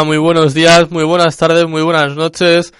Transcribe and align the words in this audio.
Muy 0.00 0.16
buenos 0.16 0.54
días, 0.54 0.90
muy 0.90 1.04
buenas 1.04 1.36
tardes, 1.36 1.66
muy 1.68 1.82
buenas 1.82 2.16
noches, 2.16 2.72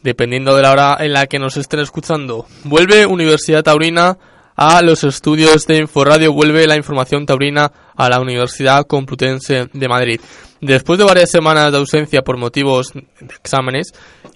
dependiendo 0.00 0.54
de 0.54 0.62
la 0.62 0.70
hora 0.70 0.96
en 1.00 1.12
la 1.12 1.26
que 1.26 1.40
nos 1.40 1.56
estén 1.56 1.80
escuchando. 1.80 2.46
Vuelve 2.62 3.04
Universidad 3.04 3.64
Taurina 3.64 4.16
a 4.54 4.80
los 4.80 5.02
estudios 5.02 5.66
de 5.66 5.78
Inforadio, 5.78 6.32
vuelve 6.32 6.68
la 6.68 6.76
información 6.76 7.26
taurina 7.26 7.72
a 7.96 8.08
la 8.08 8.20
Universidad 8.20 8.86
Complutense 8.86 9.70
de 9.72 9.88
Madrid. 9.88 10.20
Después 10.60 11.00
de 11.00 11.04
varias 11.04 11.30
semanas 11.30 11.72
de 11.72 11.78
ausencia 11.78 12.22
por 12.22 12.38
motivos 12.38 12.92
de 12.92 13.34
exámenes 13.34 13.88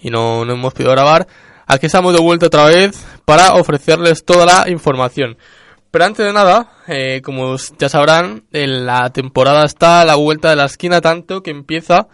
y 0.03 0.11
no, 0.11 0.45
no 0.45 0.55
hemos 0.55 0.75
podido 0.75 0.91
grabar, 0.91 1.29
aquí 1.65 1.87
estamos 1.87 2.13
de 2.13 2.21
vuelta 2.21 2.47
otra 2.47 2.65
vez 2.65 3.07
para 3.25 3.53
ofrecerles 3.53 4.25
toda 4.25 4.45
la 4.45 4.69
información. 4.69 5.39
Pero 5.97 6.05
antes 6.05 6.27
de 6.27 6.33
nada, 6.35 6.73
eh, 6.89 7.23
como 7.25 7.57
ya 7.79 7.89
sabrán, 7.89 8.45
en 8.53 8.85
la 8.85 9.09
temporada 9.15 9.65
está 9.65 10.03
a 10.03 10.05
la 10.05 10.17
vuelta 10.17 10.51
de 10.51 10.57
la 10.57 10.67
esquina 10.67 11.01
tanto 11.01 11.43
que 11.43 11.51
empieza 11.51 12.07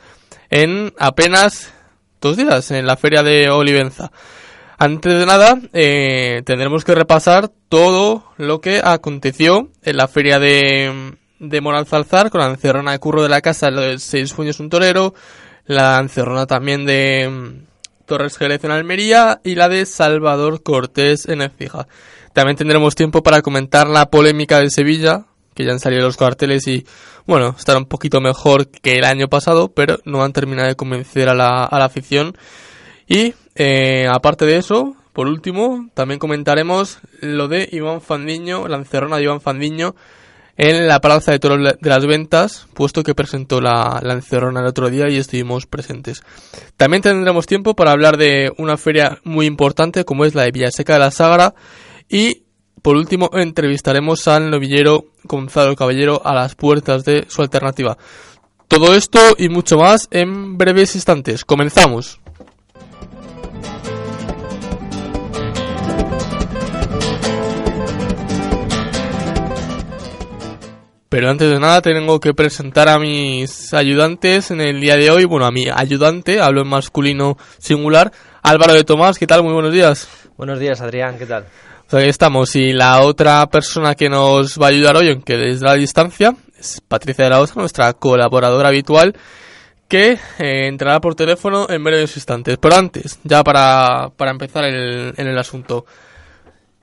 en 0.50 0.92
apenas 1.00 1.74
dos 2.20 2.36
días, 2.36 2.70
en 2.70 2.86
la 2.86 2.96
feria 2.96 3.24
de 3.24 3.50
Olivenza. 3.50 4.12
Antes 4.78 5.18
de 5.18 5.26
nada, 5.26 5.58
eh, 5.72 6.42
tendremos 6.46 6.84
que 6.84 6.94
repasar 6.94 7.50
todo 7.68 8.22
lo 8.36 8.60
que 8.60 8.80
aconteció 8.84 9.68
en 9.82 9.96
la 9.96 10.06
feria 10.06 10.38
de, 10.38 11.16
de 11.40 11.60
Moranzalzar 11.60 12.30
con 12.30 12.40
la 12.40 12.50
encerrona 12.50 12.92
de 12.92 13.00
curro 13.00 13.24
de 13.24 13.30
la 13.30 13.40
casa, 13.40 13.72
lo 13.72 13.80
de 13.80 13.98
Seis 13.98 14.32
Fuños 14.32 14.60
un 14.60 14.70
Torero, 14.70 15.12
la 15.66 15.98
encerrona 15.98 16.46
también 16.46 16.86
de 16.86 17.28
mm, 17.28 18.04
Torres 18.06 18.38
Jerez 18.38 18.62
en 18.62 18.70
Almería 18.70 19.40
y 19.42 19.56
la 19.56 19.68
de 19.68 19.86
Salvador 19.86 20.62
Cortés 20.62 21.26
en 21.26 21.42
Ecija. 21.42 21.88
También 22.32 22.56
tendremos 22.56 22.94
tiempo 22.94 23.22
para 23.22 23.42
comentar 23.42 23.88
la 23.88 24.06
polémica 24.06 24.58
de 24.58 24.70
Sevilla, 24.70 25.26
que 25.54 25.64
ya 25.64 25.72
han 25.72 25.80
salido 25.80 26.02
los 26.02 26.16
carteles 26.16 26.66
y, 26.66 26.86
bueno, 27.26 27.54
estará 27.58 27.78
un 27.78 27.86
poquito 27.86 28.20
mejor 28.20 28.68
que 28.68 28.92
el 28.92 29.04
año 29.04 29.28
pasado, 29.28 29.72
pero 29.72 29.98
no 30.04 30.22
han 30.24 30.32
terminado 30.32 30.68
de 30.68 30.76
convencer 30.76 31.28
a 31.28 31.34
la, 31.34 31.64
a 31.64 31.78
la 31.78 31.84
afición. 31.84 32.36
Y, 33.06 33.34
eh, 33.54 34.06
aparte 34.10 34.46
de 34.46 34.56
eso, 34.56 34.96
por 35.12 35.26
último, 35.26 35.90
también 35.94 36.18
comentaremos 36.18 37.00
lo 37.20 37.48
de 37.48 37.68
Iván 37.70 38.00
Fandiño, 38.00 38.66
la 38.68 38.78
encerrona 38.78 39.16
de 39.16 39.24
Iván 39.24 39.42
Fandiño, 39.42 39.94
en 40.56 40.86
la 40.86 41.00
Plaza 41.00 41.32
de 41.32 41.38
Toros 41.38 41.76
de 41.80 41.90
las 41.90 42.06
Ventas, 42.06 42.66
puesto 42.74 43.02
que 43.02 43.14
presentó 43.14 43.60
la, 43.60 44.00
la 44.02 44.12
encerrona 44.12 44.60
el 44.60 44.66
otro 44.66 44.90
día 44.90 45.08
y 45.08 45.16
estuvimos 45.16 45.66
presentes. 45.66 46.22
También 46.76 47.02
tendremos 47.02 47.46
tiempo 47.46 47.74
para 47.74 47.90
hablar 47.90 48.16
de 48.16 48.52
una 48.58 48.76
feria 48.76 49.18
muy 49.24 49.46
importante 49.46 50.04
como 50.04 50.24
es 50.24 50.34
la 50.34 50.42
de 50.42 50.52
Villaseca 50.52 50.94
de 50.94 50.98
la 50.98 51.10
Sagra 51.10 51.54
y 52.08 52.44
por 52.82 52.96
último 52.96 53.30
entrevistaremos 53.32 54.26
al 54.28 54.50
novillero 54.50 55.06
Gonzalo 55.24 55.76
Caballero 55.76 56.20
a 56.24 56.34
las 56.34 56.54
puertas 56.54 57.04
de 57.04 57.26
su 57.28 57.42
alternativa. 57.42 57.96
Todo 58.68 58.94
esto 58.94 59.20
y 59.38 59.48
mucho 59.48 59.76
más 59.76 60.08
en 60.10 60.56
breves 60.58 60.94
instantes. 60.94 61.44
Comenzamos. 61.44 62.18
Pero 71.12 71.28
antes 71.28 71.50
de 71.50 71.60
nada 71.60 71.82
tengo 71.82 72.18
que 72.20 72.32
presentar 72.32 72.88
a 72.88 72.98
mis 72.98 73.74
ayudantes 73.74 74.50
en 74.50 74.62
el 74.62 74.80
día 74.80 74.96
de 74.96 75.10
hoy. 75.10 75.26
Bueno, 75.26 75.44
a 75.44 75.50
mi 75.50 75.66
ayudante, 75.68 76.40
hablo 76.40 76.62
en 76.62 76.68
masculino 76.68 77.36
singular, 77.58 78.10
Álvaro 78.42 78.72
de 78.72 78.82
Tomás. 78.82 79.18
¿Qué 79.18 79.26
tal? 79.26 79.42
Muy 79.42 79.52
buenos 79.52 79.74
días. 79.74 80.08
Buenos 80.38 80.58
días, 80.58 80.80
Adrián. 80.80 81.18
¿Qué 81.18 81.26
tal? 81.26 81.44
Ahí 81.94 82.08
estamos. 82.08 82.56
Y 82.56 82.72
la 82.72 83.02
otra 83.02 83.46
persona 83.48 83.94
que 83.94 84.08
nos 84.08 84.58
va 84.58 84.66
a 84.66 84.68
ayudar 84.70 84.96
hoy, 84.96 85.10
aunque 85.10 85.36
desde 85.36 85.66
la 85.66 85.74
distancia, 85.74 86.34
es 86.58 86.80
Patricia 86.80 87.24
de 87.24 87.30
la 87.30 87.40
Osa, 87.40 87.54
nuestra 87.56 87.92
colaboradora 87.92 88.68
habitual, 88.68 89.14
que 89.88 90.18
eh, 90.38 90.68
entrará 90.68 91.00
por 91.00 91.14
teléfono 91.14 91.66
en 91.68 91.84
breves 91.84 92.16
instantes. 92.16 92.56
Pero 92.58 92.76
antes, 92.76 93.18
ya 93.24 93.44
para, 93.44 94.10
para 94.16 94.30
empezar 94.30 94.64
el, 94.64 95.12
en 95.16 95.26
el 95.26 95.38
asunto. 95.38 95.84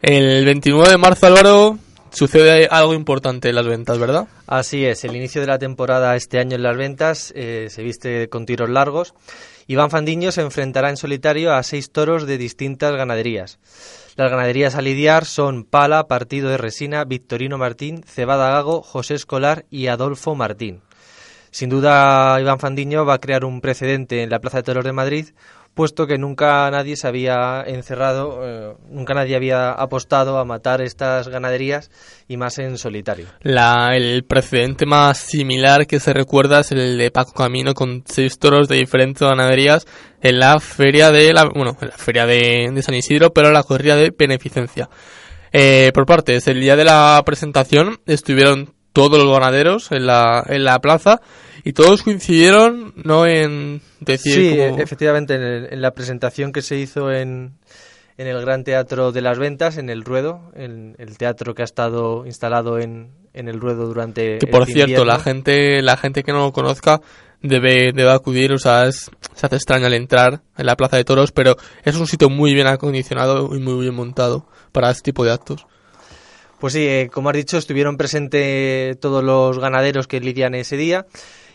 El 0.02 0.46
29 0.46 0.92
de 0.92 0.98
marzo, 0.98 1.26
Álvaro, 1.26 1.80
sucede 2.12 2.68
algo 2.70 2.94
importante 2.94 3.50
en 3.50 3.56
las 3.56 3.66
ventas, 3.66 3.98
¿verdad? 3.98 4.28
Así 4.48 4.86
es, 4.86 5.04
el 5.04 5.16
inicio 5.16 5.42
de 5.42 5.48
la 5.48 5.58
temporada 5.58 6.16
este 6.16 6.40
año 6.40 6.56
en 6.56 6.64
las 6.64 6.78
ventas 6.78 7.34
eh, 7.36 7.68
se 7.70 7.82
viste 7.82 8.30
con 8.30 8.46
tiros 8.46 8.70
largos. 8.70 9.14
Iván 9.68 9.92
Fandiño 9.92 10.32
se 10.32 10.42
enfrentará 10.42 10.90
en 10.90 10.98
solitario 10.98 11.54
a 11.54 11.62
seis 11.64 11.92
toros 11.92 12.26
de 12.26 12.38
distintas 12.38 12.96
ganaderías. 12.96 13.60
Las 14.20 14.32
ganaderías 14.32 14.76
a 14.76 14.82
lidiar 14.82 15.24
son 15.24 15.64
Pala, 15.64 16.10
Partido 16.10 16.50
de 16.50 16.58
Resina, 16.58 17.06
Victorino 17.06 17.58
Martín, 17.58 18.04
Cebada 18.06 18.52
Gago, 18.52 18.82
José 18.82 19.14
Escolar 19.14 19.66
y 19.70 19.88
Adolfo 19.88 20.36
Martín. 20.36 20.82
Sin 21.52 21.70
duda, 21.70 22.38
Iván 22.42 22.60
Fandiño 22.60 23.06
va 23.06 23.14
a 23.14 23.22
crear 23.22 23.46
un 23.46 23.62
precedente 23.62 24.22
en 24.22 24.30
la 24.30 24.40
Plaza 24.40 24.58
de 24.58 24.64
Toros 24.64 24.84
de 24.84 24.92
Madrid, 24.92 25.28
puesto 25.74 26.08
que 26.08 26.18
nunca 26.18 26.70
nadie 26.72 26.96
se 26.96 27.08
había 27.08 27.64
encerrado, 27.66 28.42
eh, 28.44 28.76
nunca 28.90 29.14
nadie 29.14 29.36
había 29.36 29.72
apostado 29.72 30.38
a 30.38 30.46
matar 30.46 30.82
estas 30.82 31.30
ganaderías 31.30 31.90
y 32.28 32.38
más 32.38 32.60
en 32.60 32.78
solitario. 32.78 33.28
La, 33.42 33.96
el 33.96 34.24
precedente 34.26 34.86
más 34.86 35.18
similar 35.18 35.88
que 35.88 36.00
se 36.00 36.14
recuerda 36.14 36.60
es 36.60 36.72
el 36.72 36.98
de 36.98 37.12
Paco 37.12 37.34
Camino 37.34 37.74
con 37.74 38.04
seis 38.06 38.38
toros 38.40 38.68
de 38.68 38.78
diferentes 38.78 39.28
ganaderías 39.28 39.86
en 40.22 40.40
la 40.40 40.60
feria 40.60 41.12
de 41.12 41.34
la, 41.34 41.46
bueno, 41.46 41.78
en 41.80 41.88
la 41.88 41.98
feria 41.98 42.26
de, 42.26 42.82
San 42.82 42.96
Isidro, 42.96 43.32
pero 43.32 43.48
en 43.48 43.54
la 43.54 43.64
corrida 43.64 43.96
de 43.96 44.14
beneficencia. 44.18 44.90
Eh, 45.52 45.92
por 45.94 46.06
partes, 46.06 46.48
el 46.48 46.60
día 46.60 46.76
de 46.76 46.84
la 46.84 47.22
presentación 47.26 48.00
estuvieron 48.06 48.74
todos 48.94 49.24
los 49.24 49.32
ganaderos 49.32 49.92
en 49.92 50.06
la, 50.06 50.44
en 50.48 50.64
la 50.64 50.80
plaza 50.80 51.22
y 51.64 51.74
todos 51.74 52.04
coincidieron 52.04 52.94
no 52.96 53.26
en 53.26 53.82
decir 54.00 54.34
Sí, 54.34 54.58
como- 54.58 54.80
efectivamente, 54.82 55.36
en, 55.36 55.42
el- 55.42 55.74
en 55.74 55.82
la 55.82 55.92
presentación 55.92 56.52
que 56.52 56.62
se 56.62 56.76
hizo 56.78 57.12
en, 57.12 57.54
en 58.18 58.28
el 58.28 58.42
Gran 58.42 58.64
Teatro 58.64 59.12
de 59.12 59.22
las 59.22 59.38
Ventas, 59.40 59.78
en 59.78 59.90
el 59.90 60.04
Ruedo, 60.04 60.52
en 60.56 60.96
el 61.00 61.18
teatro 61.18 61.54
que 61.56 61.62
ha 61.62 61.66
estado 61.66 62.26
instalado 62.26 62.80
en, 62.80 63.12
en 63.34 63.48
el 63.48 63.60
Ruedo 63.60 63.86
durante 63.88 64.38
que 64.40 64.48
por 64.48 64.66
cierto 64.66 64.82
invierno. 64.92 65.06
la 65.06 65.20
gente 65.20 65.82
la 65.82 65.98
gente 65.98 66.24
que 66.24 66.32
no 66.32 66.40
lo 66.40 66.52
conozca 66.52 67.00
debe 67.42 67.94
debe 67.94 68.12
acudir 68.12 68.52
o 68.52 68.58
sea 68.60 68.88
es- 68.88 69.10
se 69.36 69.46
hace 69.46 69.56
extraño 69.56 69.86
al 69.86 69.94
entrar 69.94 70.42
en 70.58 70.66
la 70.66 70.76
plaza 70.76 70.98
de 70.98 71.06
toros 71.06 71.32
pero 71.32 71.56
es 71.86 71.96
un 71.96 72.06
sitio 72.08 72.30
muy 72.30 72.54
bien 72.54 72.68
acondicionado 72.68 73.56
y 73.56 73.60
muy 73.60 73.82
bien 73.82 73.96
montado 73.96 74.46
para 74.74 74.90
este 74.92 75.04
tipo 75.12 75.24
de 75.24 75.32
actos 75.32 75.66
Pues 76.60 76.74
sí, 76.74 76.86
eh, 76.86 77.10
como 77.14 77.30
has 77.30 77.38
dicho, 77.38 77.58
estuvieron 77.58 77.96
presentes 77.96 79.00
todos 79.00 79.24
los 79.24 79.58
ganaderos 79.60 80.08
que 80.08 80.20
lidian 80.20 80.56
ese 80.56 80.76
día. 80.76 81.06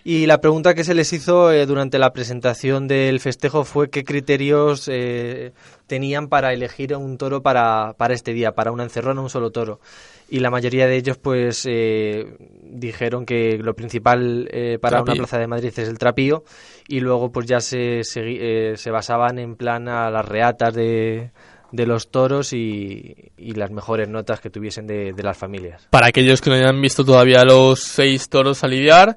Y 0.06 0.26
la 0.26 0.38
pregunta 0.42 0.74
que 0.74 0.84
se 0.84 0.92
les 0.94 1.10
hizo 1.14 1.50
eh, 1.50 1.64
durante 1.64 1.98
la 1.98 2.12
presentación 2.12 2.86
del 2.86 3.20
festejo 3.20 3.64
fue 3.64 3.88
qué 3.88 4.04
criterios 4.04 4.86
eh, 4.92 5.52
tenían 5.86 6.28
para 6.28 6.52
elegir 6.52 6.94
un 6.94 7.16
toro 7.16 7.42
para, 7.42 7.94
para 7.96 8.12
este 8.12 8.34
día, 8.34 8.52
para 8.52 8.70
una 8.70 8.82
encerrona, 8.82 9.22
un 9.22 9.30
solo 9.30 9.50
toro. 9.50 9.80
Y 10.28 10.40
la 10.40 10.50
mayoría 10.50 10.86
de 10.86 10.96
ellos 10.96 11.16
pues 11.16 11.64
eh, 11.66 12.36
dijeron 12.62 13.24
que 13.24 13.56
lo 13.56 13.74
principal 13.74 14.46
eh, 14.52 14.78
para 14.78 14.98
una 15.02 15.12
plaza 15.20 15.38
de 15.38 15.46
Madrid 15.46 15.72
es 15.74 15.88
el 15.88 15.96
trapío 15.98 16.44
y 16.86 17.00
luego 17.00 17.32
pues 17.32 17.46
ya 17.46 17.60
se, 17.60 18.00
segui- 18.00 18.38
eh, 18.40 18.74
se 18.76 18.90
basaban 18.90 19.38
en 19.38 19.56
plan 19.56 19.88
a 19.88 20.10
las 20.10 20.26
reatas 20.26 20.74
de, 20.74 21.30
de 21.72 21.86
los 21.86 22.10
toros 22.10 22.52
y, 22.52 23.32
y 23.38 23.52
las 23.52 23.70
mejores 23.70 24.08
notas 24.08 24.40
que 24.40 24.50
tuviesen 24.50 24.86
de, 24.86 25.14
de 25.14 25.22
las 25.22 25.36
familias. 25.38 25.86
para 25.88 26.08
aquellos 26.08 26.42
que 26.42 26.50
no 26.50 26.56
hayan 26.56 26.80
visto 26.80 27.04
todavía 27.06 27.42
los 27.44 27.80
seis 27.80 28.28
toros 28.28 28.64
a 28.64 28.68
lidiar 28.68 29.16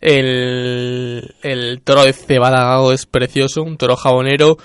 el, 0.00 1.34
el 1.42 1.80
toro 1.82 2.04
de 2.04 2.12
Cebada 2.12 2.78
es 2.92 3.06
precioso 3.06 3.62
un 3.62 3.76
toro 3.76 3.96
jabonero 3.96 4.56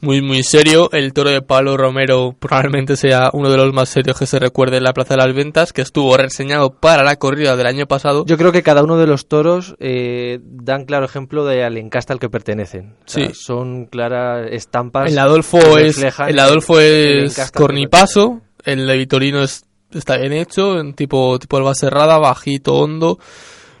muy 0.00 0.22
muy 0.22 0.44
serio 0.44 0.90
el 0.92 1.12
toro 1.12 1.30
de 1.30 1.42
Pablo 1.42 1.76
Romero 1.76 2.36
probablemente 2.38 2.96
sea 2.96 3.30
uno 3.32 3.50
de 3.50 3.56
los 3.56 3.72
más 3.72 3.88
serios 3.88 4.16
que 4.16 4.26
se 4.26 4.38
recuerde 4.38 4.76
en 4.76 4.84
la 4.84 4.92
Plaza 4.92 5.14
de 5.14 5.26
las 5.26 5.34
Ventas 5.34 5.72
que 5.72 5.82
estuvo 5.82 6.16
reseñado 6.16 6.70
para 6.70 7.02
la 7.02 7.16
corrida 7.16 7.56
del 7.56 7.66
año 7.66 7.86
pasado 7.86 8.24
Yo 8.24 8.36
creo 8.38 8.52
que 8.52 8.62
cada 8.62 8.84
uno 8.84 8.96
de 8.96 9.08
los 9.08 9.26
toros 9.26 9.74
eh, 9.80 10.38
dan 10.42 10.84
claro 10.84 11.04
ejemplo 11.04 11.44
de 11.44 11.64
al 11.64 11.76
encasta 11.76 12.12
al 12.12 12.20
que 12.20 12.30
pertenecen. 12.30 12.94
O 13.00 13.08
sea, 13.08 13.26
Sí. 13.28 13.34
son 13.34 13.86
claras 13.86 14.46
estampas. 14.52 15.10
El 15.10 15.18
Adolfo 15.18 15.58
es 15.78 15.98
el 15.98 16.38
Adolfo 16.38 16.78
es 16.78 17.50
cornipaso, 17.50 18.42
el 18.64 18.86
de 18.86 18.96
Vitorino 18.96 19.42
es, 19.42 19.64
está 19.92 20.16
bien 20.18 20.32
hecho, 20.32 20.78
en 20.78 20.94
tipo 20.94 21.40
tipo 21.40 21.56
alba 21.56 21.74
cerrada, 21.74 22.18
bajito, 22.18 22.74
hondo, 22.74 23.18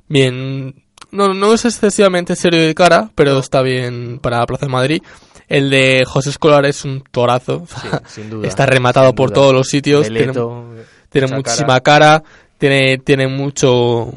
bien 0.08 0.82
no 1.10 1.34
no 1.34 1.52
es 1.54 1.64
excesivamente 1.64 2.36
serio 2.36 2.60
de 2.60 2.74
cara, 2.74 3.10
pero 3.14 3.38
está 3.38 3.62
bien 3.62 4.18
para 4.20 4.38
la 4.38 4.46
Plaza 4.46 4.66
de 4.66 4.72
Madrid. 4.72 5.02
El 5.48 5.70
de 5.70 6.04
José 6.06 6.28
Escolar 6.30 6.66
es 6.66 6.84
un 6.84 7.02
torazo, 7.10 7.66
Sí, 7.66 7.88
sin 8.20 8.30
duda. 8.30 8.46
está 8.48 8.66
rematado 8.66 9.06
sin 9.08 9.14
por 9.16 9.30
duda. 9.30 9.34
todos 9.36 9.54
los 9.54 9.68
sitios, 9.68 10.06
tiene, 11.10 11.26
muchísima 11.34 11.80
cara, 11.80 12.22
tiene 12.58 12.98
tiene 12.98 13.28
mucho 13.28 14.12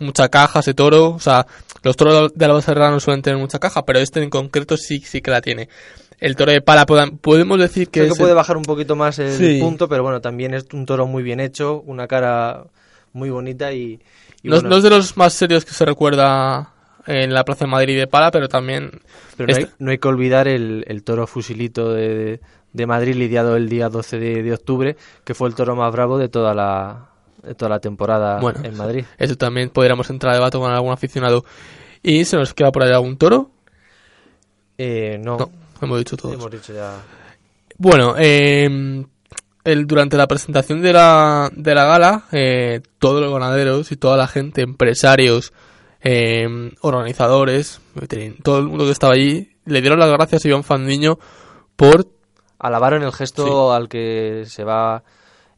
mucha 0.00 0.28
caja 0.28 0.60
ese 0.60 0.74
toro, 0.74 1.10
o 1.12 1.20
sea, 1.20 1.46
los 1.82 1.96
toros 1.96 2.32
de 2.34 2.44
Alba 2.44 2.60
Serrana 2.60 2.90
no 2.90 3.00
suelen 3.00 3.22
tener 3.22 3.38
mucha 3.38 3.58
caja, 3.58 3.84
pero 3.86 3.98
este 3.98 4.22
en 4.22 4.28
concreto 4.28 4.76
sí 4.76 5.00
sí 5.00 5.22
que 5.22 5.30
la 5.30 5.40
tiene. 5.40 5.68
El 6.20 6.36
toro 6.36 6.52
de 6.52 6.60
pala 6.60 6.84
podemos 6.86 7.58
decir 7.58 7.88
que 7.88 8.00
Creo 8.00 8.12
que 8.14 8.18
puede 8.18 8.32
el- 8.32 8.36
bajar 8.36 8.56
un 8.58 8.62
poquito 8.64 8.94
más 8.96 9.18
el 9.18 9.32
Sí. 9.36 9.58
punto, 9.60 9.88
pero 9.88 10.02
bueno, 10.02 10.20
también 10.20 10.52
es 10.54 10.66
un 10.72 10.84
toro 10.86 11.06
muy 11.06 11.22
bien 11.22 11.40
hecho, 11.40 11.80
una 11.86 12.06
cara 12.06 12.64
muy 13.12 13.30
bonita 13.30 13.72
y 13.72 14.00
no, 14.44 14.56
bueno, 14.56 14.68
no 14.68 14.76
es 14.76 14.82
de 14.82 14.90
los 14.90 15.16
más 15.16 15.32
serios 15.32 15.64
que 15.64 15.72
se 15.72 15.84
recuerda 15.84 16.70
en 17.06 17.34
la 17.34 17.44
Plaza 17.44 17.64
de 17.64 17.70
Madrid 17.70 17.98
de 17.98 18.06
Pala, 18.06 18.30
pero 18.30 18.48
también... 18.48 18.90
Pero 19.36 19.52
no, 19.52 19.56
hay, 19.56 19.66
no 19.78 19.90
hay 19.90 19.98
que 19.98 20.08
olvidar 20.08 20.48
el, 20.48 20.84
el 20.86 21.02
toro 21.02 21.26
fusilito 21.26 21.92
de, 21.92 22.40
de, 22.72 22.86
Madrid 22.86 23.14
lidiado 23.14 23.56
el 23.56 23.68
día 23.68 23.88
12 23.88 24.18
de, 24.18 24.42
de, 24.42 24.52
octubre, 24.52 24.96
que 25.24 25.34
fue 25.34 25.48
el 25.48 25.54
toro 25.54 25.74
más 25.76 25.92
bravo 25.92 26.18
de 26.18 26.28
toda 26.28 26.54
la, 26.54 27.08
de 27.42 27.54
toda 27.54 27.68
la 27.70 27.80
temporada 27.80 28.40
bueno, 28.40 28.60
en 28.62 28.76
Madrid. 28.76 29.04
Eso 29.18 29.36
también 29.36 29.70
podríamos 29.70 30.08
entrar 30.10 30.32
a 30.32 30.36
debate 30.36 30.58
con 30.58 30.70
algún 30.70 30.92
aficionado. 30.92 31.44
¿Y 32.02 32.24
se 32.24 32.36
nos 32.36 32.54
queda 32.54 32.70
por 32.70 32.82
ahí 32.82 32.92
algún 32.92 33.16
toro? 33.16 33.50
Eh, 34.78 35.18
no. 35.22 35.38
no. 35.38 35.50
hemos 35.82 35.98
dicho 35.98 36.16
ya... 36.72 37.02
Bueno, 37.76 38.14
eh, 38.18 39.04
el, 39.64 39.86
durante 39.86 40.16
la 40.16 40.26
presentación 40.26 40.82
de 40.82 40.92
la, 40.92 41.50
de 41.54 41.74
la 41.74 41.84
gala, 41.84 42.24
eh, 42.32 42.80
todos 42.98 43.20
los 43.20 43.32
ganaderos 43.32 43.90
y 43.92 43.96
toda 43.96 44.16
la 44.16 44.28
gente, 44.28 44.62
empresarios, 44.62 45.52
eh, 46.02 46.70
organizadores, 46.82 47.80
todo 48.42 48.58
el 48.58 48.66
mundo 48.66 48.84
que 48.84 48.92
estaba 48.92 49.14
allí, 49.14 49.50
le 49.64 49.80
dieron 49.80 49.98
las 49.98 50.10
gracias 50.10 50.44
a 50.44 50.48
Iván 50.48 50.64
Fandiño 50.64 51.18
por... 51.76 52.06
Alabaron 52.58 53.02
el 53.02 53.12
gesto 53.12 53.70
sí. 53.70 53.76
al 53.76 53.88
que 53.88 54.44
se 54.46 54.64
va 54.64 54.96
a 54.96 55.02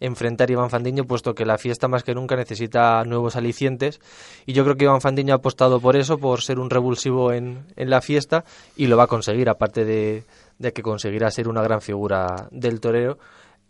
enfrentar 0.01 0.51
Iván 0.51 0.71
Fandiño, 0.71 1.05
puesto 1.05 1.35
que 1.35 1.45
la 1.45 1.59
fiesta 1.59 1.89
más 1.89 2.03
que 2.03 2.15
nunca 2.15 2.35
necesita 2.35 3.05
nuevos 3.05 3.37
alicientes. 3.37 4.01
Y 4.45 4.55
yo 4.55 4.65
creo 4.65 4.77
que 4.77 4.85
Iván 4.85 5.01
Fandiño 5.01 5.35
ha 5.35 5.37
apostado 5.37 5.79
por 5.79 5.97
eso, 5.97 6.19
por 6.19 6.43
ser 6.43 6.59
un 6.59 6.69
revulsivo 6.69 7.33
en, 7.33 7.65
en 7.77 7.91
la 7.91 8.01
fiesta, 8.01 8.45
y 8.77 8.87
lo 8.87 8.97
va 8.97 9.05
a 9.05 9.09
conseguir, 9.09 9.49
aparte 9.49 9.85
de, 9.85 10.25
de 10.59 10.73
que 10.73 10.83
conseguirá 10.83 11.31
ser 11.31 11.49
una 11.49 11.63
gran 11.63 11.81
figura 11.81 12.49
del 12.51 12.81
toreo 12.81 13.19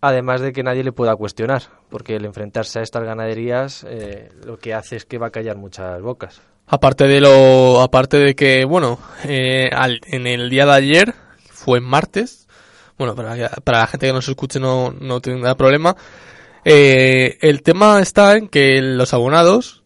además 0.01 0.41
de 0.41 0.53
que 0.53 0.63
nadie 0.63 0.85
le 0.85 0.93
pueda 0.93 1.17
cuestionar, 1.17 1.63
porque 1.89 2.17
el 2.17 2.25
enfrentarse 2.25 2.79
a 2.79 2.83
estas 2.83 3.05
ganaderías 3.05 3.85
eh, 3.89 4.31
lo 4.45 4.59
que 4.59 4.75
hace 4.75 4.97
es 4.97 5.05
que 5.05 5.19
va 5.19 5.29
a 5.29 5.31
callar 5.31 5.57
muchas 5.57 6.01
bocas. 6.01 6.41
Aparte 6.67 7.07
de 7.07 7.21
lo, 7.21 7.81
aparte 7.81 8.19
de 8.19 8.35
que, 8.35 8.65
bueno, 8.65 8.99
eh, 9.25 9.71
en 10.07 10.27
el 10.27 10.51
día 10.51 10.67
de 10.67 10.73
ayer 10.73 11.15
fue 11.51 11.81
martes, 11.81 12.49
bueno, 12.99 13.15
para, 13.15 13.49
para 13.63 13.81
la 13.81 13.87
gente 13.87 14.07
que 14.07 14.13
nos 14.13 14.29
escuche 14.29 14.59
no, 14.59 14.91
no 14.93 15.21
tendrá 15.21 15.55
problema. 15.55 15.97
Eh, 16.65 17.39
el 17.43 17.63
tema 17.63 18.01
está 18.01 18.37
en 18.37 18.49
que 18.49 18.81
los 18.83 19.15
abonados 19.15 19.85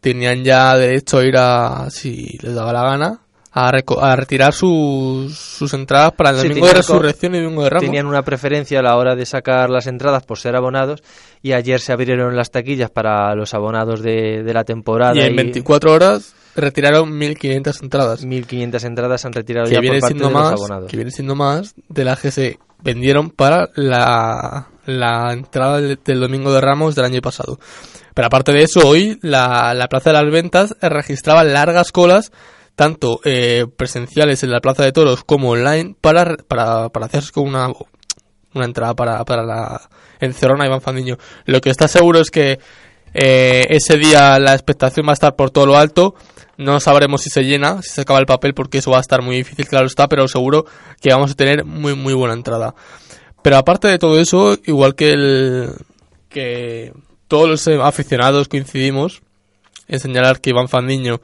tenían 0.00 0.42
ya 0.42 0.76
derecho 0.76 1.18
a 1.18 1.24
ir 1.24 1.36
a, 1.36 1.90
si 1.90 2.36
les 2.42 2.54
daba 2.54 2.72
la 2.72 2.82
gana, 2.82 3.20
a, 3.54 3.68
a, 3.68 4.16
retirar 4.16 4.52
sus, 4.52 5.38
sus 5.38 5.72
entradas 5.74 6.12
para 6.12 6.30
el 6.30 6.38
Sí, 6.38 6.48
domingo 6.48 6.66
de 6.66 6.74
resurrección 6.74 7.36
y 7.36 7.40
domingo 7.40 7.62
de 7.62 7.70
ramos. 7.70 7.84
Tenían 7.84 8.06
una 8.06 8.22
preferencia 8.22 8.80
a 8.80 8.82
la 8.82 8.96
hora 8.96 9.14
de 9.14 9.24
sacar 9.24 9.70
las 9.70 9.86
entradas 9.86 10.24
por 10.24 10.38
ser 10.38 10.56
abonados 10.56 11.04
y 11.40 11.52
ayer 11.52 11.78
se 11.80 11.92
abrieron 11.92 12.34
las 12.34 12.50
taquillas 12.50 12.90
para 12.90 13.32
los 13.36 13.54
abonados 13.54 14.02
de, 14.02 14.42
de 14.42 14.52
la 14.52 14.64
temporada. 14.64 15.14
Y 15.14 15.20
en 15.20 15.36
24 15.36 15.92
horas 15.92 16.34
retiraron 16.56 17.12
1.500 17.12 17.82
entradas. 17.82 18.26
1.500 18.26 18.84
entradas 18.84 19.20
se 19.20 19.26
han 19.28 19.32
retirado 19.32 19.68
que 19.68 19.74
ya 19.74 19.80
viene 19.80 20.00
por 20.00 20.08
parte 20.08 20.18
siendo 20.18 20.28
de 20.28 20.34
más, 20.34 20.50
los 20.50 20.60
abonados. 20.60 20.90
Que 20.90 20.96
viene 20.96 21.10
siendo 21.12 21.34
más 21.36 21.74
de 21.88 22.04
las 22.04 22.20
que 22.20 22.32
se 22.32 22.58
vendieron 22.82 23.30
para 23.30 23.70
la, 23.76 24.66
la 24.86 25.32
entrada 25.32 25.80
del, 25.80 26.00
del 26.04 26.20
domingo 26.20 26.52
de 26.52 26.60
ramos 26.60 26.96
del 26.96 27.04
año 27.04 27.20
pasado. 27.20 27.60
Pero 28.14 28.26
aparte 28.26 28.52
de 28.52 28.62
eso, 28.62 28.80
hoy 28.86 29.18
la, 29.22 29.74
la 29.74 29.88
Plaza 29.88 30.10
de 30.10 30.22
las 30.22 30.32
Ventas 30.32 30.76
registraba 30.80 31.44
largas 31.44 31.92
colas 31.92 32.32
tanto 32.74 33.20
eh, 33.24 33.66
presenciales 33.76 34.42
en 34.42 34.50
la 34.50 34.60
Plaza 34.60 34.84
de 34.84 34.92
Toros 34.92 35.24
como 35.24 35.50
online 35.50 35.94
para, 36.00 36.36
para, 36.36 36.88
para 36.88 37.06
hacerse 37.06 37.32
con 37.32 37.46
una, 37.46 37.68
una 38.54 38.64
entrada 38.64 38.94
para, 38.94 39.24
para 39.24 39.44
la 39.44 39.88
encerrona 40.20 40.66
Iván 40.66 40.80
Fandiño. 40.80 41.18
Lo 41.44 41.60
que 41.60 41.70
está 41.70 41.88
seguro 41.88 42.20
es 42.20 42.30
que 42.30 42.58
eh, 43.12 43.66
ese 43.70 43.96
día 43.96 44.38
la 44.38 44.54
expectación 44.54 45.06
va 45.06 45.10
a 45.10 45.14
estar 45.14 45.36
por 45.36 45.50
todo 45.50 45.66
lo 45.66 45.76
alto. 45.76 46.14
No 46.56 46.78
sabremos 46.80 47.22
si 47.22 47.30
se 47.30 47.42
llena, 47.42 47.82
si 47.82 47.90
se 47.90 48.00
acaba 48.02 48.18
el 48.20 48.26
papel, 48.26 48.54
porque 48.54 48.78
eso 48.78 48.90
va 48.90 48.98
a 48.98 49.00
estar 49.00 49.22
muy 49.22 49.36
difícil, 49.36 49.66
claro 49.66 49.86
está, 49.86 50.08
pero 50.08 50.26
seguro 50.28 50.66
que 51.00 51.10
vamos 51.10 51.32
a 51.32 51.34
tener 51.34 51.64
muy, 51.64 51.94
muy 51.94 52.14
buena 52.14 52.34
entrada. 52.34 52.74
Pero 53.42 53.56
aparte 53.56 53.88
de 53.88 53.98
todo 53.98 54.18
eso, 54.20 54.56
igual 54.64 54.94
que 54.94 55.12
el 55.12 55.74
que 56.28 56.92
todos 57.28 57.48
los 57.48 57.68
aficionados 57.68 58.48
coincidimos 58.48 59.22
en 59.86 60.00
señalar 60.00 60.40
que 60.40 60.50
Iván 60.50 60.68
Fandiño 60.68 61.20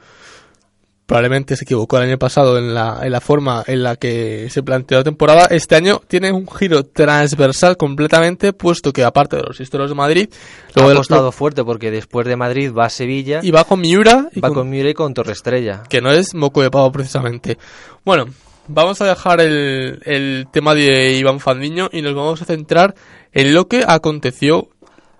probablemente 1.05 1.57
se 1.57 1.65
equivocó 1.65 1.97
el 1.97 2.03
año 2.03 2.17
pasado 2.17 2.57
en 2.57 2.73
la, 2.73 2.99
en 3.03 3.11
la 3.11 3.19
forma 3.19 3.63
en 3.67 3.83
la 3.83 3.95
que 3.97 4.47
se 4.49 4.63
planteó 4.63 4.99
la 4.99 5.03
temporada. 5.03 5.47
Este 5.49 5.75
año 5.75 6.01
tiene 6.07 6.31
un 6.31 6.47
giro 6.47 6.85
transversal 6.85 7.75
completamente, 7.77 8.53
puesto 8.53 8.93
que 8.93 9.03
aparte 9.03 9.35
de 9.35 9.43
los 9.43 9.59
historios 9.59 9.89
de 9.89 9.95
Madrid, 9.95 10.29
luego 10.75 10.89
ha 10.89 10.93
apostado 10.93 11.25
lo, 11.25 11.31
fuerte 11.31 11.63
porque 11.63 11.91
después 11.91 12.25
de 12.27 12.35
Madrid 12.35 12.71
va 12.71 12.85
a 12.85 12.89
Sevilla 12.89 13.41
y 13.43 13.51
va 13.51 13.63
con 13.65 13.81
Miura 13.81 14.29
y 14.33 14.39
va 14.39 14.49
con, 14.49 14.59
con 14.59 14.69
Miura 14.69 14.89
y 14.89 14.93
con 14.93 15.13
Torrestrella, 15.13 15.83
que 15.89 16.01
no 16.01 16.11
es 16.11 16.33
moco 16.33 16.61
de 16.61 16.71
pavo 16.71 16.91
precisamente. 16.91 17.57
Bueno, 18.05 18.25
vamos 18.67 19.01
a 19.01 19.05
dejar 19.05 19.41
el, 19.41 20.01
el 20.05 20.47
tema 20.51 20.73
de 20.75 21.17
Iván 21.17 21.39
Fandiño 21.39 21.89
y 21.91 22.01
nos 22.01 22.15
vamos 22.15 22.41
a 22.41 22.45
centrar 22.45 22.95
en 23.33 23.53
lo 23.53 23.67
que 23.67 23.83
aconteció 23.85 24.69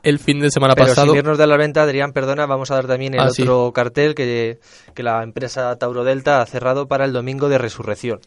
el 0.03 0.19
fin 0.19 0.39
de 0.39 0.49
semana 0.51 0.75
Pero 0.75 0.87
pasado. 0.87 1.07
Sin 1.07 1.17
irnos 1.17 1.37
de 1.37 1.47
la 1.47 1.57
venta, 1.57 1.83
Adrián, 1.83 2.11
perdona, 2.13 2.45
vamos 2.45 2.71
a 2.71 2.75
dar 2.75 2.87
también 2.87 3.13
el 3.13 3.19
Ah, 3.21 3.29
otro 3.29 3.67
sí. 3.67 3.73
cartel 3.73 4.15
que, 4.15 4.59
que 4.93 5.03
la 5.03 5.23
empresa 5.23 5.75
Tauro 5.77 6.03
Delta 6.03 6.41
ha 6.41 6.45
cerrado 6.45 6.87
para 6.87 7.05
el 7.05 7.13
domingo 7.13 7.49
de 7.49 7.57
resurrección. 7.57 8.19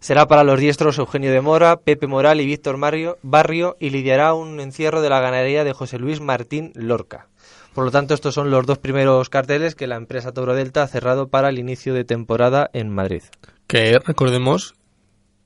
Será 0.00 0.26
para 0.26 0.42
los 0.42 0.58
diestros 0.58 0.98
Eugenio 0.98 1.30
de 1.30 1.40
Mora, 1.40 1.76
Pepe 1.76 2.08
Moral 2.08 2.40
y 2.40 2.46
Víctor 2.46 2.76
Mario, 2.76 3.18
Barrio 3.22 3.76
y 3.78 3.90
lidiará 3.90 4.34
un 4.34 4.58
encierro 4.58 5.00
de 5.00 5.08
la 5.08 5.20
ganadería 5.20 5.62
de 5.62 5.72
José 5.72 5.98
Luis 5.98 6.20
Martín 6.20 6.72
Lorca. 6.74 7.28
Por 7.72 7.84
lo 7.84 7.90
tanto, 7.92 8.12
estos 8.12 8.34
son 8.34 8.50
los 8.50 8.66
dos 8.66 8.78
primeros 8.78 9.30
carteles 9.30 9.74
que 9.76 9.86
la 9.86 9.96
empresa 9.96 10.32
Tauro 10.32 10.54
Delta 10.54 10.82
ha 10.82 10.88
cerrado 10.88 11.28
para 11.28 11.48
el 11.50 11.58
inicio 11.58 11.94
de 11.94 12.04
temporada 12.04 12.68
en 12.72 12.90
Madrid. 12.90 13.22
Que 13.68 13.98
recordemos, 14.04 14.74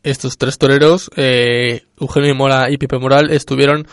estos 0.03 0.39
tres 0.39 0.57
toreros, 0.59 1.11
eh, 1.17 1.83
Eugenio 2.01 2.29
de 2.29 2.35
Mora 2.35 2.71
y 2.71 2.79
Pepe 2.79 2.99
Moral, 2.99 3.31
estuvieron 3.31 3.87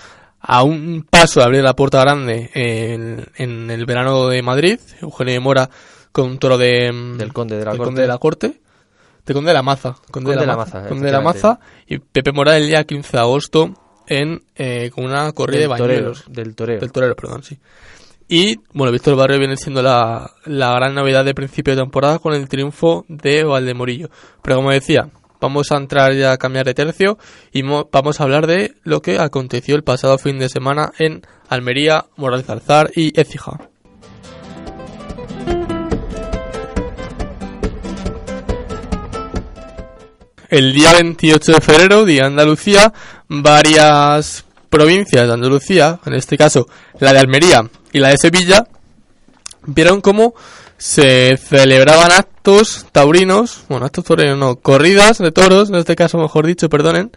a 0.45 0.63
un 0.63 1.07
paso 1.09 1.39
de 1.39 1.45
abrir 1.45 1.63
la 1.63 1.73
puerta 1.73 2.01
grande 2.01 2.51
en, 2.53 3.25
en 3.35 3.71
el 3.71 3.85
verano 3.85 4.27
de 4.27 4.41
Madrid. 4.41 4.77
Eugenio 5.01 5.33
de 5.33 5.39
Mora 5.39 5.69
con 6.11 6.25
un 6.25 6.37
toro 6.37 6.57
de, 6.57 6.91
del 7.17 7.31
Conde 7.31 7.57
de 7.57 7.65
la, 7.65 7.71
del 7.71 7.77
corte. 7.79 7.87
Conde 7.87 8.01
de 8.01 8.07
la 8.07 8.17
Corte. 8.17 8.61
De 9.25 9.33
Conde 9.33 9.49
de 9.49 9.53
la 9.53 9.63
Maza. 9.63 9.95
Conde, 10.11 10.35
de 10.35 10.45
la, 10.45 10.57
Maza. 10.57 10.87
Conde 10.87 11.05
de 11.05 11.11
la 11.13 11.21
Maza. 11.21 11.59
Y 11.87 11.99
Pepe 11.99 12.33
Mora 12.33 12.57
el 12.57 12.67
día 12.67 12.83
15 12.83 13.11
de 13.13 13.19
agosto 13.19 13.73
en 14.05 14.43
eh, 14.55 14.91
con 14.93 15.05
una 15.05 15.31
corrida 15.31 15.61
del 15.61 15.69
de. 15.69 15.77
Torero, 15.77 16.13
del 16.27 16.55
torero. 16.55 16.79
Del 16.81 16.91
torero, 16.91 17.15
perdón, 17.15 17.43
sí. 17.43 17.57
Y, 18.27 18.59
bueno, 18.73 18.91
Víctor 18.91 19.15
Barrio 19.15 19.39
viene 19.39 19.55
siendo 19.55 19.81
la, 19.81 20.29
la 20.45 20.73
gran 20.73 20.93
novedad 20.93 21.23
de 21.23 21.33
principio 21.33 21.73
de 21.73 21.81
temporada 21.81 22.19
con 22.19 22.33
el 22.33 22.49
triunfo 22.49 23.05
de 23.07 23.43
Valdemorillo. 23.45 24.09
Pero 24.41 24.57
como 24.57 24.71
decía, 24.71 25.09
vamos 25.43 25.73
a 25.73 25.75
entrar 25.75 26.13
ya 26.13 26.31
a 26.31 26.37
cambiar 26.37 26.65
de 26.65 26.73
tercio 26.73 27.17
y 27.51 27.63
vamos 27.63 28.19
a 28.19 28.23
hablar 28.23 28.47
de 28.47 28.75
lo 28.83 29.01
que 29.01 29.19
aconteció 29.19 29.75
el 29.75 29.83
pasado 29.83 30.17
fin 30.17 30.39
de 30.39 30.47
semana 30.47 30.93
en 30.99 31.21
Almería, 31.49 32.05
Morales 32.15 32.49
Alzar 32.49 32.91
y 32.95 33.19
Écija. 33.19 33.59
El 40.47 40.71
día 40.71 40.93
28 40.93 41.51
de 41.51 41.61
febrero, 41.61 42.05
día 42.05 42.21
de 42.21 42.27
Andalucía, 42.27 42.93
varias 43.27 44.45
provincias 44.69 45.27
de 45.27 45.33
Andalucía, 45.33 45.99
en 46.05 46.13
este 46.13 46.37
caso 46.37 46.67
la 46.99 47.11
de 47.11 47.19
Almería 47.19 47.69
y 47.91 47.99
la 47.99 48.09
de 48.09 48.17
Sevilla, 48.17 48.65
vieron 49.65 49.99
cómo 49.99 50.35
se 50.83 51.37
celebraban 51.37 52.11
actos 52.11 52.87
taurinos, 52.91 53.63
bueno, 53.69 53.85
actos 53.85 54.03
taurinos 54.03 54.37
no, 54.37 54.57
corridas 54.57 55.17
de 55.17 55.31
toros, 55.31 55.69
en 55.69 55.75
este 55.75 55.95
caso 55.95 56.17
mejor 56.17 56.45
dicho, 56.45 56.67
perdonen, 56.67 57.09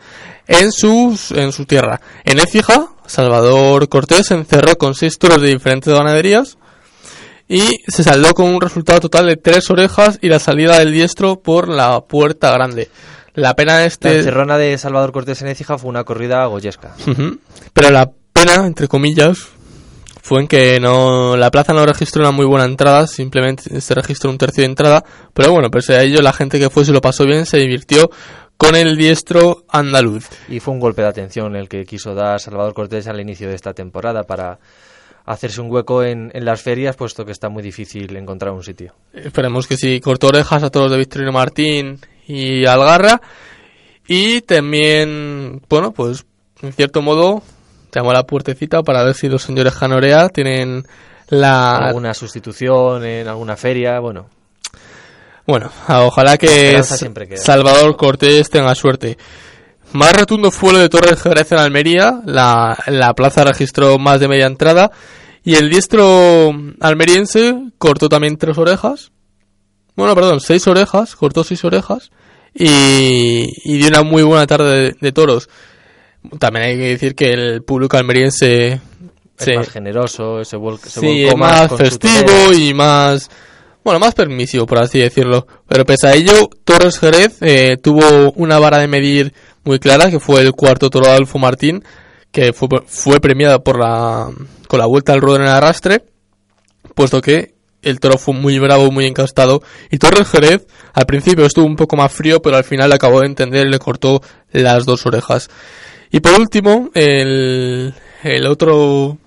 en 0.47 0.71
sus 0.71 1.33
en 1.33 1.51
su 1.51 1.67
tierra. 1.67 2.01
En 2.25 2.39
Écija, 2.39 2.91
Salvador 3.07 3.89
Cortés 3.89 4.31
encerró 4.31 4.79
con 4.79 4.95
seis 4.95 5.19
toros 5.19 5.43
de 5.43 5.49
diferentes 5.49 5.93
ganaderías 5.93 6.59
y 7.49 7.81
se 7.89 8.05
saldó 8.05 8.35
con 8.35 8.47
un 8.47 8.61
resultado 8.61 9.01
total 9.01 9.27
de 9.27 9.37
tres 9.37 9.69
orejas 9.69 10.21
y 10.23 10.29
la 10.29 10.39
salida 10.39 10.79
del 10.79 10.93
diestro 10.93 11.41
por 11.41 11.67
la 11.69 12.03
puerta 12.03 12.53
grande. 12.53 12.89
La 13.35 13.57
pena 13.57 13.79
de 13.79 13.87
este... 13.87 14.11
La 14.11 14.19
encerrona 14.19 14.59
de 14.59 14.79
Salvador 14.79 15.11
Cortés 15.11 15.43
en 15.43 15.49
Écija 15.49 15.77
fue 15.77 15.91
una 15.91 16.05
corrida 16.05 16.47
goyesca. 16.47 16.95
Uh 17.05 17.11
-huh. 17.11 17.39
Pero 17.73 17.91
la 17.91 18.13
pena, 18.33 18.65
entre 18.65 18.87
comillas, 18.87 19.49
fue 20.27 20.41
en 20.41 20.49
que 20.49 20.81
no 20.81 21.37
la 21.37 21.53
plaza 21.53 21.73
no 21.73 21.87
registró 21.87 22.21
una 22.21 22.33
muy 22.33 22.47
buena 22.47 22.65
entrada, 22.65 23.07
simplemente 23.07 23.81
se 23.81 23.95
registró 23.95 24.29
un 24.29 24.39
tercio 24.39 24.63
de 24.63 24.67
entrada, 24.67 25.05
pero 25.33 25.53
bueno, 25.53 25.71
pese 25.71 25.95
a 25.95 26.03
ello 26.03 26.21
la 26.21 26.33
gente 26.33 26.59
que 26.59 26.69
fue 26.69 26.85
se 26.85 26.91
lo 26.91 27.01
pasó 27.01 27.25
bien, 27.25 27.47
se 27.47 27.59
divirtió 27.59 28.11
con 28.57 28.75
el 28.75 28.97
diestro 28.97 29.63
andaluz. 29.69 30.27
Y 30.49 30.59
fue 30.59 30.75
un 30.75 30.81
golpe 30.81 31.03
de 31.03 31.09
atención 31.09 31.55
el 31.55 31.69
que 31.69 31.85
quiso 31.85 32.13
dar 32.13 32.41
Salvador 32.41 32.75
Cortés 32.75 33.07
al 33.07 33.21
inicio 33.21 33.49
de 33.49 33.55
esta 33.55 33.73
temporada 33.73 34.25
para 34.25 34.59
hacerse 35.27 35.61
un 35.61 35.71
hueco 35.71 36.03
en, 36.03 36.33
en 36.35 36.45
las 36.45 36.61
ferias, 36.61 36.97
puesto 36.97 37.25
que 37.25 37.31
está 37.31 37.49
muy 37.49 37.63
difícil 37.63 38.17
encontrar 38.17 38.53
un 38.53 38.65
sitio. 38.65 38.95
Esperemos 39.13 39.69
que 39.69 39.77
sí, 39.77 40.01
cortó 40.01 40.27
orejas 40.27 40.65
a 40.65 40.71
todos 40.71 40.91
de 40.91 40.99
Victorino 40.99 41.31
Martín 41.31 42.01
y 42.27 42.67
Algarra, 42.67 43.21
y 44.09 44.41
también, 44.41 45.63
bueno, 45.69 45.93
pues 45.93 46.27
en 46.63 46.73
cierto 46.73 47.01
modo 47.01 47.45
llamó 47.97 48.11
a 48.11 48.15
la 48.15 48.27
puertecita 48.27 48.83
para 48.83 49.03
ver 49.03 49.15
si 49.15 49.29
los 49.29 49.43
señores 49.43 49.75
Janorea 49.75 50.29
tienen 50.29 50.87
la... 51.29 51.77
alguna 51.77 52.15
sustitución 52.15 53.05
en 53.05 53.27
alguna 53.27 53.57
feria, 53.57 53.99
bueno. 54.01 54.29
Bueno, 55.47 55.71
ojalá 55.89 56.37
que 56.37 56.83
Salvador 56.83 57.97
Cortés 57.97 58.51
tenga 58.51 58.75
suerte. 58.75 59.17
Más 59.93 60.13
rotundo 60.17 60.51
fue 60.51 60.73
lo 60.73 60.79
de 60.81 60.89
Torres 60.89 61.23
Jerez 61.23 61.53
en 61.53 61.59
Almería. 61.59 62.21
La, 62.27 62.77
la 62.87 63.15
plaza 63.15 63.45
registró 63.45 63.99
más 63.99 64.21
de 64.21 64.29
media 64.29 64.47
entrada. 64.47 64.91
Y 65.45 65.55
el 65.55 65.71
diestro 65.71 66.53
almeriense 66.81 67.55
cortó 67.79 68.09
también 68.09 68.37
tres 68.37 68.59
orejas. 68.59 69.13
Bueno, 69.95 70.15
perdón, 70.17 70.41
seis 70.41 70.67
orejas. 70.67 71.15
Cortó 71.15 71.45
seis 71.45 71.65
orejas. 71.65 72.11
Y, 72.53 73.47
y 73.65 73.79
dio 73.79 73.89
una 73.89 74.03
muy 74.03 74.25
buena 74.25 74.47
tarde 74.47 74.97
de, 75.01 75.13
toros. 75.13 75.49
También 76.39 76.67
hay 76.67 76.77
que 76.77 76.89
decir 76.89 77.15
que 77.15 77.33
el 77.33 77.63
público 77.63 77.97
almeriense 77.97 78.81
es 79.39 79.57
más 79.57 79.69
generoso, 79.69 80.45
se, 80.45 80.57
sí, 80.89 81.27
más, 81.37 81.73
festivo 81.77 82.53
y 82.57 82.73
más 82.73 83.29
bueno, 83.87 84.01
más 84.01 84.15
permisivo, 84.15 84.67
por 84.67 84.79
así 84.79 84.99
decirlo. 84.99 85.47
Pero 85.69 85.85
pese 85.85 86.09
a 86.09 86.15
ello, 86.15 86.51
Torres 86.65 86.99
Jerez 86.99 87.37
eh, 87.41 87.77
tuvo 87.81 88.33
una 88.33 88.59
vara 88.59 88.79
de 88.79 88.89
medir 88.89 89.33
muy 89.63 89.79
clara, 89.79 90.11
que 90.11 90.19
fue 90.19 90.41
el 90.41 90.55
cuarto 90.55 90.91
toro 90.91 91.07
de 91.07 91.13
Adolfo 91.13 91.39
Martín, 91.39 91.85
que 92.33 92.53
fue, 92.53 92.67
fue 92.85 93.21
premiada 93.21 93.61
por 93.61 93.79
la, 93.79 94.29
con 94.67 94.81
la 94.81 94.87
vuelta 94.87 95.13
al 95.13 95.21
ruedo 95.21 95.37
en 95.37 95.43
el 95.43 95.51
arrastre, 95.51 96.05
puesto 96.97 97.21
que 97.21 97.55
el 97.81 98.01
toro 98.01 98.19
fue 98.19 98.35
muy 98.35 98.59
bravo, 98.59 98.91
muy 98.91 99.07
encastado. 99.07 99.63
Y 99.89 99.99
Torres 99.99 100.29
Jerez, 100.29 100.67
al 100.93 101.07
principio 101.07 101.47
estuvo 101.47 101.65
un 101.65 101.77
poco 101.77 101.95
más 101.95 102.13
frío, 102.13 102.43
pero 102.43 102.57
al 102.57 102.65
final 102.65 102.93
acabó 102.93 103.21
de 103.21 103.27
entender 103.27 103.69
y 103.69 103.71
le 103.71 103.79
cortó 103.79 104.21
las 104.51 104.85
dos 104.85 105.07
orejas. 105.07 105.49
Y 106.11 106.21
por 106.21 106.39
último, 106.39 106.91
el, 106.95 107.95
el 108.23 108.47
otro 108.47 109.19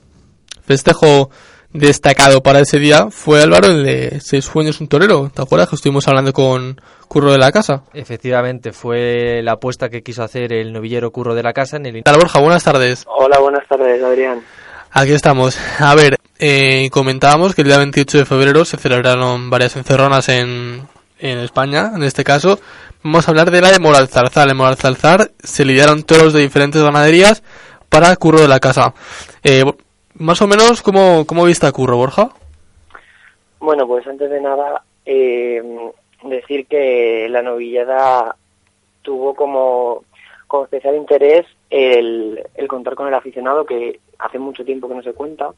festejo 0.65 1.29
destacado 1.71 2.41
para 2.41 2.59
ese 2.59 2.79
día 2.79 3.07
fue 3.12 3.41
Álvaro, 3.41 3.67
el 3.67 3.83
de 3.83 4.19
Seis 4.21 4.45
Sueños 4.45 4.81
un 4.81 4.88
Torero. 4.88 5.31
¿Te 5.33 5.41
acuerdas 5.41 5.69
que 5.69 5.75
estuvimos 5.75 6.07
hablando 6.07 6.33
con 6.33 6.79
Curro 7.07 7.31
de 7.31 7.38
la 7.38 7.51
Casa? 7.51 7.83
Efectivamente, 7.93 8.71
fue 8.71 9.41
la 9.43 9.53
apuesta 9.53 9.89
que 9.89 10.01
quiso 10.01 10.24
hacer 10.24 10.53
el 10.53 10.74
novillero 10.74 11.12
Curro 11.12 11.36
de 11.36 11.43
la 11.43 11.53
Casa 11.53 11.77
en 11.77 11.86
el... 11.86 12.03
Hola 12.05 12.17
Borja, 12.17 12.39
buenas 12.39 12.63
tardes. 12.63 13.05
Hola, 13.07 13.39
buenas 13.39 13.67
tardes, 13.67 14.01
Adrián. 14.03 14.41
Aquí 14.91 15.12
estamos. 15.12 15.57
A 15.79 15.93
ver, 15.93 16.17
eh, 16.39 16.89
comentábamos 16.91 17.53
que 17.53 17.62
el 17.62 17.67
día 17.67 17.77
28 17.77 18.19
de 18.19 18.25
febrero 18.25 18.65
se 18.65 18.77
celebraron 18.77 19.50
varias 19.50 19.75
encerronas 19.75 20.29
en, 20.29 20.88
en 21.19 21.39
España, 21.39 21.91
en 21.95 22.03
este 22.03 22.24
caso. 22.24 22.59
Vamos 23.01 23.27
a 23.27 23.32
hablar 23.32 23.50
de 23.50 23.62
la 23.62 23.72
de 23.72 23.79
Moral 23.79 24.10
Zarzar. 24.10 24.50
En 24.50 24.58
Moral 24.58 24.75
Zarzar 24.75 25.32
se 25.39 25.63
lidiaron 25.63 26.03
toros 26.03 26.34
de 26.34 26.41
diferentes 26.41 26.84
ganaderías 26.84 27.44
para 27.88 28.13
Curro 28.18 28.41
de 28.41 28.50
la 28.50 28.60
Casa. 28.60 28.94
Eh, 29.41 29.63
más 30.15 30.41
o 30.41 30.48
menos, 30.48 30.82
¿cómo, 30.82 31.25
cómo 31.25 31.46
viste 31.46 31.65
a 31.65 31.72
Curro, 31.72 31.96
Borja? 31.96 32.32
Bueno, 33.62 33.88
pues 33.88 34.06
antes 34.06 34.29
de 34.29 34.41
nada, 34.41 34.84
eh, 35.06 35.63
decir 36.24 36.68
que 36.68 37.27
la 37.29 37.41
novillada 37.41 38.36
tuvo 39.01 39.34
como, 39.34 40.03
como 40.48 40.65
especial 40.65 40.98
interés 40.98 41.46
el, 41.70 42.46
contar 42.68 42.96
con 42.96 43.08
el 43.08 43.13
aficionado, 43.13 43.65
que 43.65 44.01
hace 44.18 44.39
mucho 44.39 44.65
tiempo 44.65 44.89
que 44.89 44.96
no 44.96 45.03
se 45.03 45.13
cuenta, 45.13 45.51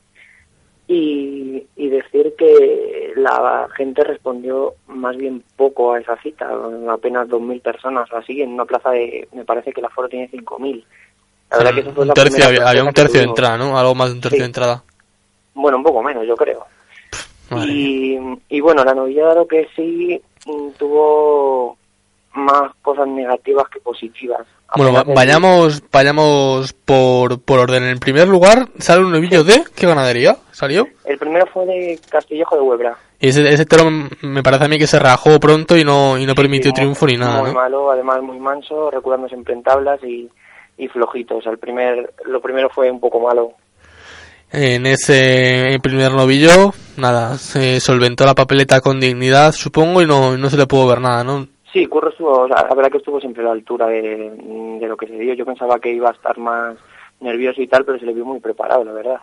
y, 0.92 1.68
y 1.78 1.90
decir 1.90 2.34
que 2.38 3.14
la 3.16 3.70
gente 3.78 4.04
respondió 4.04 4.74
más 4.88 5.16
bien 5.16 5.42
poco 5.56 5.94
a 5.94 6.00
esa 6.02 6.18
cita, 6.22 6.50
apenas 6.90 7.30
2.000 7.30 7.62
personas 7.62 8.12
o 8.12 8.18
así, 8.18 8.42
en 8.42 8.52
una 8.54 8.66
plaza 8.66 8.90
de, 8.92 9.26
me 9.32 9.46
parece 9.46 9.72
que 9.72 9.82
la 9.82 9.90
foro 9.90 10.10
tiene 10.10 10.30
5.000. 10.30 10.84
La 11.50 11.58
verdad 11.58 11.74
que 11.74 11.80
eso 11.80 11.94
fue 11.94 12.06
un 12.06 12.14
tercio, 12.14 12.46
había, 12.46 12.84
un 12.84 12.94
tercio 12.94 13.22
de 13.22 13.28
entrada, 13.28 13.58
¿no? 13.58 13.78
Algo 13.78 13.96
más 13.96 14.10
de 14.10 14.16
un 14.16 14.22
tercio 14.22 14.40
de 14.40 14.46
entrada. 14.46 14.84
Bueno, 15.54 15.78
un 15.78 15.84
poco 15.84 16.04
menos, 16.04 16.28
yo 16.28 16.36
creo. 16.36 16.66
y, 17.66 18.18
y, 18.50 18.60
bueno, 18.60 18.84
la 18.84 18.94
novillada 18.94 19.36
lo 19.36 19.48
que 19.48 19.70
sí 19.74 20.22
mm, 20.46 20.72
tuvo 20.78 21.78
más 22.34 22.74
cosas 22.82 23.08
negativas 23.08 23.70
que 23.70 23.80
positivas. 23.80 24.46
Bueno, 24.76 25.04
vayamos 25.14 25.84
vayamos 25.92 26.74
por, 26.74 27.42
por 27.42 27.60
orden. 27.60 27.84
En 27.84 28.00
primer 28.00 28.28
lugar, 28.28 28.70
sale 28.80 29.04
un 29.04 29.12
novillo 29.12 29.44
de... 29.44 29.64
¿Qué 29.76 29.88
ganadería 29.88 30.38
salió? 30.52 30.88
El 31.06 31.18
primero 31.18 31.46
fue 31.48 31.66
de 31.66 32.00
Castillejo 32.10 32.56
de 32.56 32.62
Huebra. 32.62 32.98
Y 33.20 33.30
ese, 33.30 33.48
ese 33.50 33.66
toro 33.66 33.90
me 34.22 34.44
parece 34.44 34.66
a 34.66 34.68
mí 34.68 34.80
que 34.80 34.88
se 34.88 34.98
rajó 35.00 35.40
pronto 35.40 35.78
y 35.78 35.84
no, 35.84 36.18
y 36.18 36.26
no 36.26 36.34
permitió 36.34 36.72
triunfo 36.74 37.06
ni 37.06 37.18
nada, 37.18 37.42
Muy 37.42 37.54
malo, 37.54 37.92
además 37.92 38.22
muy 38.22 38.40
manso, 38.40 38.90
reculando 38.90 39.28
siempre 39.28 39.54
en 39.54 39.62
tablas 39.62 40.04
y 40.04 40.30
y 40.82 40.88
flojitos. 40.88 41.46
El 41.46 41.60
primer, 41.60 42.14
lo 42.26 42.42
primero 42.42 42.70
fue 42.70 42.90
un 42.90 43.00
poco 43.00 43.20
malo. 43.20 43.54
En 44.52 44.86
ese 44.86 45.78
primer 45.82 46.12
novillo, 46.12 46.74
nada, 46.98 47.38
se 47.38 47.80
solventó 47.80 48.26
la 48.26 48.36
papeleta 48.36 48.82
con 48.82 49.00
dignidad, 49.00 49.54
supongo, 49.54 50.02
y 50.02 50.08
no, 50.08 50.38
no 50.38 50.50
se 50.50 50.58
le 50.58 50.68
pudo 50.68 50.88
ver 50.88 51.00
nada, 51.00 51.24
¿no? 51.24 51.48
Sí, 51.72 51.86
Curro 51.86 52.10
estuvo, 52.10 52.48
la 52.48 52.64
verdad 52.76 52.92
que 52.92 52.98
estuvo 52.98 53.20
siempre 53.20 53.44
a 53.44 53.48
la 53.48 53.52
altura 53.52 53.88
de, 53.88 54.32
de 54.80 54.88
lo 54.88 54.98
que 54.98 55.08
se 55.08 55.14
dio. 55.14 55.34
Yo 55.34 55.46
pensaba 55.46 55.80
que 55.80 55.92
iba 55.92 56.10
a 56.10 56.14
estar 56.14 56.38
más 56.38 56.78
nervioso 57.20 57.62
y 57.62 57.68
tal, 57.68 57.86
pero 57.86 57.98
se 57.98 58.06
le 58.06 58.14
vio 58.14 58.26
muy 58.26 58.40
preparado, 58.40 58.84
la 58.84 58.94
verdad. 58.94 59.22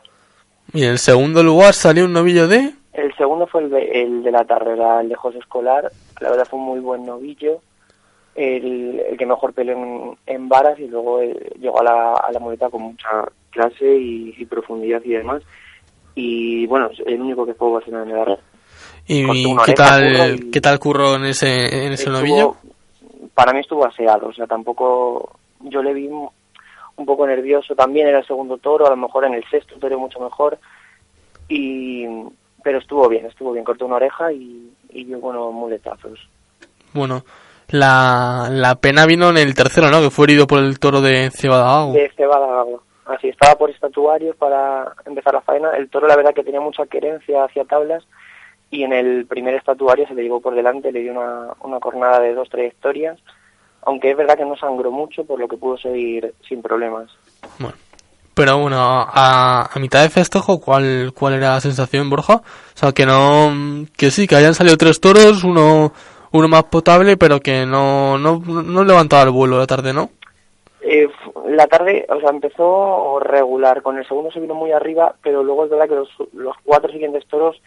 ¿Y 0.72 0.84
en 0.84 0.92
el 0.92 0.98
segundo 0.98 1.42
lugar 1.42 1.74
salió 1.74 2.04
un 2.04 2.12
novillo 2.12 2.48
de? 2.48 2.72
El 2.92 3.14
segundo 3.16 3.46
fue 3.46 3.62
el 3.62 3.70
de, 3.70 4.02
el 4.02 4.22
de 4.22 4.30
la 4.30 4.44
tarde, 4.44 4.76
el 5.00 5.08
de 5.08 5.14
José 5.14 5.38
Escolar. 5.38 5.90
La 6.20 6.30
verdad 6.30 6.46
fue 6.48 6.58
un 6.58 6.66
muy 6.66 6.80
buen 6.80 7.04
novillo 7.04 7.60
el, 8.38 9.00
el 9.00 9.18
que 9.18 9.26
mejor 9.26 9.52
peleó 9.52 10.16
en, 10.26 10.48
varas 10.48 10.78
y 10.78 10.86
luego 10.86 11.20
eh, 11.20 11.34
llegó 11.58 11.80
a 11.80 11.84
la, 11.84 12.12
a 12.14 12.30
la 12.30 12.38
muleta 12.38 12.70
con 12.70 12.82
mucha 12.82 13.28
clase 13.50 13.96
y, 13.96 14.44
profundidad 14.44 15.02
y 15.04 15.10
demás. 15.10 15.42
Y 16.14 16.66
bueno, 16.66 16.90
el 17.04 17.20
único 17.20 17.44
que 17.44 17.54
fue 17.54 17.82
ser 17.84 17.94
en 17.94 18.10
el 18.10 18.38
¿Y 19.08 19.56
qué 19.64 19.72
tal, 19.72 20.50
qué 20.52 20.60
tal 20.60 20.78
curro 20.78 21.16
en 21.16 21.24
ese, 21.24 21.86
en 21.86 21.92
ese 21.92 22.10
novillo? 22.10 22.56
Para 23.34 23.52
mí 23.52 23.60
estuvo 23.60 23.86
aseado, 23.86 24.28
o 24.28 24.32
sea, 24.32 24.46
tampoco 24.46 25.38
yo 25.60 25.82
le 25.82 25.94
vi 25.94 26.08
un 26.08 27.06
poco 27.06 27.26
nervioso 27.26 27.74
también, 27.74 28.06
era 28.06 28.18
el 28.18 28.26
segundo 28.26 28.58
toro, 28.58 28.86
a 28.86 28.90
lo 28.90 28.96
mejor 28.96 29.24
en 29.24 29.34
el 29.34 29.44
sexto 29.50 29.76
toro 29.78 29.98
mucho 29.98 30.20
mejor, 30.20 30.58
y 31.48 32.06
pero 32.62 32.78
estuvo 32.78 33.08
bien, 33.08 33.24
estuvo 33.26 33.52
bien, 33.52 33.64
cortó 33.64 33.86
una 33.86 33.96
oreja 33.96 34.30
y, 34.30 34.70
y 34.90 35.04
dio 35.04 35.20
buenos 35.20 35.54
muletazos. 35.54 36.28
Bueno, 36.92 37.22
la, 37.68 38.48
la 38.50 38.74
pena 38.74 39.06
vino 39.06 39.30
en 39.30 39.38
el 39.38 39.54
tercero, 39.54 39.90
¿no? 39.90 40.02
Que 40.02 40.10
fue 40.10 40.26
herido 40.26 40.46
por 40.46 40.58
el 40.58 40.78
toro 40.78 41.00
de 41.00 41.30
Cebadagua. 41.30 41.94
De 41.94 42.10
Cebadagua. 42.14 42.82
Así, 43.06 43.28
estaba 43.28 43.56
por 43.56 43.70
estatuarios 43.70 44.36
para 44.36 44.92
empezar 45.06 45.32
la 45.32 45.40
faena. 45.40 45.70
El 45.70 45.88
toro, 45.88 46.06
la 46.06 46.16
verdad, 46.16 46.34
que 46.34 46.44
tenía 46.44 46.60
mucha 46.60 46.84
querencia 46.84 47.44
hacia 47.44 47.64
tablas 47.64 48.04
y 48.70 48.84
en 48.84 48.92
el 48.92 49.26
primer 49.26 49.54
estatuario 49.54 50.06
se 50.06 50.14
le 50.14 50.22
llevó 50.22 50.40
por 50.40 50.54
delante, 50.54 50.92
le 50.92 51.00
dio 51.00 51.12
una, 51.12 51.48
una 51.62 51.80
cornada 51.80 52.20
de 52.20 52.34
dos 52.34 52.48
trayectorias, 52.48 53.18
aunque 53.82 54.10
es 54.10 54.16
verdad 54.16 54.36
que 54.36 54.44
no 54.44 54.56
sangró 54.56 54.90
mucho, 54.90 55.24
por 55.24 55.38
lo 55.40 55.48
que 55.48 55.56
pudo 55.56 55.78
seguir 55.78 56.34
sin 56.46 56.60
problemas. 56.62 57.10
Bueno, 57.58 57.76
pero 58.34 58.58
bueno, 58.58 58.78
a, 58.80 59.68
a 59.72 59.78
mitad 59.78 60.02
de 60.02 60.10
festejo, 60.10 60.60
¿cuál, 60.60 61.12
¿cuál 61.14 61.34
era 61.34 61.54
la 61.54 61.60
sensación, 61.60 62.10
Borja? 62.10 62.36
O 62.36 62.76
sea, 62.76 62.92
que 62.92 63.06
no, 63.06 63.86
que 63.96 64.10
sí, 64.10 64.26
que 64.26 64.36
hayan 64.36 64.54
salido 64.54 64.76
tres 64.76 65.00
toros, 65.00 65.44
uno 65.44 65.92
uno 66.32 66.48
más 66.48 66.64
potable, 66.64 67.16
pero 67.16 67.40
que 67.40 67.64
no, 67.66 68.18
no, 68.18 68.38
no 68.38 68.84
levantaba 68.84 69.22
el 69.22 69.30
vuelo 69.30 69.58
la 69.58 69.66
tarde, 69.66 69.92
¿no? 69.92 70.10
Eh, 70.80 71.08
la 71.48 71.66
tarde, 71.66 72.06
o 72.08 72.20
sea, 72.20 72.30
empezó 72.30 73.18
regular. 73.20 73.82
Con 73.82 73.98
el 73.98 74.06
segundo 74.06 74.30
se 74.30 74.40
vino 74.40 74.54
muy 74.54 74.72
arriba, 74.72 75.14
pero 75.22 75.42
luego 75.42 75.64
es 75.64 75.70
verdad 75.70 75.88
que 75.88 75.94
los, 75.94 76.08
los 76.34 76.56
cuatro 76.64 76.90
siguientes 76.92 77.26
toros, 77.26 77.60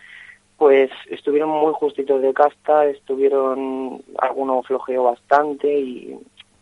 pues 0.62 0.91
estuvieron 1.10 1.50
muy 1.50 1.74
justitos 1.74 2.22
de 2.22 2.36
casta, 2.36 2.86
estuvieron, 2.86 4.00
alguno 4.20 4.62
flojeó 4.62 5.06
bastante 5.06 5.68
y 5.68 6.15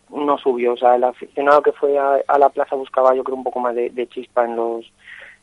no 0.09 0.37
subió. 0.37 0.71
O 0.71 0.77
sea, 0.77 0.95
el 0.95 1.03
aficionado 1.03 1.61
que 1.61 1.73
fue 1.73 1.97
a, 1.99 2.37
la 2.37 2.47
plaza 2.47 2.77
buscaba, 2.77 3.13
yo 3.13 3.25
creo, 3.25 3.35
un 3.35 3.43
poco 3.43 3.59
más 3.59 3.75
de, 3.75 3.89
de, 3.89 4.07
chispa 4.07 4.45
en 4.45 4.55
los, 4.55 4.89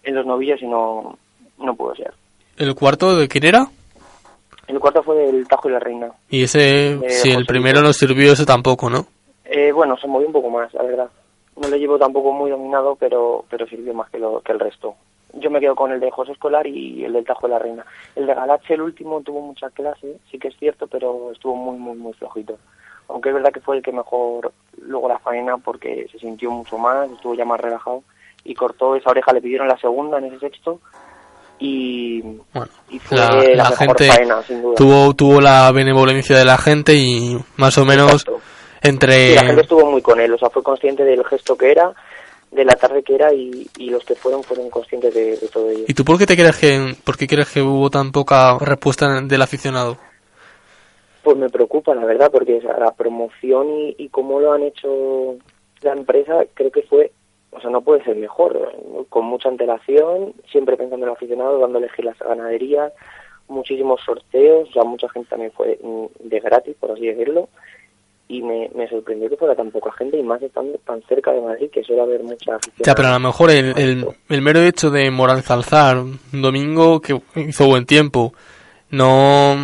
en 0.04 0.14
los 0.14 0.24
novillos 0.24 0.62
y 0.62 0.66
no, 0.66 1.18
no 1.58 1.74
pudo 1.74 1.96
ser. 1.96 2.14
¿El 2.56 2.74
cuarto 2.74 3.14
de 3.14 3.28
quién 3.28 3.44
era? 3.44 3.66
El 4.68 4.80
cuarto 4.80 5.02
fue 5.02 5.16
del 5.16 5.46
Tajo 5.46 5.68
y 5.68 5.72
la 5.72 5.78
Reina. 5.78 6.12
Y 6.30 6.44
ese, 6.44 6.98
si 7.10 7.32
el 7.32 7.44
primero 7.44 7.82
no 7.82 7.92
sirvió, 7.92 8.32
ese 8.32 8.46
tampoco, 8.46 8.88
¿no? 8.88 9.04
Eh, 9.44 9.70
bueno, 9.70 9.98
se 9.98 10.06
movió 10.06 10.28
un 10.28 10.32
poco 10.32 10.48
más, 10.48 10.72
la 10.72 10.82
verdad. 10.82 11.10
No 11.60 11.68
le 11.68 11.78
llevo 11.78 11.98
tampoco 11.98 12.32
muy 12.32 12.50
dominado, 12.50 12.96
pero, 12.96 13.44
pero 13.50 13.66
sirvió 13.66 13.92
más 13.92 14.08
que, 14.08 14.18
lo, 14.18 14.40
que 14.40 14.52
el 14.52 14.60
resto. 14.60 14.94
Yo 15.38 15.50
me 15.50 15.60
quedo 15.60 15.74
con 15.74 15.92
el 15.92 16.00
de 16.00 16.10
José 16.10 16.32
Escolar 16.32 16.66
y 16.66 17.04
el 17.04 17.12
del 17.12 17.24
Tajo 17.24 17.46
de 17.46 17.52
la 17.52 17.58
Reina. 17.58 17.84
El 18.14 18.26
de 18.26 18.34
Galache, 18.34 18.74
el 18.74 18.82
último, 18.82 19.20
tuvo 19.20 19.40
mucha 19.40 19.70
clase, 19.70 20.18
sí 20.30 20.38
que 20.38 20.48
es 20.48 20.56
cierto, 20.56 20.86
pero 20.86 21.32
estuvo 21.32 21.54
muy, 21.54 21.78
muy, 21.78 21.96
muy 21.96 22.12
flojito. 22.14 22.58
Aunque 23.08 23.28
es 23.28 23.34
verdad 23.34 23.52
que 23.52 23.60
fue 23.60 23.76
el 23.76 23.82
que 23.82 23.92
mejor 23.92 24.52
luego 24.82 25.08
la 25.08 25.18
faena 25.18 25.58
porque 25.58 26.06
se 26.10 26.18
sintió 26.18 26.50
mucho 26.50 26.78
más, 26.78 27.10
estuvo 27.10 27.34
ya 27.34 27.44
más 27.44 27.60
relajado 27.60 28.02
y 28.44 28.54
cortó 28.54 28.96
esa 28.96 29.10
oreja, 29.10 29.32
le 29.32 29.42
pidieron 29.42 29.68
la 29.68 29.78
segunda 29.78 30.18
en 30.18 30.24
ese 30.24 30.40
sexto 30.40 30.80
y, 31.58 32.20
bueno, 32.52 32.68
fue 33.00 33.54
la, 33.54 33.64
gente 33.76 34.10
tuvo 34.76 35.14
tuvo 35.14 35.40
la 35.40 35.72
benevolencia 35.72 36.36
de 36.36 36.44
la 36.44 36.58
gente 36.58 36.94
y 36.94 37.34
más 37.56 37.78
o 37.78 37.86
menos 37.86 38.26
entre 38.82 39.34
la 39.34 39.44
gente 39.44 39.62
estuvo 39.62 39.90
muy 39.90 40.02
con 40.02 40.20
él 40.20 40.34
o 40.34 40.38
sea 40.38 40.50
fue 40.50 40.62
consciente 40.62 41.02
del 41.02 41.24
gesto 41.24 41.56
que 41.56 41.70
era 41.70 41.94
de 42.56 42.64
la 42.64 42.74
tarde 42.74 43.02
que 43.02 43.14
era 43.14 43.32
y, 43.32 43.68
los 43.78 44.04
que 44.04 44.14
fueron 44.14 44.42
fueron 44.42 44.70
conscientes 44.70 45.14
de, 45.14 45.36
todo 45.52 45.70
ello. 45.70 45.84
Y 45.86 45.94
tú 45.94 46.04
por 46.04 46.18
qué 46.18 46.26
te 46.26 46.34
crees 46.34 46.56
que 46.56 46.94
por 47.04 47.16
qué 47.16 47.26
crees 47.26 47.52
que 47.52 47.62
hubo 47.62 47.90
tan 47.90 48.10
poca 48.10 48.58
respuesta 48.58 49.20
del 49.20 49.42
aficionado 49.42 49.98
Pues 51.22 51.36
me 51.36 51.50
preocupa, 51.50 51.94
la 51.94 52.04
verdad, 52.04 52.30
porque 52.32 52.60
la 52.60 52.92
promoción 52.92 53.68
y, 53.68 53.94
y 53.98 54.08
cómo 54.08 54.40
lo 54.40 54.52
han 54.52 54.62
hecho 54.62 55.36
la 55.82 55.92
empresa 55.92 56.44
creo 56.54 56.70
que 56.70 56.82
fue, 56.82 57.12
o 57.50 57.60
sea, 57.60 57.70
no 57.70 57.82
puede 57.82 58.02
ser 58.04 58.16
mejor, 58.16 58.72
con 59.08 59.26
mucha 59.26 59.48
antelación, 59.48 60.32
siempre 60.50 60.76
pensando 60.76 61.06
en 61.06 61.10
el 61.10 61.16
aficionado, 61.16 61.58
dando 61.58 61.78
a 61.78 61.82
elegir 61.82 62.04
las 62.04 62.18
ganaderías, 62.18 62.92
muchísimos 63.48 64.00
sorteos, 64.04 64.68
o 64.70 64.72
sea, 64.72 64.84
mucha 64.84 65.08
gente 65.10 65.28
también 65.28 65.52
fue 65.52 65.78
mm, 65.82 66.28
de 66.28 66.40
gratis, 66.40 66.76
por 66.78 66.92
así 66.92 67.06
decirlo, 67.06 67.48
y 68.28 68.42
me, 68.42 68.70
me 68.74 68.88
sorprendió 68.88 69.28
que 69.28 69.36
fuera 69.36 69.54
tan 69.54 69.70
poca 69.70 69.92
gente 69.92 70.18
y 70.18 70.22
más 70.22 70.42
estando 70.42 70.76
tan 70.78 71.00
cerca 71.02 71.32
de 71.32 71.40
Madrid 71.40 71.70
que 71.70 71.84
suele 71.84 72.02
haber 72.02 72.22
mucha 72.22 72.56
afición. 72.56 72.84
Ya, 72.84 72.94
pero 72.94 73.08
a 73.08 73.12
lo 73.12 73.20
mejor 73.20 73.50
el, 73.50 73.78
el, 73.78 74.06
el 74.28 74.42
mero 74.42 74.60
hecho 74.60 74.90
de 74.90 75.10
Moralzalzar, 75.10 75.98
un 75.98 76.42
domingo 76.42 77.00
que 77.00 77.20
hizo 77.36 77.66
buen 77.66 77.86
tiempo, 77.86 78.32
no, 78.90 79.54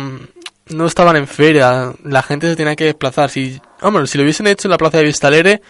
no 0.73 0.85
estaban 0.85 1.17
en 1.17 1.27
feria, 1.27 1.93
la 2.03 2.21
gente 2.21 2.47
se 2.47 2.55
tenía 2.55 2.75
que 2.75 2.85
desplazar. 2.85 3.29
Si, 3.29 3.59
hombre, 3.81 4.07
si 4.07 4.17
lo 4.17 4.23
hubiesen 4.23 4.47
hecho 4.47 4.67
en 4.67 4.71
la 4.71 4.77
plaza 4.77 4.99
de 4.99 5.05
Vistalere, 5.05 5.61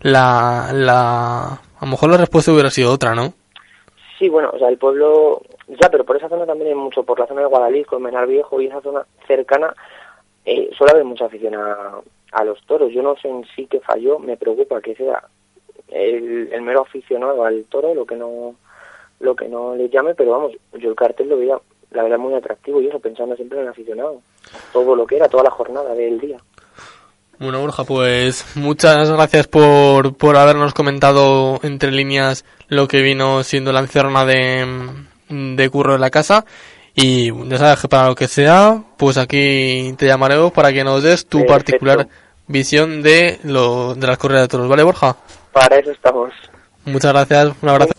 la, 0.00 0.70
la, 0.72 1.42
a 1.52 1.84
lo 1.84 1.86
mejor 1.86 2.10
la 2.10 2.18
respuesta 2.18 2.52
hubiera 2.52 2.70
sido 2.70 2.92
otra, 2.92 3.14
¿no? 3.14 3.32
Sí, 4.18 4.28
bueno, 4.28 4.50
o 4.52 4.58
sea, 4.58 4.68
el 4.68 4.78
pueblo, 4.78 5.42
ya, 5.68 5.88
pero 5.90 6.04
por 6.04 6.16
esa 6.16 6.28
zona 6.28 6.46
también 6.46 6.68
hay 6.68 6.74
mucho, 6.76 7.02
por 7.02 7.18
la 7.18 7.26
zona 7.26 7.40
de 7.40 7.46
Guadalix, 7.48 7.88
con 7.88 8.02
Menar 8.02 8.26
Viejo 8.26 8.60
y 8.60 8.66
esa 8.66 8.80
zona 8.80 9.04
cercana, 9.26 9.74
eh, 10.44 10.70
suele 10.76 10.92
haber 10.92 11.04
mucha 11.04 11.24
afición 11.24 11.54
a, 11.54 12.00
a 12.32 12.44
los 12.44 12.60
toros. 12.66 12.92
Yo 12.92 13.02
no 13.02 13.16
sé 13.16 13.28
en 13.28 13.44
sí 13.54 13.66
que 13.66 13.80
falló, 13.80 14.18
me 14.18 14.36
preocupa 14.36 14.80
que 14.80 14.94
sea 14.94 15.22
el, 15.88 16.62
mero 16.62 16.82
aficionado 16.82 17.44
al 17.44 17.64
toro 17.64 17.94
lo 17.94 18.06
que 18.06 18.16
no 18.16 18.54
lo 19.20 19.36
que 19.36 19.48
no 19.48 19.76
le 19.76 19.88
llame, 19.88 20.14
pero 20.14 20.32
vamos, 20.32 20.52
yo 20.72 20.90
el 20.90 20.96
cartel 20.96 21.28
lo 21.28 21.38
veía, 21.38 21.56
la 21.92 22.02
verdad, 22.02 22.18
muy 22.18 22.34
atractivo 22.34 22.80
y 22.80 22.88
eso, 22.88 22.98
pensando 22.98 23.36
siempre 23.36 23.58
en 23.58 23.64
el 23.64 23.70
aficionado. 23.70 24.20
Todo 24.72 24.96
lo 24.96 25.06
que 25.06 25.14
era, 25.14 25.28
toda 25.28 25.44
la 25.44 25.50
jornada 25.50 25.94
del 25.94 26.18
día. 26.18 26.38
Bueno, 27.38 27.60
Borja, 27.60 27.84
pues 27.84 28.56
muchas 28.56 29.10
gracias 29.12 29.46
por, 29.46 30.16
por 30.16 30.36
habernos 30.36 30.74
comentado 30.74 31.60
entre 31.62 31.92
líneas 31.92 32.44
lo 32.66 32.88
que 32.88 33.00
vino 33.00 33.44
siendo 33.44 33.72
la 33.72 33.80
encerna 33.80 34.24
de, 34.24 34.66
de 35.28 35.70
curro 35.70 35.94
en 35.94 36.00
la 36.00 36.10
casa. 36.10 36.44
Y 36.94 37.32
ya 37.48 37.58
sabes 37.58 37.80
que 37.80 37.88
para 37.88 38.08
lo 38.08 38.14
que 38.14 38.28
sea, 38.28 38.82
pues 38.98 39.16
aquí 39.16 39.94
te 39.96 40.06
llamaremos 40.06 40.52
para 40.52 40.72
que 40.72 40.84
nos 40.84 41.02
des 41.02 41.26
tu 41.26 41.38
Perfecto. 41.38 41.52
particular 41.54 42.08
visión 42.46 43.02
de 43.02 43.38
lo 43.44 43.94
de 43.94 44.06
las 44.06 44.18
corridas 44.18 44.42
de 44.42 44.48
toros, 44.48 44.68
¿vale, 44.68 44.82
Borja? 44.82 45.16
Para 45.52 45.78
eso 45.78 45.90
estamos. 45.90 46.32
Muchas 46.84 47.12
gracias, 47.12 47.52
un 47.62 47.68
abrazo. 47.68 47.92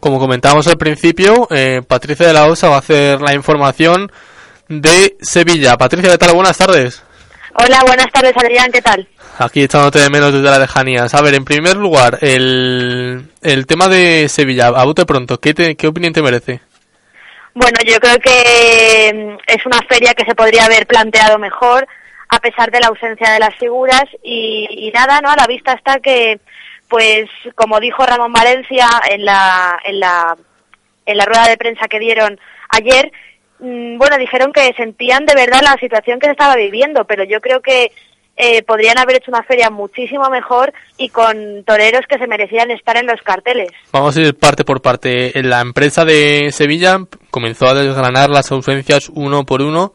Como 0.00 0.18
comentábamos 0.18 0.66
al 0.66 0.76
principio, 0.78 1.46
eh, 1.50 1.82
Patricia 1.86 2.26
de 2.26 2.32
la 2.32 2.46
Osa 2.46 2.68
va 2.68 2.76
a 2.76 2.80
hacer 2.80 3.20
la 3.20 3.34
información 3.34 4.10
de 4.68 5.16
Sevilla. 5.20 5.76
Patricia, 5.76 6.10
¿qué 6.10 6.18
tal? 6.18 6.34
Buenas 6.34 6.58
tardes. 6.58 7.02
Hola, 7.54 7.82
buenas 7.86 8.10
tardes, 8.10 8.32
Adrián, 8.36 8.72
¿qué 8.72 8.82
tal? 8.82 9.06
Aquí 9.38 9.62
echándote 9.62 10.00
de 10.00 10.10
menos 10.10 10.32
desde 10.32 10.50
la 10.50 10.58
lejanías. 10.58 11.14
A 11.14 11.22
ver, 11.22 11.34
en 11.34 11.44
primer 11.44 11.76
lugar, 11.76 12.18
el, 12.22 13.30
el 13.42 13.66
tema 13.66 13.86
de 13.88 14.28
Sevilla, 14.28 14.68
a 14.68 14.84
bote 14.84 15.04
pronto, 15.06 15.38
¿qué, 15.38 15.54
te, 15.54 15.76
¿qué 15.76 15.86
opinión 15.86 16.12
te 16.12 16.22
merece? 16.22 16.60
Bueno, 17.54 17.78
yo 17.86 18.00
creo 18.00 18.18
que 18.18 19.12
mm, 19.14 19.38
es 19.46 19.66
una 19.66 19.80
feria 19.88 20.14
que 20.14 20.24
se 20.24 20.34
podría 20.34 20.64
haber 20.64 20.86
planteado 20.86 21.38
mejor 21.38 21.86
a 22.28 22.40
pesar 22.40 22.70
de 22.70 22.80
la 22.80 22.86
ausencia 22.86 23.30
de 23.30 23.38
las 23.38 23.54
figuras 23.56 24.04
y, 24.22 24.90
nada, 24.94 25.20
¿no? 25.20 25.28
A 25.28 25.36
la 25.36 25.46
vista 25.46 25.74
está 25.74 26.00
que, 26.00 26.40
pues, 26.88 27.28
como 27.54 27.78
dijo 27.78 28.06
Ramón 28.06 28.32
Valencia 28.32 28.88
en 29.10 29.26
la, 29.26 29.78
en 29.84 30.00
la, 30.00 30.36
en 31.04 31.16
la 31.18 31.24
rueda 31.26 31.46
de 31.48 31.58
prensa 31.58 31.88
que 31.88 31.98
dieron 31.98 32.40
ayer, 32.70 33.12
mm, 33.58 33.98
bueno, 33.98 34.16
dijeron 34.16 34.50
que 34.50 34.72
sentían 34.78 35.26
de 35.26 35.34
verdad 35.34 35.60
la 35.62 35.76
situación 35.78 36.18
que 36.18 36.26
se 36.26 36.32
estaba 36.32 36.56
viviendo, 36.56 37.04
pero 37.04 37.22
yo 37.24 37.42
creo 37.42 37.60
que 37.60 37.92
eh, 38.36 38.62
podrían 38.62 38.98
haber 38.98 39.16
hecho 39.16 39.30
una 39.30 39.42
feria 39.42 39.70
muchísimo 39.70 40.28
mejor 40.30 40.72
y 40.96 41.10
con 41.10 41.64
toreros 41.64 42.02
que 42.08 42.18
se 42.18 42.26
merecían 42.26 42.70
estar 42.70 42.96
en 42.96 43.06
los 43.06 43.20
carteles. 43.22 43.70
Vamos 43.92 44.16
a 44.16 44.20
ir 44.20 44.34
parte 44.34 44.64
por 44.64 44.80
parte. 44.80 45.32
La 45.42 45.60
empresa 45.60 46.04
de 46.04 46.50
Sevilla 46.50 46.98
comenzó 47.30 47.68
a 47.68 47.74
desgranar 47.74 48.30
las 48.30 48.50
ausencias 48.50 49.10
uno 49.14 49.44
por 49.44 49.62
uno 49.62 49.92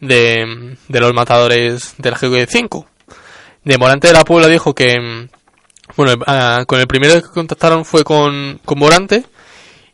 de, 0.00 0.76
los 0.88 1.14
matadores 1.14 1.94
del 1.98 2.14
GV5. 2.14 2.86
De 3.64 3.76
Morante 3.76 4.08
de 4.08 4.14
la 4.14 4.24
Puebla 4.24 4.48
dijo 4.48 4.74
que, 4.74 5.28
bueno, 5.96 6.14
con 6.66 6.80
el 6.80 6.86
primero 6.86 7.20
que 7.20 7.28
contactaron 7.28 7.84
fue 7.84 8.04
con, 8.04 8.60
con 8.64 8.78
Morante 8.78 9.24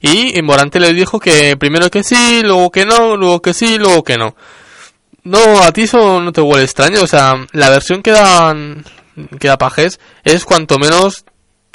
y 0.00 0.40
Morante 0.42 0.78
les 0.78 0.94
dijo 0.94 1.18
que 1.18 1.56
primero 1.56 1.90
que 1.90 2.04
sí, 2.04 2.42
luego 2.44 2.70
que 2.70 2.84
no, 2.84 3.16
luego 3.16 3.40
que 3.40 3.54
sí, 3.54 3.78
luego 3.78 4.04
que 4.04 4.16
no. 4.16 4.36
No, 5.26 5.60
a 5.60 5.72
ti 5.72 5.82
eso 5.82 6.20
no 6.20 6.30
te 6.30 6.40
huele 6.40 6.62
extraño, 6.62 7.02
o 7.02 7.06
sea, 7.08 7.34
la 7.50 7.68
versión 7.68 8.00
que 8.00 8.12
dan, 8.12 8.84
que 9.40 9.48
da 9.48 9.58
Pajés 9.58 9.98
es 10.22 10.44
cuanto 10.44 10.78
menos 10.78 11.24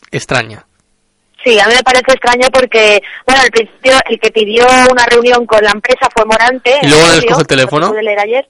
extraña. 0.10 0.66
Sí, 1.44 1.60
a 1.60 1.68
mí 1.68 1.74
me 1.76 1.84
parece 1.84 2.14
extraño 2.14 2.48
porque, 2.54 3.02
bueno, 3.28 3.42
al 3.42 3.52
principio 3.52 3.92
el 4.10 4.18
que 4.22 4.32
pidió 4.32 4.66
una 4.90 5.06
reunión 5.06 5.46
con 5.46 5.62
la 5.62 5.72
empresa 5.72 6.08
fue 6.16 6.24
Morante. 6.24 6.80
Y 6.82 6.88
luego 6.88 7.04
coge 7.28 7.42
el 7.42 7.48
teléfono. 7.48 7.90
pude 7.90 8.04
leer 8.04 8.20
ayer. 8.20 8.48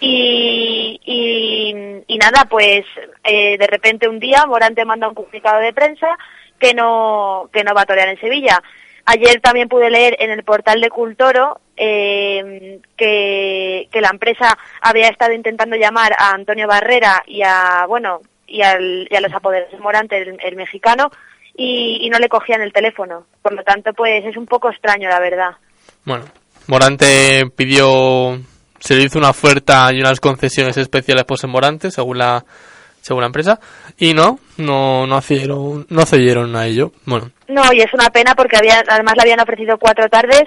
Y, 0.00 0.98
y, 1.04 2.04
y 2.06 2.16
nada, 2.16 2.46
pues 2.48 2.86
eh, 3.24 3.58
de 3.58 3.66
repente 3.66 4.08
un 4.08 4.18
día 4.18 4.46
Morante 4.46 4.82
manda 4.86 5.08
un 5.08 5.14
comunicado 5.14 5.60
de 5.60 5.74
prensa 5.74 6.06
que 6.58 6.72
no, 6.72 7.50
que 7.52 7.64
no 7.64 7.74
va 7.74 7.82
a 7.82 7.86
torear 7.86 8.08
en 8.08 8.20
Sevilla. 8.20 8.62
Ayer 9.10 9.40
también 9.40 9.70
pude 9.70 9.88
leer 9.88 10.16
en 10.18 10.30
el 10.30 10.44
portal 10.44 10.82
de 10.82 10.90
Cultoro 10.90 11.62
eh, 11.78 12.78
que, 12.94 13.88
que 13.90 14.00
la 14.02 14.10
empresa 14.10 14.58
había 14.82 15.08
estado 15.08 15.32
intentando 15.32 15.76
llamar 15.76 16.12
a 16.18 16.34
Antonio 16.34 16.68
Barrera 16.68 17.22
y 17.26 17.40
a, 17.42 17.86
bueno, 17.88 18.20
y, 18.46 18.60
al, 18.60 19.08
y 19.10 19.16
a 19.16 19.22
los 19.22 19.32
apoderos 19.32 19.72
de 19.72 19.78
Morante, 19.78 20.18
el, 20.18 20.56
mexicano, 20.56 21.10
y, 21.56 22.00
y 22.02 22.10
no 22.10 22.18
le 22.18 22.28
cogían 22.28 22.60
el 22.60 22.74
teléfono. 22.74 23.24
Por 23.40 23.54
lo 23.54 23.62
tanto, 23.62 23.94
pues 23.94 24.26
es 24.26 24.36
un 24.36 24.44
poco 24.44 24.68
extraño, 24.70 25.08
la 25.08 25.20
verdad. 25.20 25.52
Bueno, 26.04 26.26
Morante 26.66 27.46
pidió, 27.56 28.38
se 28.78 28.94
le 28.94 29.04
hizo 29.04 29.18
una 29.18 29.30
oferta 29.30 29.88
y 29.90 30.00
unas 30.00 30.20
concesiones 30.20 30.76
especiales 30.76 31.24
por 31.24 31.38
ser 31.38 31.48
Morante, 31.48 31.90
según 31.90 32.18
la, 32.18 32.44
según 33.00 33.22
la 33.22 33.26
empresa, 33.28 33.58
y 33.98 34.14
no, 34.14 34.38
no, 34.58 35.06
no 35.06 35.20
no 35.88 36.00
accedieron 36.02 36.56
a 36.56 36.66
ello. 36.66 36.92
Bueno, 37.04 37.30
No, 37.48 37.62
y 37.72 37.80
es 37.80 37.92
una 37.94 38.10
pena 38.10 38.34
porque 38.34 38.56
había, 38.56 38.82
además 38.88 39.14
le 39.16 39.22
habían 39.22 39.40
ofrecido 39.40 39.78
cuatro 39.78 40.08
tardes 40.08 40.42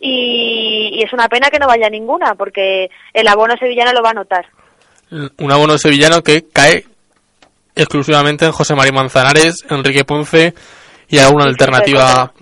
y, 0.00 0.90
y 0.94 1.02
es 1.02 1.12
una 1.12 1.28
pena 1.28 1.48
que 1.50 1.58
no 1.58 1.66
vaya 1.66 1.88
ninguna 1.90 2.34
porque 2.34 2.88
el 3.12 3.28
abono 3.28 3.54
sevillano 3.58 3.92
lo 3.92 4.02
va 4.02 4.10
a 4.10 4.14
notar. 4.14 4.46
un 5.10 5.52
abono 5.52 5.76
sevillano 5.78 6.22
que 6.22 6.46
cae 6.52 6.84
exclusivamente 7.74 8.44
en 8.46 8.52
José 8.52 8.74
María 8.74 8.92
Manzanares, 8.92 9.64
Enrique 9.70 10.04
Ponce 10.04 10.54
y 11.08 11.18
alguna 11.18 11.44
Sí, 11.44 11.50
alternativa 11.50 12.32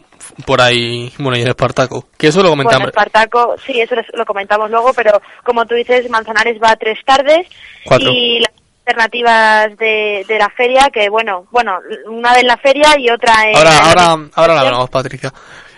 por 0.46 0.60
ahí, 0.60 1.12
bueno, 1.18 1.36
y 1.36 1.42
el 1.42 1.48
Espartaco. 1.48 2.06
Que 2.16 2.28
eso 2.28 2.38
lo 2.42 2.50
Bueno, 2.50 2.62
comentamos. 2.64 2.88
Espartaco, 2.88 3.56
sí, 3.66 3.80
eso 3.80 3.96
lo 4.14 4.24
comentamos 4.24 4.70
luego, 4.70 4.92
pero 4.94 5.20
como 5.44 5.66
tú 5.66 5.74
dices, 5.74 6.08
Manzanares 6.08 6.58
va 6.62 6.70
a 6.72 6.76
tres 6.76 6.98
tardes 7.04 7.48
Cuatro. 7.84 8.10
y 8.12 8.38
las 8.40 8.52
alternativas 8.88 9.76
de, 9.76 10.24
de 10.26 10.38
la 10.38 10.48
feria, 10.48 10.88
que 10.92 11.08
bueno, 11.10 11.46
bueno, 11.50 11.78
una 12.06 12.38
en 12.38 12.46
la 12.46 12.56
feria 12.56 12.94
y 12.98 13.10
otra 13.10 13.34
en... 13.46 13.56
Ahora, 13.56 13.78
ahora, 13.80 14.28
ahora 14.34 14.54
la 14.54 14.60
hablamos, 14.62 14.90
Patricia. 14.90 15.32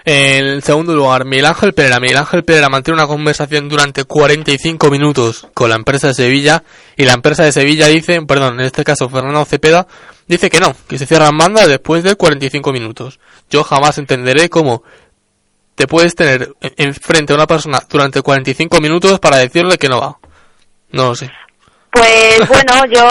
En 0.05 0.63
segundo 0.63 0.95
lugar, 0.95 1.25
Miguel 1.25 1.47
Ángel 1.47 1.75
Pereira. 1.75 2.01
Miguel 2.01 2.17
Ángel 2.17 2.45
Pereira 2.45 2.69
mantiene 2.69 3.01
una 3.01 3.09
conversación 3.09 3.69
durante 3.69 4.05
45 4.05 4.91
minutos 4.91 5.49
con 5.53 5.69
la 5.69 5.77
empresa 5.77 6.09
de 6.09 6.15
Sevilla 6.15 6.63
y 6.97 7.05
la 7.05 7.13
empresa 7.13 7.45
de 7.45 7.53
Sevilla 7.53 7.89
dice, 7.89 8.23
perdón, 8.23 8.61
en 8.61 8.67
este 8.67 8.85
caso 8.85 9.09
Fernando 9.09 9.45
Cepeda, 9.45 9.87
dice 10.27 10.49
que 10.49 10.61
no, 10.61 10.75
que 10.89 10.97
se 10.97 11.07
cierran 11.07 11.37
bandas 11.37 11.69
después 11.69 12.03
de 12.03 12.15
45 12.15 12.73
minutos. 12.73 13.21
Yo 13.51 13.63
jamás 13.63 13.99
entenderé 13.99 14.49
cómo 14.49 14.83
te 15.75 15.87
puedes 15.87 16.15
tener 16.15 16.55
enfrente 16.61 17.33
a 17.33 17.37
una 17.37 17.47
persona 17.47 17.81
durante 17.89 18.23
45 18.23 18.81
minutos 18.81 19.19
para 19.19 19.37
decirle 19.37 19.77
que 19.77 19.89
no 19.89 20.01
va. 20.01 20.19
No 20.93 21.09
lo 21.09 21.15
sé. 21.15 21.31
Pues 21.91 22.39
bueno, 22.47 22.87
yo 22.87 23.05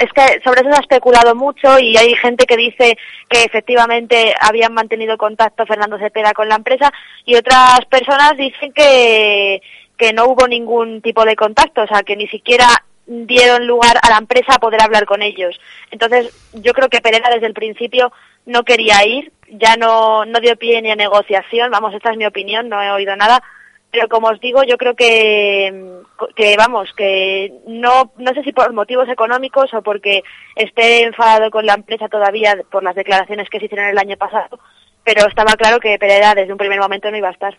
es 0.00 0.10
que 0.12 0.40
sobre 0.42 0.62
eso 0.62 0.70
se 0.70 0.76
ha 0.76 0.80
especulado 0.80 1.34
mucho 1.34 1.78
y 1.78 1.96
hay 1.96 2.14
gente 2.14 2.46
que 2.46 2.56
dice 2.56 2.96
que 3.28 3.44
efectivamente 3.44 4.34
habían 4.40 4.72
mantenido 4.72 5.18
contacto 5.18 5.66
Fernando 5.66 5.98
Cepeda 5.98 6.32
con 6.32 6.48
la 6.48 6.56
empresa 6.56 6.90
y 7.26 7.36
otras 7.36 7.84
personas 7.90 8.36
dicen 8.38 8.72
que, 8.72 9.60
que 9.98 10.12
no 10.14 10.26
hubo 10.26 10.48
ningún 10.48 11.02
tipo 11.02 11.24
de 11.26 11.36
contacto, 11.36 11.82
o 11.82 11.86
sea, 11.86 12.02
que 12.02 12.16
ni 12.16 12.26
siquiera 12.28 12.66
dieron 13.06 13.66
lugar 13.66 13.98
a 14.02 14.10
la 14.10 14.18
empresa 14.18 14.54
a 14.54 14.58
poder 14.58 14.82
hablar 14.82 15.04
con 15.04 15.22
ellos. 15.22 15.58
Entonces, 15.90 16.30
yo 16.54 16.72
creo 16.72 16.88
que 16.88 17.00
Pereira 17.00 17.30
desde 17.30 17.46
el 17.46 17.54
principio 17.54 18.12
no 18.46 18.62
quería 18.64 19.04
ir, 19.04 19.32
ya 19.50 19.76
no, 19.76 20.24
no 20.24 20.40
dio 20.40 20.56
pie 20.56 20.80
ni 20.80 20.90
a 20.90 20.96
negociación, 20.96 21.70
vamos, 21.70 21.94
esta 21.94 22.10
es 22.10 22.16
mi 22.16 22.26
opinión, 22.26 22.68
no 22.68 22.82
he 22.82 22.90
oído 22.90 23.16
nada, 23.16 23.42
pero 23.90 24.08
como 24.08 24.28
os 24.28 24.40
digo, 24.40 24.62
yo 24.64 24.76
creo 24.76 24.94
que, 24.94 26.02
que 26.36 26.56
vamos, 26.56 26.90
que 26.96 27.52
no, 27.66 28.12
no 28.18 28.34
sé 28.34 28.42
si 28.42 28.52
por 28.52 28.72
motivos 28.72 29.08
económicos 29.08 29.72
o 29.72 29.82
porque 29.82 30.22
esté 30.56 31.04
enfadado 31.04 31.50
con 31.50 31.64
la 31.64 31.74
empresa 31.74 32.08
todavía 32.08 32.56
por 32.70 32.82
las 32.82 32.94
declaraciones 32.94 33.48
que 33.48 33.58
se 33.58 33.64
hicieron 33.64 33.88
el 33.88 33.98
año 33.98 34.16
pasado, 34.16 34.58
pero 35.04 35.26
estaba 35.26 35.54
claro 35.54 35.80
que 35.80 35.98
Pereira 35.98 36.34
desde 36.34 36.52
un 36.52 36.58
primer 36.58 36.80
momento 36.80 37.10
no 37.10 37.16
iba 37.16 37.28
a 37.28 37.32
estar. 37.32 37.56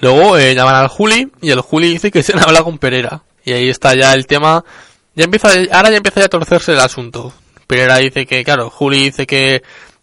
Luego 0.00 0.38
eh, 0.38 0.54
llaman 0.54 0.76
al 0.76 0.88
Juli 0.88 1.28
y 1.40 1.50
el 1.50 1.60
Juli 1.60 1.88
dice 1.88 2.10
que 2.10 2.22
se 2.22 2.32
han 2.32 2.42
hablado 2.42 2.64
con 2.64 2.78
Pereira. 2.78 3.22
Y 3.44 3.52
ahí 3.52 3.68
está 3.68 3.94
ya 3.94 4.12
el 4.14 4.26
tema. 4.26 4.64
Ya 5.14 5.24
empieza, 5.24 5.48
ahora 5.72 5.90
ya 5.90 5.96
empieza 5.96 6.24
a 6.24 6.28
torcerse 6.28 6.72
el 6.72 6.80
asunto. 6.80 7.32
Pereira 7.66 7.96
dice 7.96 8.26
que, 8.26 8.44
claro, 8.44 8.70
Juli 8.70 9.04
dice 9.04 9.26
que, 9.26 9.62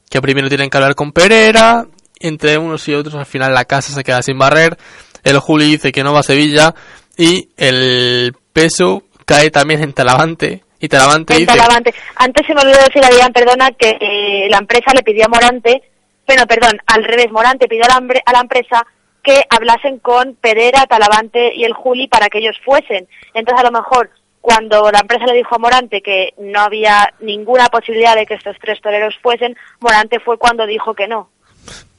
que 0.09 0.21
primero 0.21 0.49
tienen 0.49 0.69
que 0.69 0.77
hablar 0.77 0.95
con 0.95 1.11
Pereira. 1.11 1.85
Entre 2.19 2.57
unos 2.57 2.87
y 2.87 2.93
otros 2.93 3.15
al 3.15 3.25
final 3.25 3.53
la 3.53 3.65
casa 3.65 3.93
se 3.93 4.03
queda 4.03 4.21
sin 4.21 4.37
barrer. 4.37 4.77
El 5.25 5.39
Juli 5.39 5.65
dice 5.65 5.91
que 5.91 6.03
no 6.03 6.13
va 6.13 6.19
a 6.21 6.23
Sevilla. 6.23 6.73
Y 7.17 7.49
el 7.57 8.33
peso 8.53 9.03
cae 9.25 9.49
también 9.51 9.83
en 9.83 9.91
Talavante. 9.93 10.63
Y 10.79 10.87
Talavante 10.87 11.33
En 11.33 11.39
dice... 11.39 11.51
Talavante. 11.57 11.93
Antes 12.15 12.45
se 12.47 12.53
me 12.53 12.61
olvidó 12.61 12.77
decir, 12.77 13.03
Adrián, 13.03 13.33
perdona, 13.33 13.71
que 13.71 13.97
eh, 13.99 14.47
la 14.49 14.57
empresa 14.57 14.91
le 14.93 15.03
pidió 15.03 15.25
a 15.25 15.29
Morante, 15.29 15.81
bueno, 16.27 16.45
perdón, 16.47 16.77
al 16.87 17.03
revés, 17.03 17.31
Morante 17.31 17.67
pidió 17.67 17.83
a 17.85 17.87
la, 17.87 17.95
a 18.25 18.41
empresa 18.41 18.85
que 19.23 19.41
hablasen 19.49 19.99
con 19.99 20.35
Pereira, 20.35 20.85
Talavante 20.85 21.53
y 21.55 21.63
el 21.63 21.73
Juli 21.73 22.07
para 22.07 22.29
que 22.29 22.37
ellos 22.39 22.57
fuesen. 22.63 23.07
Entonces, 23.33 23.63
a 23.63 23.71
lo 23.71 23.71
mejor, 23.71 24.11
cuando 24.41 24.91
la 24.91 24.99
empresa 24.99 25.25
le 25.25 25.33
dijo 25.33 25.55
a 25.55 25.59
Morante 25.59 26.01
que 26.01 26.33
no 26.37 26.59
había 26.61 27.11
ninguna 27.21 27.65
posibilidad 27.67 28.15
de 28.15 28.25
que 28.27 28.35
estos 28.35 28.55
tres 28.61 28.79
toreros 28.81 29.15
fuesen, 29.23 29.55
Morante 29.79 30.19
fue 30.19 30.37
cuando 30.37 30.67
dijo 30.67 30.93
que 30.93 31.07
no. 31.07 31.29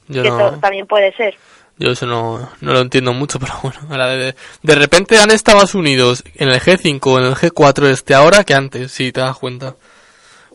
Yo 0.09 0.23
que 0.23 0.31
no- 0.31 0.61
también 0.61 0.87
puede 0.87 1.13
ser. 1.17 1.37
Yo 1.79 1.91
eso 1.91 2.07
no, 2.07 2.51
no 2.61 2.73
lo 2.73 2.81
entiendo 2.81 3.13
mucho, 3.13 3.39
pero 3.41 3.53
bueno. 3.63 3.79
ahora 3.91 4.09
de, 4.09 4.35
de 4.63 4.75
repente 4.75 5.19
han 5.19 5.31
estado 5.31 5.59
más 5.59 5.75
unidos 5.75 6.25
en 6.37 6.49
el 6.49 6.61
G5 6.61 7.01
o 7.05 7.19
en 7.19 7.25
el 7.27 7.35
G4 7.35 7.87
este 7.89 8.15
ahora 8.15 8.45
que 8.45 8.55
antes, 8.55 8.93
si 8.93 9.13
te 9.13 9.21
das 9.21 9.37
cuenta. 9.37 9.75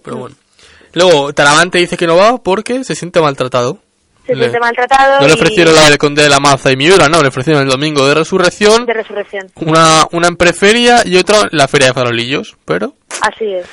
Pero 0.03 0.17
bueno. 0.17 0.35
Luego, 0.93 1.31
Talavante 1.33 1.77
dice 1.77 1.95
que 1.95 2.07
no 2.07 2.17
va 2.17 2.37
porque 2.39 2.83
se 2.83 2.95
siente 2.95 3.21
maltratado. 3.21 3.77
Se 4.25 4.33
Le- 4.35 4.41
siente 4.45 4.59
maltratado 4.59 5.21
No 5.21 5.27
le 5.27 5.33
y- 5.33 5.35
ofrecieron 5.35 5.73
la 5.73 5.83
del 5.89 5.97
Conde 5.97 6.21
de 6.23 6.29
la 6.29 6.39
Maza 6.39 6.71
y 6.71 6.75
Miura, 6.75 7.07
no, 7.07 7.21
le 7.21 7.29
ofrecieron 7.29 7.63
el 7.63 7.69
Domingo 7.69 8.05
de 8.07 8.13
Resurrección, 8.15 8.85
de 8.85 8.93
resurrección. 8.93 9.51
una, 9.55 10.05
una 10.11 10.27
en 10.27 10.35
preferia 10.37 11.01
y 11.05 11.17
otra 11.17 11.41
en 11.41 11.49
la 11.57 11.67
Feria 11.67 11.87
de 11.87 11.93
Farolillos, 11.93 12.55
pero... 12.65 12.93
Así 13.21 13.45
es. 13.45 13.65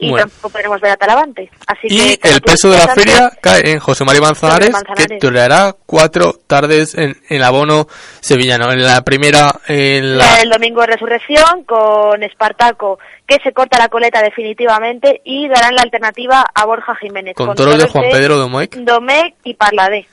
Y 0.00 0.10
Bueno. 0.10 0.26
tampoco 0.28 0.50
podremos 0.50 0.80
ver 0.80 0.92
a 0.92 0.96
Talavante. 0.96 1.50
Así 1.66 1.88
Y 1.90 2.16
que, 2.18 2.28
el 2.30 2.40
peso 2.40 2.70
de 2.70 2.78
la 2.78 2.94
feria 2.94 3.32
cae 3.40 3.72
en 3.72 3.80
José 3.80 4.04
María 4.04 4.20
Manzanares, 4.22 4.70
Manzanares. 4.70 5.06
que 5.08 5.18
toreará 5.18 5.74
cuatro 5.86 6.34
tardes 6.46 6.94
en, 6.94 7.16
el 7.28 7.42
abono 7.42 7.88
sevillano. 8.20 8.70
En 8.72 8.82
la 8.82 9.02
primera, 9.02 9.52
en 9.66 10.16
La 10.18 10.36
del 10.36 10.50
domingo 10.50 10.82
de 10.82 10.86
resurrección 10.88 11.64
con 11.64 12.22
Espartaco, 12.22 13.00
que 13.26 13.38
se 13.42 13.52
corta 13.52 13.76
la 13.78 13.88
coleta 13.88 14.22
definitivamente 14.22 15.20
y 15.24 15.48
darán 15.48 15.74
la 15.74 15.82
alternativa 15.82 16.44
a 16.54 16.64
Borja 16.64 16.94
Jiménez. 16.94 17.34
con 17.34 17.54
toros 17.56 17.76
de 17.76 17.88
Juan 17.88 18.04
Pedro 18.10 18.36
Domecq. 18.38 18.76
Domecq 18.76 19.34
y 19.44 19.54
Parladé. 19.54 20.06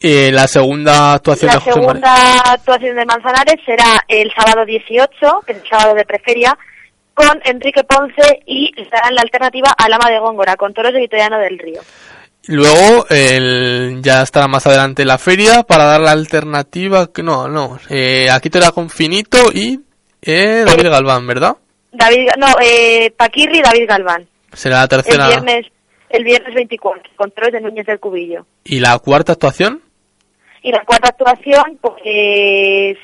Eh, 0.00 0.30
la 0.32 0.46
segunda 0.46 1.14
actuación 1.14 1.48
La 1.48 1.54
de 1.54 1.60
José 1.60 1.72
segunda 1.72 2.10
María. 2.14 2.40
actuación 2.52 2.96
de 2.96 3.04
Manzanares 3.04 3.56
será 3.66 4.04
el 4.06 4.30
sábado 4.32 4.64
18, 4.64 5.08
que 5.44 5.52
es 5.52 5.58
el 5.62 5.68
sábado 5.68 5.94
de 5.94 6.04
preferia, 6.04 6.56
con 7.18 7.40
Enrique 7.44 7.82
Ponce 7.82 8.42
y 8.46 8.72
darán 8.90 9.14
la 9.16 9.22
alternativa 9.22 9.74
al 9.76 9.92
Ama 9.92 10.08
de 10.08 10.20
Góngora, 10.20 10.54
con 10.56 10.72
toros 10.72 10.92
de 10.92 11.00
Vitoriano 11.00 11.38
del 11.38 11.58
Río. 11.58 11.80
Luego, 12.46 13.06
el, 13.10 14.00
ya 14.02 14.22
estará 14.22 14.46
más 14.46 14.66
adelante 14.66 15.04
la 15.04 15.18
feria 15.18 15.64
para 15.64 15.84
dar 15.84 16.00
la 16.00 16.12
alternativa. 16.12 17.08
que 17.12 17.22
No, 17.24 17.48
no. 17.48 17.78
Eh, 17.90 18.28
aquí 18.30 18.48
torea 18.50 18.70
con 18.70 18.88
Finito 18.88 19.36
y 19.52 19.80
eh, 20.22 20.62
David 20.64 20.90
Galván, 20.90 21.26
¿verdad? 21.26 21.56
David, 21.90 22.28
no, 22.38 22.46
eh, 22.62 23.10
Paquirri 23.16 23.58
y 23.58 23.62
David 23.62 23.88
Galván. 23.88 24.26
Será 24.52 24.76
la 24.76 24.82
El 24.84 24.88
tercera. 24.88 25.26
viernes, 25.28 25.66
el 26.08 26.24
viernes 26.24 26.54
24, 26.54 27.02
con 27.16 27.30
toros 27.32 27.52
de 27.52 27.60
Núñez 27.60 27.84
del 27.84 27.98
Cubillo. 27.98 28.46
¿Y 28.64 28.78
la 28.78 28.96
cuarta 29.00 29.32
actuación? 29.32 29.82
Y 30.62 30.70
la 30.70 30.84
cuarta 30.84 31.08
actuación, 31.08 31.78
pues... 31.80 32.96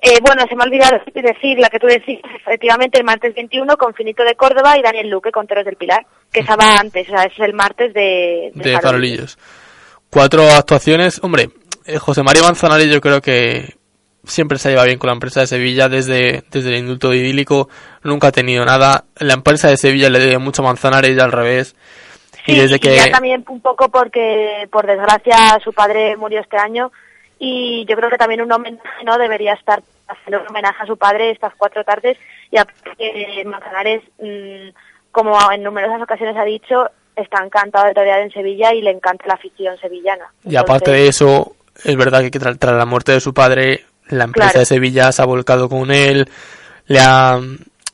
Eh, 0.00 0.18
bueno, 0.22 0.44
se 0.48 0.54
me 0.54 0.62
ha 0.62 0.66
olvidado 0.66 1.00
decir 1.12 1.58
la 1.58 1.68
que 1.68 1.80
tú 1.80 1.86
decís, 1.88 2.20
efectivamente, 2.40 2.98
el 2.98 3.04
martes 3.04 3.34
21 3.34 3.76
con 3.76 3.94
Finito 3.94 4.22
de 4.22 4.36
Córdoba 4.36 4.78
y 4.78 4.82
Daniel 4.82 5.08
Luque 5.08 5.32
con 5.32 5.46
Toros 5.46 5.64
del 5.64 5.76
Pilar, 5.76 6.06
que 6.32 6.40
esa 6.40 6.54
va 6.54 6.76
antes, 6.76 7.08
o 7.08 7.10
sea, 7.10 7.24
es 7.24 7.38
el 7.40 7.52
martes 7.52 7.92
de, 7.92 8.52
de 8.54 8.80
Farolillos. 8.80 9.36
Cuatro 10.08 10.48
actuaciones. 10.48 11.20
Hombre, 11.22 11.50
eh, 11.84 11.98
José 11.98 12.22
María 12.22 12.42
Manzanares 12.42 12.88
yo 12.90 13.00
creo 13.00 13.20
que 13.20 13.76
siempre 14.24 14.58
se 14.58 14.70
lleva 14.70 14.84
bien 14.84 14.98
con 14.98 15.08
la 15.08 15.14
empresa 15.14 15.40
de 15.40 15.46
Sevilla 15.48 15.88
desde, 15.88 16.44
desde 16.50 16.68
el 16.70 16.76
indulto 16.76 17.12
idílico. 17.12 17.68
Nunca 18.04 18.28
ha 18.28 18.32
tenido 18.32 18.64
nada. 18.64 19.04
La 19.16 19.34
empresa 19.34 19.68
de 19.68 19.76
Sevilla 19.76 20.10
le 20.10 20.20
debe 20.20 20.38
mucho 20.38 20.62
a 20.62 20.66
Manzanares 20.66 21.16
y 21.16 21.20
al 21.20 21.32
revés. 21.32 21.74
Sí, 22.46 22.52
y 22.52 22.60
desde 22.60 22.78
que... 22.78 22.94
ya 22.94 23.10
también 23.10 23.44
un 23.48 23.60
poco 23.60 23.88
porque, 23.88 24.68
por 24.70 24.86
desgracia, 24.86 25.58
su 25.62 25.72
padre 25.72 26.16
murió 26.16 26.40
este 26.40 26.56
año 26.56 26.92
y 27.38 27.84
yo 27.88 27.96
creo 27.96 28.10
que 28.10 28.18
también 28.18 28.40
un 28.42 28.50
homenaje 28.52 29.04
no 29.04 29.16
debería 29.18 29.54
estar 29.54 29.82
haciendo 30.08 30.40
un 30.42 30.48
homenaje 30.48 30.82
a 30.82 30.86
su 30.86 30.96
padre 30.96 31.30
estas 31.30 31.54
cuatro 31.56 31.84
tardes 31.84 32.16
y 32.50 32.58
a 32.58 32.64
que 32.96 33.42
Manzanares, 33.46 34.02
mm, 34.20 34.68
como 35.12 35.36
en 35.52 35.62
numerosas 35.62 36.00
ocasiones 36.02 36.36
ha 36.36 36.44
dicho, 36.44 36.88
está 37.16 37.44
encantado 37.44 37.86
de 37.86 37.94
torear 37.94 38.20
en 38.20 38.30
Sevilla 38.30 38.72
y 38.72 38.82
le 38.82 38.90
encanta 38.90 39.26
la 39.26 39.34
afición 39.34 39.76
sevillana. 39.78 40.26
Y 40.44 40.56
aparte 40.56 40.90
de 40.92 41.08
eso, 41.08 41.54
es 41.84 41.96
verdad 41.96 42.22
que 42.30 42.38
tras, 42.38 42.58
tras 42.58 42.74
la 42.76 42.86
muerte 42.86 43.12
de 43.12 43.20
su 43.20 43.34
padre, 43.34 43.84
la 44.08 44.24
empresa 44.24 44.50
Claro. 44.50 44.60
de 44.60 44.66
Sevilla 44.66 45.12
se 45.12 45.22
ha 45.22 45.26
volcado 45.26 45.68
con 45.68 45.90
él, 45.90 46.28
le 46.86 47.00
ha, 47.00 47.38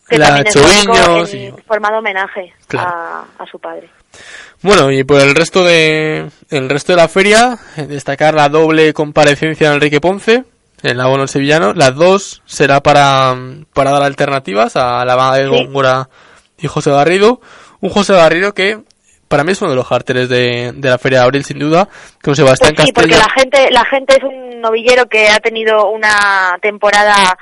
que 0.09 0.19
le 0.19 0.25
ha 0.25 0.29
también 0.29 0.47
es 0.47 0.57
hecho 0.57 1.35
en 1.35 1.55
y- 1.55 1.63
forma 1.63 1.91
de 1.91 1.97
homenaje 1.99 2.53
Claro. 2.69 2.89
a, 2.91 3.25
a 3.39 3.47
su 3.47 3.59
padre. 3.59 3.89
Bueno, 4.65 4.91
y 4.91 5.05
por 5.05 5.21
el 5.21 5.35
resto 5.35 5.63
de 5.63 6.31
el 6.49 6.71
resto 6.71 6.93
de 6.93 6.97
la 6.97 7.07
feria, 7.07 7.59
eh, 7.77 7.83
destacar 7.83 8.33
la 8.33 8.49
doble 8.49 8.95
comparecencia 8.95 9.69
de 9.69 9.75
Enrique 9.75 10.01
Ponce, 10.01 10.45
el 10.83 10.99
abono 11.03 11.27
sevillano. 11.27 11.75
Las 11.75 11.95
dos 11.95 12.43
será 12.47 12.81
para, 12.81 13.37
para 13.75 13.91
dar 13.91 14.03
alternativas 14.03 14.75
a 14.77 15.05
la 15.05 15.17
banda 15.17 15.37
de. 15.37 15.49
Góngora 15.49 16.09
y 16.57 16.67
José 16.67 16.91
Garrido. 16.93 17.43
Un 17.81 17.91
José 17.91 18.15
Garrido 18.15 18.55
que 18.55 18.81
para 19.29 19.45
mí 19.45 19.53
es 19.53 19.61
uno 19.61 19.73
de 19.73 19.77
los 19.77 19.87
carteles 19.87 20.31
de, 20.31 20.73
de 20.75 20.89
la 20.89 20.97
feria 20.97 21.19
de 21.19 21.25
abril, 21.27 21.45
sin 21.45 21.59
duda, 21.59 21.87
con 22.23 22.35
Sebastián 22.35 22.73
Pues 22.75 22.87
sí, 22.87 22.93
porque 22.95 23.19
la 23.19 23.29
gente, 23.37 23.71
la 23.71 23.85
gente 23.85 24.17
es 24.17 24.23
un 24.23 24.63
novillero 24.63 25.05
que 25.11 25.29
ha 25.29 25.41
tenido 25.41 25.91
una 25.91 26.57
temporada 26.63 27.37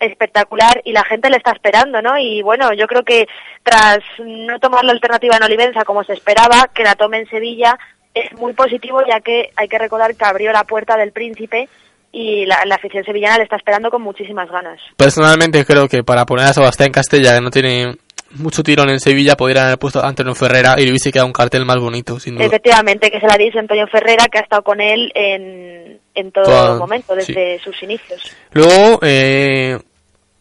espectacular 0.00 0.80
y 0.84 0.92
la 0.92 1.04
gente 1.04 1.30
le 1.30 1.36
está 1.36 1.52
esperando, 1.52 2.00
¿no? 2.02 2.18
Y 2.18 2.42
bueno, 2.42 2.72
yo 2.72 2.86
creo 2.86 3.02
que 3.02 3.26
tras 3.62 3.98
no 4.18 4.58
tomar 4.60 4.84
la 4.84 4.92
alternativa 4.92 5.36
en 5.36 5.42
Olivenza 5.42 5.84
como 5.84 6.04
se 6.04 6.12
esperaba, 6.14 6.68
que 6.74 6.84
la 6.84 6.94
tome 6.94 7.18
en 7.18 7.28
Sevilla, 7.28 7.78
es 8.14 8.32
muy 8.38 8.52
positivo 8.52 9.00
ya 9.06 9.20
que 9.20 9.50
hay 9.56 9.68
que 9.68 9.78
recordar 9.78 10.14
que 10.14 10.24
abrió 10.24 10.52
la 10.52 10.64
puerta 10.64 10.96
del 10.96 11.12
príncipe 11.12 11.68
y 12.10 12.46
la, 12.46 12.64
la 12.64 12.76
afición 12.76 13.04
sevillana 13.04 13.36
le 13.38 13.44
está 13.44 13.56
esperando 13.56 13.90
con 13.90 14.02
muchísimas 14.02 14.50
ganas. 14.50 14.80
Personalmente 14.96 15.64
creo 15.64 15.88
que 15.88 16.02
para 16.02 16.24
poner 16.24 16.46
a 16.46 16.52
Sebastián 16.54 16.90
Castella, 16.90 17.34
que 17.34 17.40
no 17.42 17.50
tiene 17.50 17.96
mucho 18.32 18.62
tirón 18.62 18.90
en 18.90 18.98
Sevilla, 19.00 19.36
podrían 19.36 19.66
haber 19.66 19.78
puesto 19.78 20.00
a 20.00 20.08
Antonio 20.08 20.34
Ferrera 20.34 20.74
y 20.78 20.84
le 20.84 20.90
hubiese 20.90 21.10
quedado 21.12 21.26
un 21.26 21.32
cartel 21.32 21.64
más 21.64 21.78
bonito, 21.78 22.18
sin 22.18 22.34
duda. 22.34 22.44
Efectivamente, 22.46 23.10
que 23.10 23.20
se 23.20 23.26
la 23.26 23.36
dice 23.36 23.58
Antonio 23.58 23.86
Ferrera, 23.86 24.26
que 24.26 24.38
ha 24.38 24.42
estado 24.42 24.62
con 24.62 24.80
él 24.80 25.10
en, 25.14 25.98
en 26.14 26.32
todo 26.32 26.44
Toda- 26.44 26.78
momento, 26.78 27.14
desde 27.14 27.58
sus 27.60 27.82
inicios. 27.82 28.20
Luego, 28.52 28.98
eh, 29.02 29.78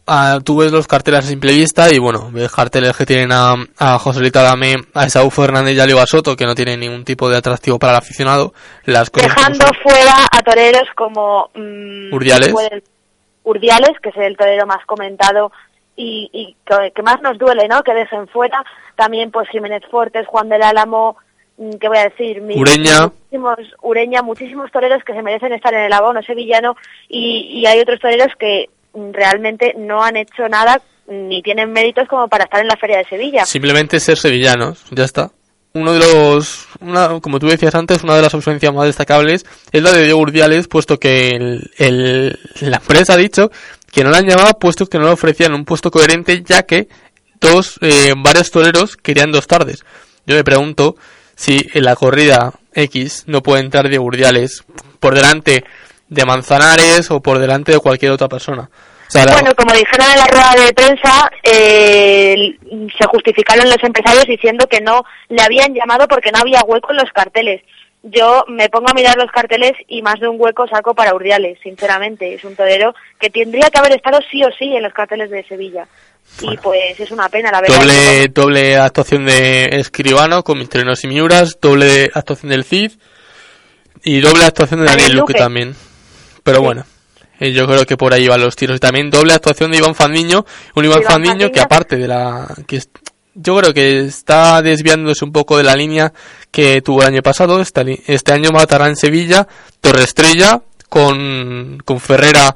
ah, 0.08 0.40
tú 0.44 0.58
ves 0.58 0.72
los 0.72 0.88
carteles 0.88 1.20
a 1.26 1.28
simple 1.28 1.52
vista 1.54 1.94
y 1.94 2.00
bueno, 2.00 2.30
ves 2.32 2.52
carteles 2.52 2.96
que 2.98 3.06
tienen 3.06 3.32
a, 3.32 3.56
a 3.78 4.00
Joselito 4.00 4.40
Adame, 4.40 4.76
a 4.94 5.06
Esaú 5.06 5.30
Fernández 5.30 5.76
y 5.76 5.80
a 5.80 5.86
Leo 5.86 6.06
Soto, 6.08 6.36
que 6.36 6.46
no 6.46 6.56
tienen 6.56 6.80
ningún 6.80 7.04
tipo 7.04 7.30
de 7.30 7.38
atractivo 7.38 7.78
para 7.80 7.94
el 7.94 7.98
aficionado. 8.00 8.54
Las 8.86 9.12
Dejando 9.12 9.66
fuera 9.84 10.14
a 10.32 10.42
toreros 10.42 10.88
como 10.96 11.50
mm, 11.54 12.14
Urdiales. 12.14 12.54
Urdiales, 13.44 13.92
que 14.02 14.10
es 14.10 14.18
el 14.18 14.36
torero 14.36 14.66
más 14.66 14.86
comentado 14.86 15.52
y, 15.96 16.30
y 16.34 16.56
que, 16.66 16.92
que 16.92 17.02
más 17.02 17.22
nos 17.22 17.38
duele, 17.38 17.68
¿no? 17.68 17.82
Que 17.84 17.94
dejen 17.94 18.28
fuera. 18.28 18.64
También, 18.96 19.32
pues, 19.32 19.48
Jiménez 19.50 19.84
Fortes, 19.90 20.28
Juan 20.28 20.50
del 20.50 20.64
Álamo, 20.64 21.16
mm, 21.58 21.72
¿qué 21.80 21.88
voy 21.88 21.98
a 21.98 22.10
decir? 22.10 22.42
Mi- 22.42 22.60
Ureña. 22.60 23.08
Muchísimos, 23.08 23.58
Ureña, 23.82 24.22
muchísimos 24.22 24.70
toreros 24.72 25.04
que 25.06 25.14
se 25.14 25.22
merecen 25.22 25.54
estar 25.54 25.74
en 25.74 25.82
el 25.86 25.94
abono 25.94 26.22
sevillano 26.24 26.76
y, 27.08 27.60
y 27.62 27.66
hay 27.66 27.80
otros 27.80 28.00
toreros 28.00 28.34
que 28.38 28.70
realmente 29.12 29.74
no 29.78 30.04
han 30.04 30.18
hecho 30.18 30.48
nada 30.50 30.82
ni 31.08 31.42
tienen 31.42 31.72
méritos 31.72 32.08
como 32.08 32.28
para 32.28 32.46
estar 32.46 32.62
en 32.62 32.68
la 32.68 32.76
Feria 32.76 32.98
de 32.98 33.06
Sevilla. 33.06 33.46
Simplemente 33.46 34.00
ser 34.00 34.18
sevillanos, 34.18 34.84
ya 34.92 35.06
está. 35.06 35.32
Uno 35.74 35.94
de 35.94 36.00
los, 36.00 36.68
una, 36.82 37.20
como 37.20 37.40
tú 37.40 37.48
decías 37.48 37.76
antes, 37.76 38.04
una 38.04 38.16
de 38.16 38.22
las 38.22 38.34
ausencias 38.34 38.74
más 38.74 38.88
destacables 38.88 39.46
es 39.72 39.84
la 39.84 39.92
de 39.92 40.04
Diego 40.04 40.20
Urdiales, 40.20 40.68
puesto 40.68 40.98
que 40.98 41.30
el, 41.30 42.40
la 42.62 42.78
empresa 42.78 43.14
ha 43.14 43.18
dicho 43.18 43.52
que 43.92 44.04
no 44.04 44.10
le 44.10 44.18
han 44.18 44.28
llamado 44.28 44.58
puesto 44.60 44.88
que 44.88 44.98
no 44.98 45.06
le 45.06 45.12
ofrecían 45.12 45.54
un 45.54 45.66
puesto 45.66 45.92
coherente, 45.92 46.44
ya 46.44 46.64
que 46.64 46.88
dos, 47.40 47.78
eh, 47.82 48.14
varios 48.18 48.52
toreros 48.52 48.98
querían 48.98 49.32
dos 49.32 49.48
tardes. 49.48 49.86
Yo 50.26 50.36
me 50.36 50.44
pregunto 50.44 50.96
si 51.36 51.68
en 51.74 51.84
la 51.84 51.96
corrida 51.96 52.54
X 52.74 53.26
no 53.28 53.42
puede 53.42 53.62
entrar 53.62 53.88
Diego 53.88 54.06
Urdiales 54.06 54.64
por 55.00 55.14
delante 55.14 55.64
de 56.10 56.26
Manzanares 56.26 57.12
o 57.12 57.22
por 57.22 57.40
delante 57.40 57.72
de 57.72 57.80
cualquier 57.80 58.12
otra 58.12 58.28
persona. 58.28 58.70
O 59.08 59.12
sea, 59.12 59.26
la- 59.26 59.34
Bueno, 59.34 59.56
como 59.56 59.74
dijeron 59.74 60.06
en 60.12 60.18
la 60.18 60.26
rueda 60.28 60.66
de 60.66 60.74
prensa, 60.74 61.32
eh, 61.44 62.36
se 62.98 63.06
justificaron 63.08 63.66
los 63.70 63.82
empresarios 63.84 64.26
diciendo 64.26 64.68
que 64.68 64.82
no 64.82 65.04
le 65.30 65.42
habían 65.42 65.74
llamado 65.74 66.08
porque 66.08 66.32
no 66.32 66.40
había 66.40 66.62
hueco 66.64 66.92
en 66.92 66.98
los 66.98 67.12
carteles. 67.12 67.62
yo 68.04 68.46
me 68.48 68.70
pongo 68.70 68.90
a 68.90 68.94
mirar 68.94 69.18
los 69.18 69.30
carteles 69.32 69.74
y 69.90 70.02
más 70.02 70.18
de 70.22 70.30
un 70.30 70.40
hueco 70.40 70.66
saco 70.68 70.94
para 70.94 71.14
Urdiales, 71.14 71.58
sinceramente. 71.62 72.34
Es 72.36 72.44
un 72.46 72.56
torero 72.56 72.94
que 73.20 73.30
tendría 73.30 73.70
que 73.70 73.80
haber 73.80 73.94
estado 73.94 74.20
sí 74.32 74.42
o 74.44 74.50
sí 74.58 74.74
en 74.76 74.84
los 74.84 74.94
carteles 74.94 75.30
de 75.30 75.44
Sevilla. 75.44 75.86
Y 76.42 76.56
pues 76.58 76.98
es 76.98 77.12
una 77.12 77.28
pena, 77.28 77.52
la 77.52 77.60
verdad. 77.60 77.80
Doble, 77.80 78.28
doble 78.30 78.78
actuación 78.78 79.26
de 79.26 79.66
Escribano 79.80 80.44
con 80.44 80.58
mis 80.60 80.70
trenos 80.70 81.04
y 81.04 81.08
miuras, 81.08 81.58
doble 81.60 82.10
actuación 82.14 82.50
del 82.52 82.64
Cid 82.64 82.92
y 84.04 84.22
doble 84.22 84.46
actuación 84.46 84.82
de 84.82 84.86
Daniel, 84.86 85.02
Daniel 85.08 85.18
Luque 85.20 85.34
Luque. 85.34 85.44
también. 85.44 85.76
Pero 86.44 86.62
bueno, 86.62 86.86
yo 87.40 87.66
creo 87.68 87.86
que 87.86 87.98
por 87.98 88.14
ahí 88.14 88.28
van 88.28 88.42
los 88.42 88.56
tiros. 88.56 88.78
Y 88.78 88.80
también 88.80 89.10
doble 89.10 89.34
actuación 89.34 89.72
de 89.72 89.78
Iván 89.78 89.96
Fandiño, 89.96 90.46
un 90.76 90.86
Iván, 90.86 91.02
Iván 91.02 91.12
Fandiño, 91.14 91.52
que 91.52 91.60
aparte 91.60 91.96
de 91.98 92.08
la... 92.08 92.48
que 92.68 92.82
yo 93.40 93.56
creo 93.60 93.74
que 93.74 94.00
está 94.06 94.62
desviándose 94.64 95.24
un 95.24 95.32
poco 95.32 95.58
de 95.58 95.64
la 95.64 95.76
línea 95.76 96.12
que 96.50 96.82
tuvo 96.82 97.02
el 97.02 97.08
año 97.10 97.22
pasado. 97.22 97.62
Este, 97.62 98.02
este 98.08 98.32
año 98.34 98.50
matará 98.52 98.88
en 98.88 98.96
Sevilla 98.96 99.48
Torre 99.80 100.04
Estrella 100.04 100.62
con, 100.90 101.78
con 101.86 102.00
Ferrera 102.00 102.56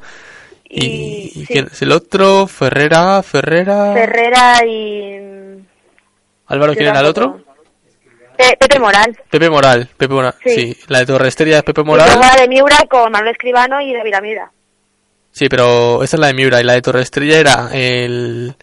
y, 0.68 0.86
Y- 0.86 1.32
y 1.36 1.46
sí. 1.46 1.46
¿quién 1.54 1.68
es 1.72 1.82
el 1.84 1.92
otro? 1.92 2.48
Ferrera, 2.48 3.22
Ferrera... 3.22 3.94
Ferrera 3.94 4.66
y... 4.66 5.62
Álvaro, 6.48 6.74
¿quién 6.74 6.88
era 6.88 7.00
el 7.02 7.06
otro? 7.06 7.42
Pe- 8.38 8.58
Pepe 8.60 8.80
Moral. 8.80 9.16
Pepe 9.30 9.50
Moral, 9.50 9.88
Pepe 9.96 10.14
Moral, 10.14 10.34
sí. 10.44 10.50
Sí. 10.56 10.78
la 10.88 11.00
de 11.00 11.06
Torre 11.06 11.28
Estrella 11.28 11.58
es 11.60 11.64
Pepe 11.64 11.82
Y 11.82 11.84
Moral, 11.84 12.20
la 12.20 12.36
de 12.42 12.48
Miura 12.48 12.78
con 12.90 13.12
Manuel 13.12 13.34
Escribano 13.34 13.80
y 13.82 13.94
de 13.94 14.04
Viramira. 14.04 14.52
Sí, 15.32 15.48
pero 15.50 16.04
esa 16.04 16.16
es 16.16 16.20
la 16.20 16.28
de 16.28 16.34
Miura 16.34 16.60
y 16.62 16.64
la 16.64 16.74
de 16.74 16.82
Torre 16.82 17.02
Estrella 17.02 17.40
era 17.40 17.70
el, 17.74 18.54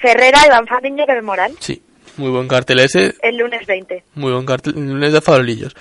Ferrera, 0.00 0.40
Iván 0.46 0.66
Fandiño 0.66 1.04
y 1.08 1.22
Moral. 1.22 1.52
sí, 1.60 1.82
muy 2.16 2.30
buen 2.30 2.48
cartel 2.48 2.80
ese, 2.80 3.14
El 3.22 3.36
lunes 3.38 3.66
20. 3.66 4.04
muy 4.14 4.32
buen 4.32 4.46
cartel, 4.46 4.74
lunes 4.74 5.12
de 5.12 5.20
farolillos. 5.20 5.74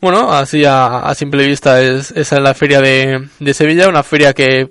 Bueno, 0.00 0.32
así 0.32 0.64
a, 0.64 0.98
a 1.00 1.14
simple 1.14 1.44
vista 1.46 1.80
es, 1.82 2.12
esa 2.12 2.36
es 2.36 2.42
la 2.42 2.54
feria 2.54 2.80
de, 2.80 3.28
de 3.40 3.54
Sevilla, 3.54 3.88
una 3.88 4.02
feria 4.04 4.32
que 4.32 4.68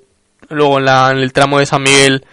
luego 0.50 0.78
en, 0.80 0.86
la, 0.86 1.12
en 1.12 1.18
el 1.18 1.34
tramo 1.34 1.60
de 1.60 1.66
San 1.66 1.84
Miguel 1.84 2.24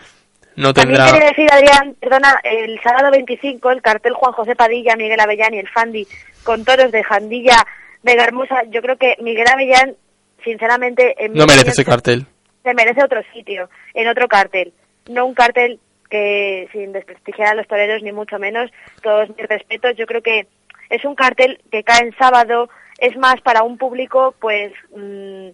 no 0.57 0.73
También 0.73 1.01
tendrá, 1.01 1.13
quería 1.13 1.29
decir, 1.31 1.49
Adrián, 1.53 1.97
perdona, 2.01 2.39
el 2.45 2.81
sábado 2.81 3.11
25 3.11 3.71
el 3.73 3.83
cartel 3.83 4.13
Juan 4.13 4.33
José 4.33 4.55
Padilla, 4.55 4.95
Miguel 4.95 5.19
Avellán 5.19 5.55
y 5.55 5.59
el 5.59 5.69
Fandi 5.69 6.07
con 6.45 6.65
toros 6.65 6.93
de 6.93 7.03
Jandilla, 7.03 7.57
Vega 8.05 8.23
Hermosa. 8.23 8.63
Yo 8.71 8.81
creo 8.81 8.97
que 8.97 9.17
Miguel 9.21 9.49
Avellán, 9.53 9.97
sinceramente, 10.45 11.17
en 11.25 11.33
no 11.33 11.47
merece 11.47 11.71
ese 11.71 11.83
se- 11.83 11.85
cartel. 11.85 12.27
Se 12.65 12.75
merece 12.75 13.05
otro 13.05 13.21
sitio, 13.33 13.69
en 13.93 14.09
otro 14.09 14.27
cartel. 14.27 14.73
No 15.09 15.27
un 15.27 15.35
cartel 15.35 15.79
que, 16.11 16.69
sin 16.73 16.93
desprestigiar 16.93 17.49
a 17.51 17.55
los 17.55 17.69
toreros, 17.69 18.03
ni 18.03 18.11
mucho 18.11 18.39
menos, 18.39 18.71
todos 19.03 19.29
mis 19.37 19.47
respetos, 19.47 19.97
yo 19.97 20.07
creo 20.07 20.23
que 20.23 20.49
es 20.91 21.05
un 21.05 21.15
cartel 21.15 21.61
que 21.71 21.85
cae 21.85 22.03
en 22.03 22.17
sábado, 22.17 22.69
es 22.99 23.17
más 23.17 23.41
para 23.43 23.63
un 23.63 23.79
público, 23.79 24.35
pues, 24.41 24.73
mm, 24.97 25.51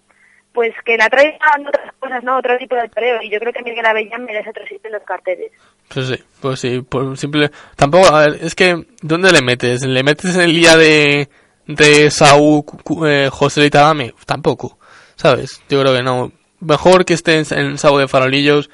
pues 0.53 0.73
que 0.85 0.97
la 0.97 1.09
trae 1.09 1.39
a 1.41 1.61
otras 1.61 1.95
cosas, 1.99 2.25
¿no? 2.25 2.39
Otro 2.39 2.59
tipo 2.59 2.75
de 2.75 2.89
toreo. 2.89 3.23
Y 3.23 3.31
yo 3.31 3.39
creo 3.39 3.53
que 3.53 3.63
Miguel 3.63 3.87
Avellán 3.87 4.25
merece 4.25 4.51
otro 4.51 4.65
sitio 4.65 4.81
en 4.85 4.93
los 4.93 5.03
carteles. 5.05 5.53
Pues 5.89 6.09
sí, 6.09 6.17
pues 6.41 6.61
sí, 6.61 6.83
por 6.83 7.17
simple... 7.17 7.51
Tampoco, 7.77 8.15
a 8.15 8.27
ver, 8.27 8.39
es 8.43 8.55
que, 8.55 8.85
¿dónde 9.01 9.33
le 9.33 9.43
metes? 9.43 9.85
¿Le 9.85 10.03
metes 10.03 10.35
en 10.35 10.43
el 10.43 10.53
día 10.53 10.77
de, 10.77 11.29
de 11.67 12.11
Saúl, 12.11 12.65
eh, 13.07 13.29
José 13.31 13.65
y 13.65 13.71
Tadame? 13.71 14.13
Tampoco, 14.27 14.79
¿sabes? 15.17 15.63
Yo 15.69 15.81
creo 15.81 15.95
que 15.95 16.03
no. 16.03 16.33
Mejor 16.61 17.05
que 17.05 17.15
esté 17.15 17.39
en, 17.39 17.47
en 17.51 17.79
Sábado 17.79 18.01
de 18.01 18.09
Farolillos 18.09 18.71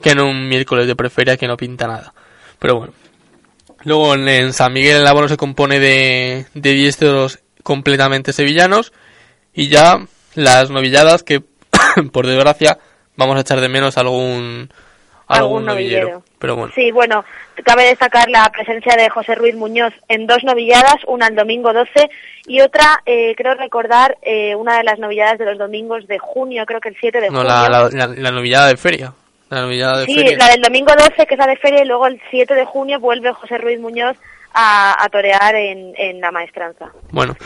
que 0.00 0.10
en 0.10 0.20
un 0.20 0.48
miércoles 0.48 0.86
de 0.86 0.96
preferia 0.96 1.36
que 1.36 1.48
no 1.48 1.56
pinta 1.56 1.86
nada. 1.86 2.14
Pero 2.58 2.76
bueno. 2.76 2.92
Luego 3.84 4.14
en, 4.14 4.28
en 4.28 4.52
San 4.52 4.72
Miguel 4.72 4.98
el 4.98 5.06
abono 5.06 5.28
se 5.28 5.36
compone 5.36 5.80
de, 5.80 6.46
de 6.54 6.72
10 6.72 6.96
toros 6.98 7.38
completamente 7.62 8.32
sevillanos 8.32 8.92
y 9.54 9.68
ya 9.68 10.06
las 10.34 10.70
novilladas 10.70 11.22
que, 11.22 11.42
por 12.12 12.26
desgracia, 12.26 12.78
vamos 13.16 13.36
a 13.36 13.40
echar 13.40 13.60
de 13.60 13.68
menos 13.68 13.96
algún, 13.98 14.70
algún, 15.26 15.64
novillero. 15.64 16.22
Pero 16.40 16.56
bueno. 16.56 16.72
Sí, 16.74 16.90
bueno, 16.90 17.24
cabe 17.64 17.84
destacar 17.84 18.28
la 18.30 18.50
presencia 18.50 18.96
de 18.96 19.08
José 19.10 19.34
Ruiz 19.36 19.54
Muñoz 19.54 19.92
en 20.08 20.26
dos 20.26 20.42
novilladas, 20.42 20.96
una 21.06 21.26
el 21.28 21.36
domingo 21.36 21.72
12 21.72 22.10
y 22.46 22.60
otra, 22.62 23.02
eh, 23.06 23.34
creo 23.36 23.54
recordar, 23.54 24.16
eh, 24.22 24.54
una 24.56 24.78
de 24.78 24.84
las 24.84 24.98
novilladas 24.98 25.38
de 25.38 25.44
los 25.44 25.58
domingos 25.58 26.06
de 26.08 26.18
junio, 26.18 26.64
creo 26.66 26.80
que 26.80 26.88
el 26.88 26.96
7 26.98 27.20
de 27.20 27.28
No, 27.30 27.40
junio. 27.42 27.48
la, 27.48 27.68
la, 27.68 27.88
la, 27.92 28.06
la 28.08 28.30
novillada 28.32 28.68
de 28.68 28.76
feria. 28.76 29.12
La 29.50 29.60
novillada 29.62 29.98
de 30.00 30.06
sí, 30.06 30.14
feria. 30.14 30.38
la 30.38 30.48
del 30.48 30.62
domingo 30.62 30.92
12, 30.96 31.26
que 31.26 31.34
es 31.34 31.38
la 31.38 31.46
de 31.46 31.56
feria, 31.56 31.82
y 31.82 31.86
luego 31.86 32.06
el 32.06 32.20
7 32.30 32.54
de 32.54 32.64
junio 32.64 32.98
vuelve 33.00 33.32
José 33.32 33.58
Ruiz 33.58 33.78
Muñoz 33.78 34.16
a, 34.54 35.04
a 35.04 35.08
torear 35.10 35.54
en, 35.54 35.92
en 35.96 36.20
la 36.20 36.30
maestranza. 36.30 36.90
Bueno, 37.10 37.36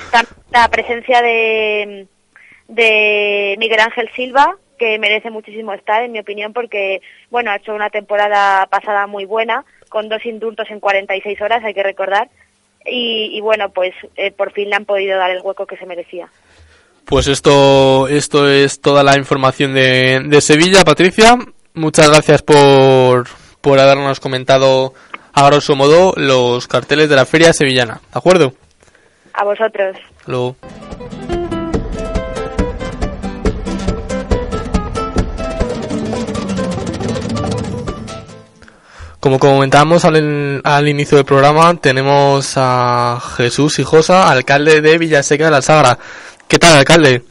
La 0.52 0.68
presencia 0.68 1.20
de, 1.20 2.06
de 2.68 3.56
Miguel 3.58 3.80
Ángel 3.80 4.08
Silva, 4.14 4.56
que 4.78 4.98
merece 4.98 5.30
muchísimo 5.30 5.72
estar, 5.72 6.02
en 6.02 6.12
mi 6.12 6.18
opinión, 6.18 6.52
porque 6.52 7.00
bueno 7.30 7.50
ha 7.50 7.56
hecho 7.56 7.74
una 7.74 7.90
temporada 7.90 8.66
pasada 8.66 9.06
muy 9.06 9.24
buena, 9.24 9.64
con 9.88 10.08
dos 10.08 10.24
indultos 10.26 10.66
en 10.70 10.80
46 10.80 11.40
horas, 11.40 11.64
hay 11.64 11.74
que 11.74 11.82
recordar. 11.82 12.28
Y, 12.86 13.30
y 13.32 13.40
bueno, 13.40 13.70
pues 13.70 13.94
eh, 14.16 14.30
por 14.30 14.52
fin 14.52 14.68
le 14.68 14.76
han 14.76 14.84
podido 14.84 15.16
dar 15.18 15.30
el 15.30 15.40
hueco 15.42 15.66
que 15.66 15.76
se 15.76 15.86
merecía. 15.86 16.28
pues 17.06 17.28
esto, 17.28 18.08
esto 18.08 18.48
es 18.48 18.80
toda 18.80 19.02
la 19.02 19.16
información 19.16 19.72
de, 19.72 20.20
de 20.26 20.40
Sevilla, 20.40 20.84
Patricia. 20.84 21.36
Muchas 21.72 22.08
gracias 22.10 22.42
por, 22.42 23.26
por 23.60 23.78
habernos 23.78 24.20
comentado 24.20 24.92
a 25.32 25.46
grosso 25.46 25.74
modo 25.76 26.12
los 26.16 26.68
carteles 26.68 27.08
de 27.08 27.16
la 27.16 27.26
feria 27.26 27.52
sevillana. 27.52 28.00
¿De 28.12 28.18
acuerdo? 28.18 28.52
A 29.32 29.44
vosotros. 29.44 29.96
Luego. 30.26 30.56
Como 39.24 39.38
comentábamos 39.38 40.04
al, 40.04 40.60
al 40.62 40.86
inicio 40.86 41.16
del 41.16 41.24
programa, 41.24 41.74
tenemos 41.76 42.52
a 42.56 43.18
Jesús 43.38 43.78
Hijosa, 43.78 44.28
alcalde 44.30 44.82
de 44.82 44.98
Villaseca 44.98 45.46
de 45.46 45.50
la 45.50 45.62
Sagra. 45.62 45.98
¿Qué 46.46 46.58
tal, 46.58 46.76
alcalde? 46.76 47.22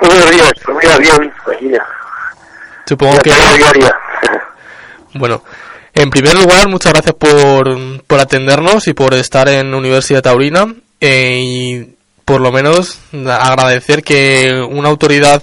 Buenos 0.00 0.28
días, 0.32 0.52
mira, 0.66 0.98
bien, 0.98 1.32
ya. 1.70 1.86
Supongo 2.88 3.18
que... 3.20 3.30
Diaria. 3.56 3.96
Bueno, 5.14 5.44
en 5.92 6.10
primer 6.10 6.34
lugar, 6.34 6.68
muchas 6.68 6.92
gracias 6.92 7.14
por, 7.14 8.02
por 8.08 8.18
atendernos 8.18 8.88
y 8.88 8.94
por 8.94 9.14
estar 9.14 9.48
en 9.48 9.72
Universidad 9.74 10.22
Taurina 10.22 10.74
eh, 11.00 11.36
y 11.38 11.96
por 12.24 12.40
lo 12.40 12.50
menos 12.50 12.98
agradecer 13.12 14.02
que 14.02 14.50
una 14.68 14.88
autoridad 14.88 15.40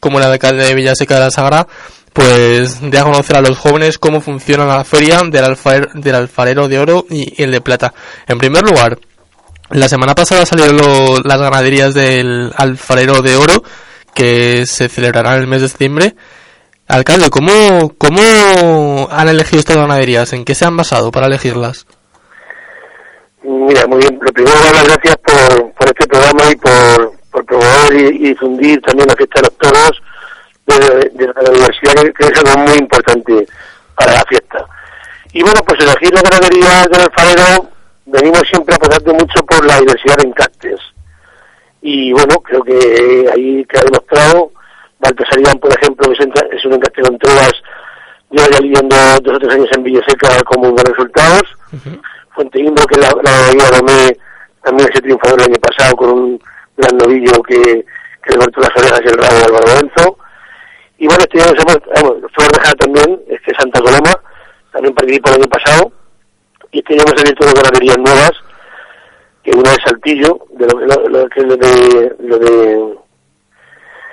como 0.00 0.18
el 0.18 0.24
alcalde 0.24 0.64
de 0.64 0.74
Villaseca 0.74 1.14
de 1.14 1.20
la 1.20 1.30
Sagra 1.30 1.68
pues 2.12 2.78
dé 2.90 2.98
a 2.98 3.04
conocer 3.04 3.36
a 3.36 3.40
los 3.40 3.56
jóvenes 3.58 3.98
cómo 3.98 4.20
funciona 4.20 4.66
la 4.66 4.84
feria 4.84 5.20
del, 5.30 5.44
alfaer- 5.44 5.92
del 5.94 6.14
alfarero 6.14 6.68
de 6.68 6.78
oro 6.78 7.06
y 7.08 7.42
el 7.42 7.50
de 7.50 7.60
plata. 7.60 7.94
En 8.26 8.38
primer 8.38 8.62
lugar, 8.62 8.98
la 9.70 9.88
semana 9.88 10.14
pasada 10.14 10.44
salieron 10.44 10.76
las 11.24 11.40
ganaderías 11.40 11.94
del 11.94 12.52
alfarero 12.56 13.22
de 13.22 13.36
oro 13.36 13.62
que 14.14 14.66
se 14.66 14.88
celebrarán 14.88 15.38
el 15.40 15.46
mes 15.46 15.62
de 15.62 15.68
septiembre. 15.68 16.14
Alcalde, 16.88 17.30
¿cómo, 17.30 17.94
¿cómo 17.96 19.08
han 19.10 19.28
elegido 19.28 19.60
estas 19.60 19.76
ganaderías? 19.78 20.32
¿En 20.34 20.44
qué 20.44 20.54
se 20.54 20.66
han 20.66 20.76
basado 20.76 21.10
para 21.10 21.26
elegirlas? 21.28 21.86
Mira, 23.42 23.86
muy 23.86 23.98
bien. 23.98 24.18
Lo 24.20 24.32
primero, 24.32 24.56
las 24.72 24.84
gracias 24.84 25.16
por, 25.24 25.72
por 25.72 25.86
este 25.88 26.06
programa 26.06 26.50
y 26.50 26.56
por, 26.56 27.12
por 27.30 27.44
promover 27.46 27.94
y, 27.94 28.16
y 28.16 28.28
difundir 28.30 28.80
también 28.82 29.08
la 29.08 29.16
fiesta 29.16 29.40
de 29.40 29.48
los 29.48 29.56
toros 29.58 30.02
de, 30.66 31.10
de 31.10 31.26
la 31.26 31.50
universidad, 31.50 32.02
que, 32.02 32.12
que 32.12 32.24
es 32.26 32.38
algo 32.38 32.62
muy 32.64 32.78
importante 32.78 33.46
para 33.96 34.12
la 34.12 34.24
fiesta. 34.24 34.66
Y 35.32 35.42
bueno, 35.42 35.60
pues 35.66 35.80
elegir 35.80 36.12
la 36.12 36.22
ganadería 36.22 36.84
del 36.90 37.00
alfarero, 37.00 37.68
venimos 38.06 38.42
siempre 38.50 38.74
apostando 38.74 39.14
mucho 39.14 39.44
por 39.46 39.64
la 39.64 39.80
diversidad 39.80 40.16
de 40.18 40.28
encastes. 40.28 40.80
Y 41.80 42.12
bueno, 42.12 42.36
creo 42.42 42.62
que 42.62 43.30
ahí 43.32 43.64
queda 43.64 43.84
demostrado. 43.84 44.52
Baltasarian, 45.00 45.58
por 45.58 45.72
ejemplo, 45.76 46.12
que 46.12 46.56
es, 46.56 46.64
un 46.64 46.74
encaste 46.74 47.02
con 47.02 47.18
trovas, 47.18 47.52
lleva 48.30 48.48
ya 48.50 48.60
lidiando 48.60 48.96
dos 49.22 49.36
o 49.36 49.38
tres 49.40 49.54
años 49.54 49.68
en 49.74 49.82
Villaseca 49.82 50.42
con 50.44 50.60
muy 50.60 50.70
buenos 50.70 50.92
resultados. 50.92 51.42
Fuente 52.34 52.60
Indo, 52.60 52.84
que 52.86 53.00
la, 53.00 53.08
ganadería 53.08 53.78
Domé, 53.78 54.16
también 54.62 54.88
ese 54.90 55.02
triunfador 55.02 55.40
el 55.40 55.46
año 55.46 55.60
pasado 55.60 55.96
con 55.96 56.10
un 56.10 56.42
gran 56.76 56.96
novillo 56.98 57.42
que, 57.42 57.84
que 58.22 58.32
le 58.32 58.38
cortó 58.38 58.60
las 58.60 58.76
orejas 58.76 59.00
y 59.04 59.08
el 59.08 59.18
rabo 59.18 59.34
de 59.34 59.44
Álvaro 59.44 59.66
Lorenzo. 59.66 60.18
Y 61.02 61.06
bueno, 61.08 61.24
este 61.24 61.42
año 61.42 61.52
hemos, 61.58 62.22
de 62.22 62.60
Jara 62.62 62.74
también, 62.78 63.20
es 63.28 63.40
que 63.42 63.52
Santa 63.58 63.80
Coloma, 63.80 64.12
también 64.72 64.94
participó 64.94 65.30
el 65.30 65.34
año 65.42 65.48
pasado. 65.50 65.92
Y 66.70 66.78
este 66.78 66.94
año 66.94 67.02
hemos 67.08 67.20
abierto 67.20 67.44
dos 67.44 67.54
ganaderías 67.54 67.98
nuevas, 67.98 68.30
que 69.42 69.50
una 69.50 69.72
es 69.72 69.78
Saltillo, 69.84 70.38
de 70.50 70.66
lo, 70.68 70.78
lo, 70.78 71.08
lo 71.08 71.28
que 71.28 71.40
es 71.40 71.46
lo 71.46 71.56
de, 71.56 72.16
lo 72.20 72.38
de 72.38 72.94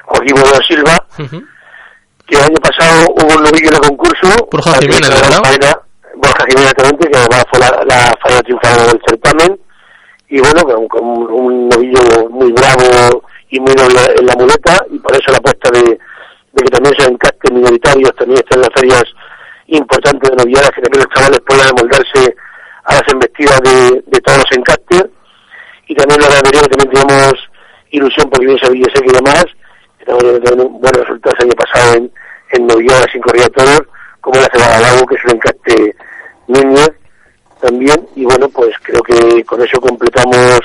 Joaquín 0.06 0.34
Bueno 0.34 0.60
Silva, 0.68 1.06
que 2.26 2.36
el 2.38 2.42
año 2.42 2.56
pasado 2.56 3.06
hubo 3.14 3.38
un 3.38 3.44
novillo 3.44 3.68
en 3.70 3.76
el 3.76 3.82
concurso. 3.82 4.48
Borja 4.52 4.74
Jiménez, 4.80 5.10
¿verdad? 5.10 5.44
faena- 5.44 5.80
Borja 6.16 6.46
Jiménez, 6.50 6.74
que 6.74 7.18
además 7.20 7.46
fue 7.52 7.60
la, 7.60 7.84
la 7.86 8.18
faena 8.20 8.42
triunfadora 8.42 8.86
del 8.88 9.02
certamen. 9.08 9.60
y 10.28 10.40
bueno, 10.40 10.88
con, 10.90 11.06
un, 11.06 11.70
novillo 11.70 12.30
muy 12.32 12.52
bravo 12.52 13.24
y 13.50 13.60
muy 13.60 13.76
noble 13.76 14.00
en 14.18 14.26
la 14.26 14.34
muleta, 14.34 14.76
y 14.90 14.98
por 14.98 15.14
eso 15.16 15.32
la 15.32 15.38
apuesta 15.38 15.70
de 15.70 16.00
que 16.64 16.72
también 16.72 16.96
sean 16.98 17.14
encastes 17.14 17.52
minoritarios, 17.52 18.16
también 18.16 18.40
están 18.40 18.62
las 18.62 18.70
ferias 18.76 19.04
importantes 19.68 20.30
de 20.30 20.36
novilladas, 20.36 20.72
que 20.72 20.82
también 20.82 21.04
los 21.06 21.14
chavales 21.16 21.40
puedan 21.46 21.70
amoldarse 21.70 22.36
a 22.86 22.94
las 22.94 23.08
embestidas 23.12 23.62
de, 23.62 24.04
de 24.06 24.22
todos 24.22 24.38
los 24.40 24.58
encastes, 24.58 25.06
y 25.88 25.96
también 25.96 26.22
la 26.22 26.28
ganadería 26.28 26.62
que 26.62 26.70
también 26.70 27.08
tenemos 27.08 27.34
ilusión 27.92 28.30
porque 28.30 28.46
viene 28.46 28.62
esa 28.62 28.72
Villaseca 28.72 29.06
y 29.06 29.24
demás, 29.24 29.46
que 29.98 30.06
también 30.06 30.42
tenido 30.44 30.70
buenos 30.70 31.02
resultados 31.02 31.40
el 31.40 31.46
año 31.46 31.56
pasado 31.56 31.94
en, 31.96 32.12
en 32.52 32.68
novilladas 32.68 33.08
sin 33.12 33.22
corrida 33.22 33.48
todos, 33.50 33.82
como 34.22 34.40
la 34.40 34.50
Cebada 34.52 34.80
Lago, 34.80 35.06
que 35.08 35.16
es 35.16 35.26
un 35.26 35.32
encaste 35.32 35.96
Núñez, 36.48 36.92
también. 37.62 38.08
Y 38.16 38.26
bueno 38.26 38.50
pues 38.50 38.74
creo 38.84 39.02
que 39.02 39.44
con 39.46 39.62
eso 39.62 39.80
completamos 39.80 40.60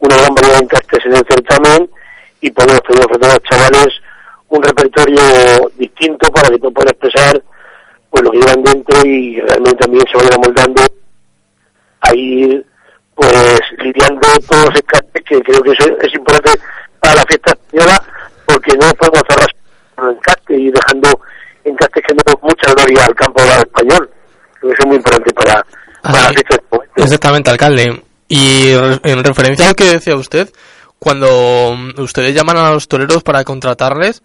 una 0.00 0.16
gran 0.16 0.34
variedad 0.34 0.58
de 0.58 0.64
encastes 0.64 1.06
en 1.06 1.16
el 1.16 1.26
certamen 1.28 1.90
y 2.40 2.50
podemos 2.50 2.82
tener 2.82 3.04
a 3.04 3.28
los 3.28 3.42
chavales 3.42 3.88
un 4.48 4.62
repertorio 4.62 5.20
distinto 5.76 6.30
para 6.30 6.48
que 6.48 6.58
puedan 6.58 6.88
expresar 6.88 7.42
pues 8.10 8.22
lo 8.22 8.30
que 8.30 8.38
llevan 8.38 8.62
dentro 8.62 9.06
y 9.06 9.40
realmente 9.40 9.76
también 9.76 10.04
se 10.10 10.16
vayan 10.16 10.34
amoldando. 10.34 10.82
A 12.00 12.14
ir 12.14 12.66
pues 13.14 13.60
lidiando 13.78 14.28
todos 14.48 14.64
los 14.66 14.74
que 15.24 15.40
creo 15.40 15.62
que 15.62 15.70
eso 15.70 15.98
es 16.00 16.14
importante 16.14 16.60
para 17.00 17.14
la 17.14 17.22
fiesta 17.22 17.52
española 17.52 18.02
porque 18.46 18.72
no 18.76 18.90
podemos 18.94 19.22
cerrar 19.28 19.48
el 19.98 20.16
encaste 20.16 20.54
y 20.56 20.70
dejando 20.70 21.08
encastes 21.64 22.02
que 22.06 22.14
no 22.14 22.22
mucha 22.42 22.74
gloria 22.74 23.06
al 23.06 23.14
campo 23.14 23.40
español 23.42 24.10
creo 24.60 24.70
que 24.70 24.74
eso 24.74 24.82
es 24.82 24.86
muy 24.86 24.96
importante 24.96 25.32
para 25.32 25.64
Exactamente, 26.96 27.50
alcalde. 27.50 28.02
Y 28.28 28.70
en 28.70 29.24
referencia 29.24 29.66
a 29.66 29.68
lo 29.70 29.74
que 29.74 29.84
decía 29.84 30.16
usted, 30.16 30.50
cuando 30.98 31.76
ustedes 31.98 32.34
llaman 32.34 32.56
a 32.56 32.70
los 32.70 32.88
toreros 32.88 33.22
para 33.22 33.44
contratarles, 33.44 34.22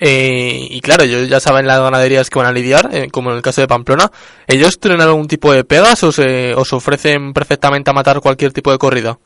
eh, 0.00 0.68
y 0.70 0.80
claro, 0.80 1.02
ellos 1.02 1.28
ya 1.28 1.40
saben 1.40 1.66
las 1.66 1.80
ganaderías 1.80 2.30
que 2.30 2.38
van 2.38 2.46
a 2.46 2.52
lidiar, 2.52 2.88
eh, 2.92 3.08
como 3.10 3.30
en 3.30 3.36
el 3.36 3.42
caso 3.42 3.60
de 3.60 3.66
Pamplona, 3.66 4.10
¿ellos 4.46 4.78
tienen 4.78 5.00
algún 5.00 5.26
tipo 5.26 5.52
de 5.52 5.64
pegas 5.64 6.02
o 6.04 6.12
se 6.12 6.54
os 6.54 6.72
ofrecen 6.72 7.32
perfectamente 7.32 7.90
a 7.90 7.94
matar 7.94 8.20
cualquier 8.20 8.52
tipo 8.52 8.70
de 8.70 8.78
corrida? 8.78 9.18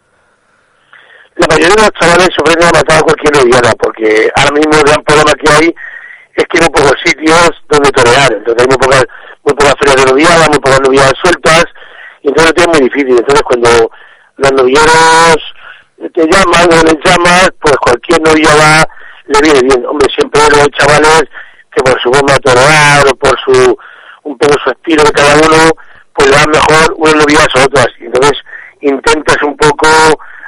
La 1.36 1.46
mayoría 1.46 1.74
de 1.74 1.82
los 1.82 1.90
chavales 2.00 2.28
se 2.34 2.42
ofrecen 2.42 2.64
a 2.64 2.78
matar 2.78 3.02
cualquier 3.02 3.44
lidiada, 3.44 3.72
porque 3.78 4.30
ahora 4.34 4.52
mismo 4.52 4.72
el 4.74 4.84
gran 4.84 5.02
problema 5.02 5.32
que 5.34 5.52
hay 5.52 5.74
es 6.36 6.44
que 6.46 6.58
hay 6.58 6.60
muy 6.60 6.70
pocos 6.70 6.96
sitios 7.04 7.50
donde 7.68 7.90
torear, 7.90 8.32
entonces 8.32 8.62
hay 8.62 8.68
muy 8.68 8.78
pocas, 8.78 9.04
muy 9.44 9.54
pocas 9.54 9.74
ferias 9.78 9.96
de 9.96 10.10
noviada, 10.10 10.48
muy 10.48 10.58
pocas 10.58 10.80
noviadas 10.80 11.14
sueltas, 11.22 11.64
y 12.22 12.28
entonces 12.28 12.54
es 12.56 12.68
muy 12.68 12.88
difícil. 12.88 13.18
Entonces 13.18 13.42
cuando 13.42 13.90
los 14.36 14.52
novilleros 14.52 15.36
te 16.14 16.26
llaman 16.26 16.66
o 16.72 16.82
les 16.82 16.98
llamas, 17.04 17.50
pues 17.60 17.76
cualquier 17.76 18.20
va 18.20 18.86
viene 19.40 19.60
bien. 19.60 19.86
Hombre, 19.86 20.08
siempre 20.14 20.40
los 20.50 20.68
chavales 20.78 21.24
que 21.74 21.82
por 21.82 22.00
su 22.00 22.12
forma 22.12 22.34
de 22.34 23.10
o 23.10 23.14
por 23.16 23.38
su 23.40 23.78
un 24.24 24.38
poco 24.38 24.54
su 24.62 24.70
estilo 24.70 25.02
de 25.02 25.12
cada 25.12 25.34
uno, 25.34 25.70
pues 26.14 26.30
le 26.30 26.36
dan 26.36 26.50
mejor 26.50 26.94
unas 26.96 27.16
novilladas 27.16 27.56
a 27.56 27.64
otras. 27.64 27.88
Y 27.98 28.04
entonces 28.06 28.38
intentas 28.80 29.42
un 29.42 29.56
poco 29.56 29.88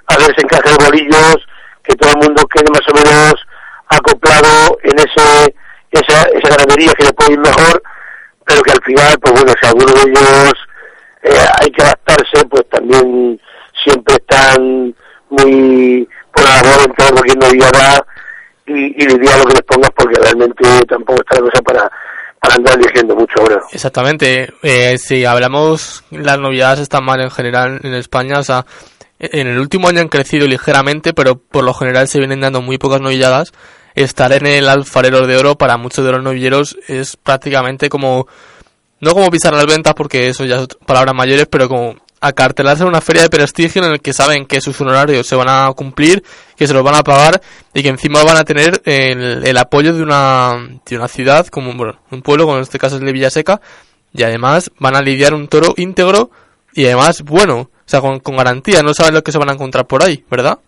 hacer 0.06 0.30
ese 0.30 0.42
encaje 0.42 0.70
de 0.70 0.84
bolillos, 0.84 1.36
que 1.82 1.96
todo 1.96 2.10
el 2.10 2.28
mundo 2.28 2.46
quede 2.46 2.70
más 2.70 2.86
o 2.88 2.94
menos 2.94 3.34
acoplado 3.88 4.78
en 4.82 4.98
ese 4.98 5.54
esa, 5.94 6.22
esa 6.22 6.56
ganadería 6.56 6.92
que 6.94 7.04
le 7.04 7.12
puede 7.12 7.32
ir 7.34 7.38
mejor, 7.38 7.82
pero 8.44 8.62
que 8.62 8.72
al 8.72 8.82
final, 8.82 9.18
pues 9.20 9.32
bueno, 9.32 9.52
si 9.60 9.66
alguno 9.66 9.92
de 9.92 10.10
ellos 10.10 10.52
eh, 11.22 11.46
hay 11.60 11.70
que 11.70 11.82
adaptarse, 11.82 12.46
pues 12.50 12.68
también 12.68 13.40
siempre 13.84 14.14
están 14.14 14.94
muy 15.30 16.08
por 16.32 16.44
la 16.44 16.62
labor 16.62 16.86
en 16.86 16.94
todo 16.94 17.10
lo 17.10 17.22
que 17.22 17.34
no 17.36 17.46
y, 18.66 19.02
y 19.02 19.06
diría 19.06 19.36
lo 19.36 19.44
que 19.44 19.54
les 19.54 19.62
pongas 19.62 19.90
porque 19.90 20.20
realmente 20.20 20.64
tampoco 20.86 21.20
está 21.20 21.36
la 21.36 21.50
cosa 21.50 21.62
para, 21.62 21.90
para 22.40 22.54
andar 22.56 22.78
diciendo 22.78 23.14
mucho 23.14 23.34
ahora. 23.40 23.60
Exactamente, 23.94 24.52
eh, 24.64 24.98
si 24.98 25.24
hablamos, 25.24 26.02
las 26.11 26.37
novedades 26.37 26.80
están 26.80 27.04
mal 27.04 27.20
en 27.20 27.30
general 27.30 27.78
en 27.85 27.94
España, 27.94 28.40
o 28.40 28.42
sea, 28.42 28.66
en 29.20 29.46
el 29.46 29.57
último 29.61 29.87
año 29.87 30.00
han 30.00 30.09
crecido 30.09 30.48
ligeramente, 30.48 31.14
pero 31.14 31.37
por 31.37 31.62
lo 31.62 31.72
general 31.74 32.09
se 32.09 32.18
vienen 32.18 32.40
dando 32.40 32.61
muy 32.61 32.76
pocas 32.76 33.00
novilladas. 33.00 33.52
Estar 33.94 34.33
en 34.33 34.48
el 34.48 34.68
alfarero 34.68 35.28
de 35.28 35.37
oro 35.37 35.57
para 35.57 35.76
muchos 35.76 36.04
de 36.04 36.11
los 36.11 36.24
novilleros 36.24 36.76
es 36.88 37.16
prácticamente 37.16 37.88
como 37.88 38.26
no 38.98 39.14
como 39.14 39.30
pisar 39.30 39.52
las 39.52 39.66
ventas, 39.66 39.94
porque 39.94 40.26
eso 40.26 40.44
ya 40.44 40.62
es 40.62 40.66
palabras 40.85 41.14
mayores, 41.14 41.46
pero 41.48 41.68
como 41.68 41.94
acartelarse 42.26 42.82
en 42.82 42.88
una 42.88 43.02
feria 43.02 43.22
de 43.22 43.28
prestigio 43.28 43.84
en 43.84 43.92
el 43.92 44.00
que 44.00 44.14
saben 44.14 44.46
que 44.46 44.62
sus 44.62 44.80
honorarios 44.80 45.26
se 45.26 45.37
van 45.37 45.48
a 45.48 45.70
cumplir, 45.74 46.22
que 46.56 46.66
se 46.66 46.72
los 46.72 46.82
van 46.82 46.94
a 46.94 47.02
pagar 47.02 47.42
y 47.74 47.82
que 47.82 47.90
encima 47.90 48.24
van 48.24 48.38
a 48.38 48.44
tener 48.44 48.80
el, 48.87 49.56
apoyo 49.58 49.92
de 49.92 50.02
una, 50.02 50.54
de 50.88 50.96
una 50.96 51.08
ciudad, 51.08 51.46
como 51.48 51.70
un 51.70 52.22
pueblo, 52.22 52.44
como 52.46 52.56
en 52.56 52.62
este 52.62 52.78
caso 52.78 52.96
es 52.96 53.02
de 53.02 53.12
Villaseca, 53.12 53.60
y 54.14 54.22
además 54.22 54.70
van 54.78 54.96
a 54.96 55.02
lidiar 55.02 55.34
un 55.34 55.48
toro 55.48 55.74
íntegro 55.76 56.30
y 56.72 56.87
además 56.87 57.22
bueno, 57.22 57.58
o 57.58 57.68
sea, 57.84 58.00
con, 58.00 58.20
con 58.20 58.37
garantía, 58.37 58.82
no 58.82 58.94
saben 58.94 59.14
lo 59.14 59.22
que 59.22 59.30
se 59.32 59.38
van 59.38 59.50
a 59.50 59.52
encontrar 59.52 59.87
por 59.87 60.02
ahí, 60.02 60.24
¿verdad? 60.30 60.58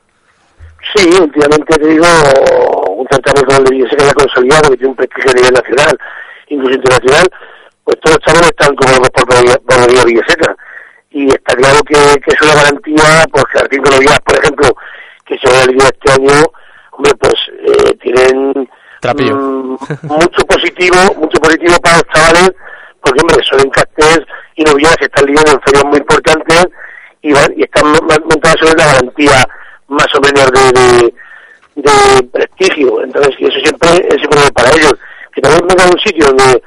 Sí, 0.95 1.09
últimamente 1.09 1.79
te 1.79 1.88
digo, 1.88 2.05
un 2.97 3.07
certamen 3.11 3.45
como 3.45 3.59
el 3.59 3.64
de 3.64 3.77
Villaseca 3.77 4.05
ya 4.05 4.12
consolidado, 4.12 4.71
que 4.71 4.77
tiene 4.77 4.90
un 4.90 4.97
prestigio 4.97 5.31
a 5.31 5.35
nivel 5.35 5.55
nacional, 5.55 5.99
incluso 6.49 6.75
internacional, 6.77 7.27
pues 7.83 7.97
todos 8.01 8.16
los 8.16 8.25
chavales 8.27 8.51
están 8.51 8.77
como 8.77 9.03
por 9.03 10.07
Villaseca. 10.07 10.55
Y 11.16 11.29
está 11.29 11.57
claro 11.57 11.83
que, 11.83 11.94
que, 11.94 12.31
es 12.31 12.42
una 12.42 12.52
garantía, 12.52 13.24
pues 13.33 13.44
que 13.46 13.74
de 13.74 13.90
Novias, 13.90 14.20
por 14.20 14.37
ejemplo, 14.37 14.68
que 15.24 15.38
se 15.38 15.50
va 15.50 15.62
a 15.62 15.66
vivir 15.66 15.83
este 15.83 16.12
año, 16.12 16.42
hombre, 16.90 17.14
pues 17.14 17.35
eh, 17.64 17.96
tienen 18.02 18.50
mm, 18.52 19.76
mucho 20.02 20.44
positivo, 20.46 20.96
mucho 21.16 21.40
positivo 21.40 21.74
para 21.81 21.96
los 21.96 22.07
chavales, 22.12 22.50
porque 23.00 23.20
hombre, 23.22 23.38
son 23.48 23.61
encastes 23.61 24.20
y 24.57 24.64
novias 24.64 24.94
están 25.00 25.24
lidiando 25.24 25.52
en 25.52 25.61
ferias 25.62 25.85
muy 25.87 25.96
importantes 25.96 26.66
y, 27.22 27.33
van, 27.33 27.50
y 27.57 27.62
están 27.62 27.87
montadas 27.87 28.57
sobre 28.61 28.76
la 28.76 28.85
garantía 28.85 29.48
más 29.88 30.09
o 30.16 30.20
menos 30.20 30.50
de, 30.52 31.14
de, 31.76 32.22
prestigio. 32.24 33.02
Entonces, 33.02 33.35
eso 33.40 33.59
siempre 33.64 33.88
es 34.11 34.22
importante 34.22 34.52
para 34.52 34.70
ellos. 34.76 34.94
Que 35.33 35.40
también 35.40 35.66
vengan 35.66 35.88
a 35.88 35.92
un 35.92 36.00
sitio 36.00 36.26
donde 36.26 36.62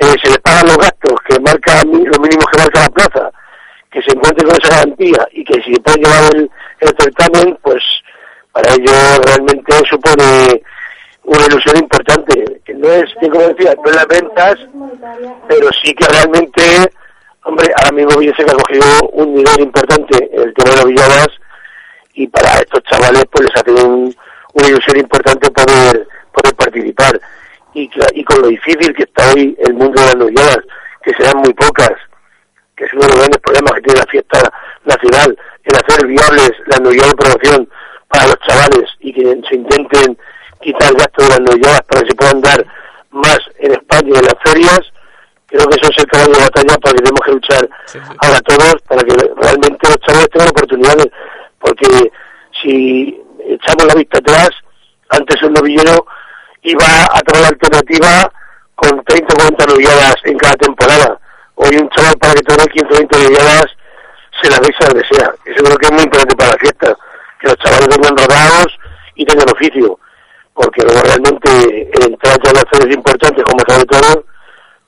eh, 0.00 0.14
se 0.22 0.30
les 0.30 0.38
pagan 0.38 0.66
los 0.66 0.78
gastos 0.78 1.14
que 1.28 1.38
marca 1.40 1.82
los 1.84 2.18
mínimos 2.18 2.46
que 2.50 2.58
marca 2.58 2.69
que 4.00 4.10
se 4.10 4.16
encuentren 4.16 4.48
con 4.48 4.56
esa 4.60 4.74
garantía 4.76 5.28
y 5.32 5.44
que 5.44 5.62
si 5.62 5.74
pueden 5.80 6.02
llevar 6.02 6.36
el, 6.36 6.50
certamen, 6.98 7.58
pues 7.62 7.82
para 8.52 8.72
ellos 8.74 9.20
realmente 9.24 9.72
supone 9.88 10.62
una 11.24 11.46
ilusión 11.46 11.76
importante, 11.76 12.60
que 12.64 12.74
no 12.74 12.88
es, 12.88 13.12
como 13.20 13.48
decía, 13.48 13.74
no 13.76 13.90
es 13.90 13.96
las 13.96 14.06
ventas, 14.08 14.56
pero 15.48 15.68
sí 15.82 15.92
que 15.94 16.06
realmente, 16.06 16.62
hombre, 17.44 17.68
ahora 17.76 17.92
mismo 17.92 18.20
se 18.20 18.42
ha 18.42 18.56
cogido 18.56 18.86
un 19.12 19.34
nivel 19.34 19.60
importante 19.60 20.30
el 20.32 20.54
tema 20.54 20.70
de 20.70 20.76
las 20.76 20.84
villadas 20.86 21.28
y 22.14 22.26
para 22.26 22.50
estos 22.58 22.82
chavales 22.84 23.24
pues 23.30 23.48
les 23.48 23.56
hace 23.56 23.84
una 23.84 24.68
ilusión 24.68 24.98
importante 24.98 25.50
poder, 25.50 26.08
poder 26.32 26.54
participar. 26.56 27.20
Y, 27.72 27.88
y 28.14 28.24
con 28.24 28.42
lo 28.42 28.48
difícil 28.48 28.94
que 28.94 29.04
está 29.04 29.32
hoy 29.32 29.56
el 29.60 29.74
mundo 29.74 30.00
de 30.00 30.06
las 30.06 30.16
novilladas, 30.16 30.58
que 31.04 31.12
serán 31.12 31.38
muy 31.38 31.54
pocas, 31.54 31.92
que 32.80 32.86
es 32.86 32.92
uno 32.94 33.02
de 33.02 33.08
los 33.08 33.18
grandes 33.18 33.40
problemas 33.42 33.72
que 33.74 33.82
tiene 33.82 34.00
la 34.00 34.06
fiesta 34.06 34.52
nacional, 34.86 35.38
el 35.64 35.76
hacer 35.76 36.06
viables 36.06 36.52
las 36.64 36.80
novilladas 36.80 37.10
de 37.10 37.16
promoción 37.16 37.68
para 38.08 38.26
los 38.26 38.38
chavales 38.48 38.90
y 39.00 39.12
que 39.12 39.22
se 39.46 39.54
intenten 39.54 40.18
quitar 40.62 40.88
el 40.88 40.96
gasto 40.96 41.22
de 41.22 41.28
las 41.28 41.40
novilladas 41.40 41.82
para 41.82 42.00
que 42.00 42.08
se 42.08 42.16
puedan 42.16 42.40
dar 42.40 42.66
más 43.10 43.38
en 43.58 43.72
España 43.72 44.08
y 44.08 44.18
en 44.18 44.24
las 44.24 44.34
ferias. 44.42 44.80
Creo 45.48 45.66
que 45.66 45.76
eso 45.76 45.90
es 45.92 45.98
el 45.98 46.06
caballo 46.06 46.32
de 46.32 46.40
batalla 46.40 46.78
para 46.78 46.94
que 46.94 47.02
tenemos 47.02 47.20
que 47.20 47.32
luchar 47.32 47.68
ahora 48.22 48.40
todos 48.40 48.74
para 48.88 49.02
que 49.02 49.14
realmente 49.36 49.88
los 49.88 49.98
chavales 49.98 50.30
tengan 50.30 50.48
oportunidades, 50.48 51.06
porque 51.58 52.12
si 52.62 53.22
echamos 53.44 53.84
la 53.88 53.94
vista 53.94 54.18
atrás, 54.18 54.50
antes 55.10 55.42
un 55.42 55.52
novillero 55.52 56.06
iba 56.62 57.04
a 57.12 57.20
tener 57.26 57.42
la 57.42 57.48
alternativa 57.48 58.32
con 58.74 59.04
30 59.04 59.34
o 59.34 59.36
40 59.36 59.66
novilladas 59.66 60.14
en 60.24 60.38
cada 60.38 60.54
temporada. 60.54 61.20
Hoy 61.62 61.76
un 61.76 61.90
chaval 61.90 62.16
para 62.18 62.32
que 62.32 62.42
tenga 62.42 62.64
15 62.64 62.86
o 62.86 62.96
20 62.96 63.18
novilladas 63.18 63.66
se 64.42 64.48
las 64.48 64.60
deja 64.62 64.86
donde 64.86 65.04
sea. 65.12 65.34
Eso 65.44 65.62
creo 65.62 65.76
que 65.76 65.86
es 65.86 65.92
muy 65.92 66.02
importante 66.04 66.36
para 66.36 66.52
la 66.52 66.58
fiesta, 66.58 66.96
que 67.38 67.48
los 67.48 67.56
chavales 67.58 67.88
vengan 67.88 68.16
rodados 68.16 68.78
y 69.14 69.26
tengan 69.26 69.50
oficio, 69.50 69.98
porque 70.54 70.82
luego 70.82 71.02
realmente 71.02 71.90
el 71.92 72.12
entrar 72.12 72.38
a 72.48 72.52
las 72.54 72.64
ferias 72.72 72.96
importantes 72.96 73.44
como 73.44 73.58
sobre 73.68 73.84
todo, 73.84 74.24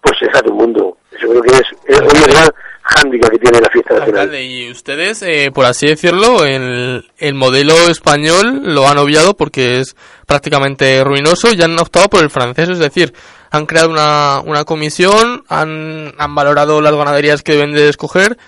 pues 0.01 0.19
se 0.19 0.27
hace 0.31 0.49
un 0.49 0.57
mundo. 0.57 0.97
Eso 1.11 1.29
creo 1.29 1.43
que 1.43 1.55
es, 1.57 1.69
es 1.89 2.01
gran 2.01 2.49
hándicap 2.83 3.31
que 3.31 3.39
tiene 3.39 3.61
la 3.61 3.71
fiesta 3.71 3.99
nacional. 3.99 4.35
y 4.35 4.71
ustedes, 4.71 5.23
eh, 5.23 5.51
por 5.53 5.65
así 5.65 5.87
decirlo, 5.87 6.45
el, 6.45 7.05
el 7.19 7.35
modelo 7.35 7.75
español 7.89 8.63
lo 8.65 8.89
han 8.89 8.99
obviado 8.99 9.35
porque 9.35 9.81
es 9.81 9.97
prácticamente 10.27 11.03
ruinoso 11.05 11.53
y 11.53 11.63
han 11.63 11.79
optado 11.79 12.09
por 12.09 12.23
el 12.23 12.31
francés, 12.31 12.69
es 12.69 12.79
decir, 12.79 13.13
han 13.51 13.67
creado 13.67 13.91
una, 13.91 14.41
una 14.41 14.65
comisión, 14.65 15.45
han, 15.49 16.15
han 16.19 16.35
valorado 16.35 16.81
las 16.81 16.95
ganaderías 16.95 17.43
que 17.43 17.53
deben 17.53 17.73
de 17.73 17.89
escoger 17.89 18.39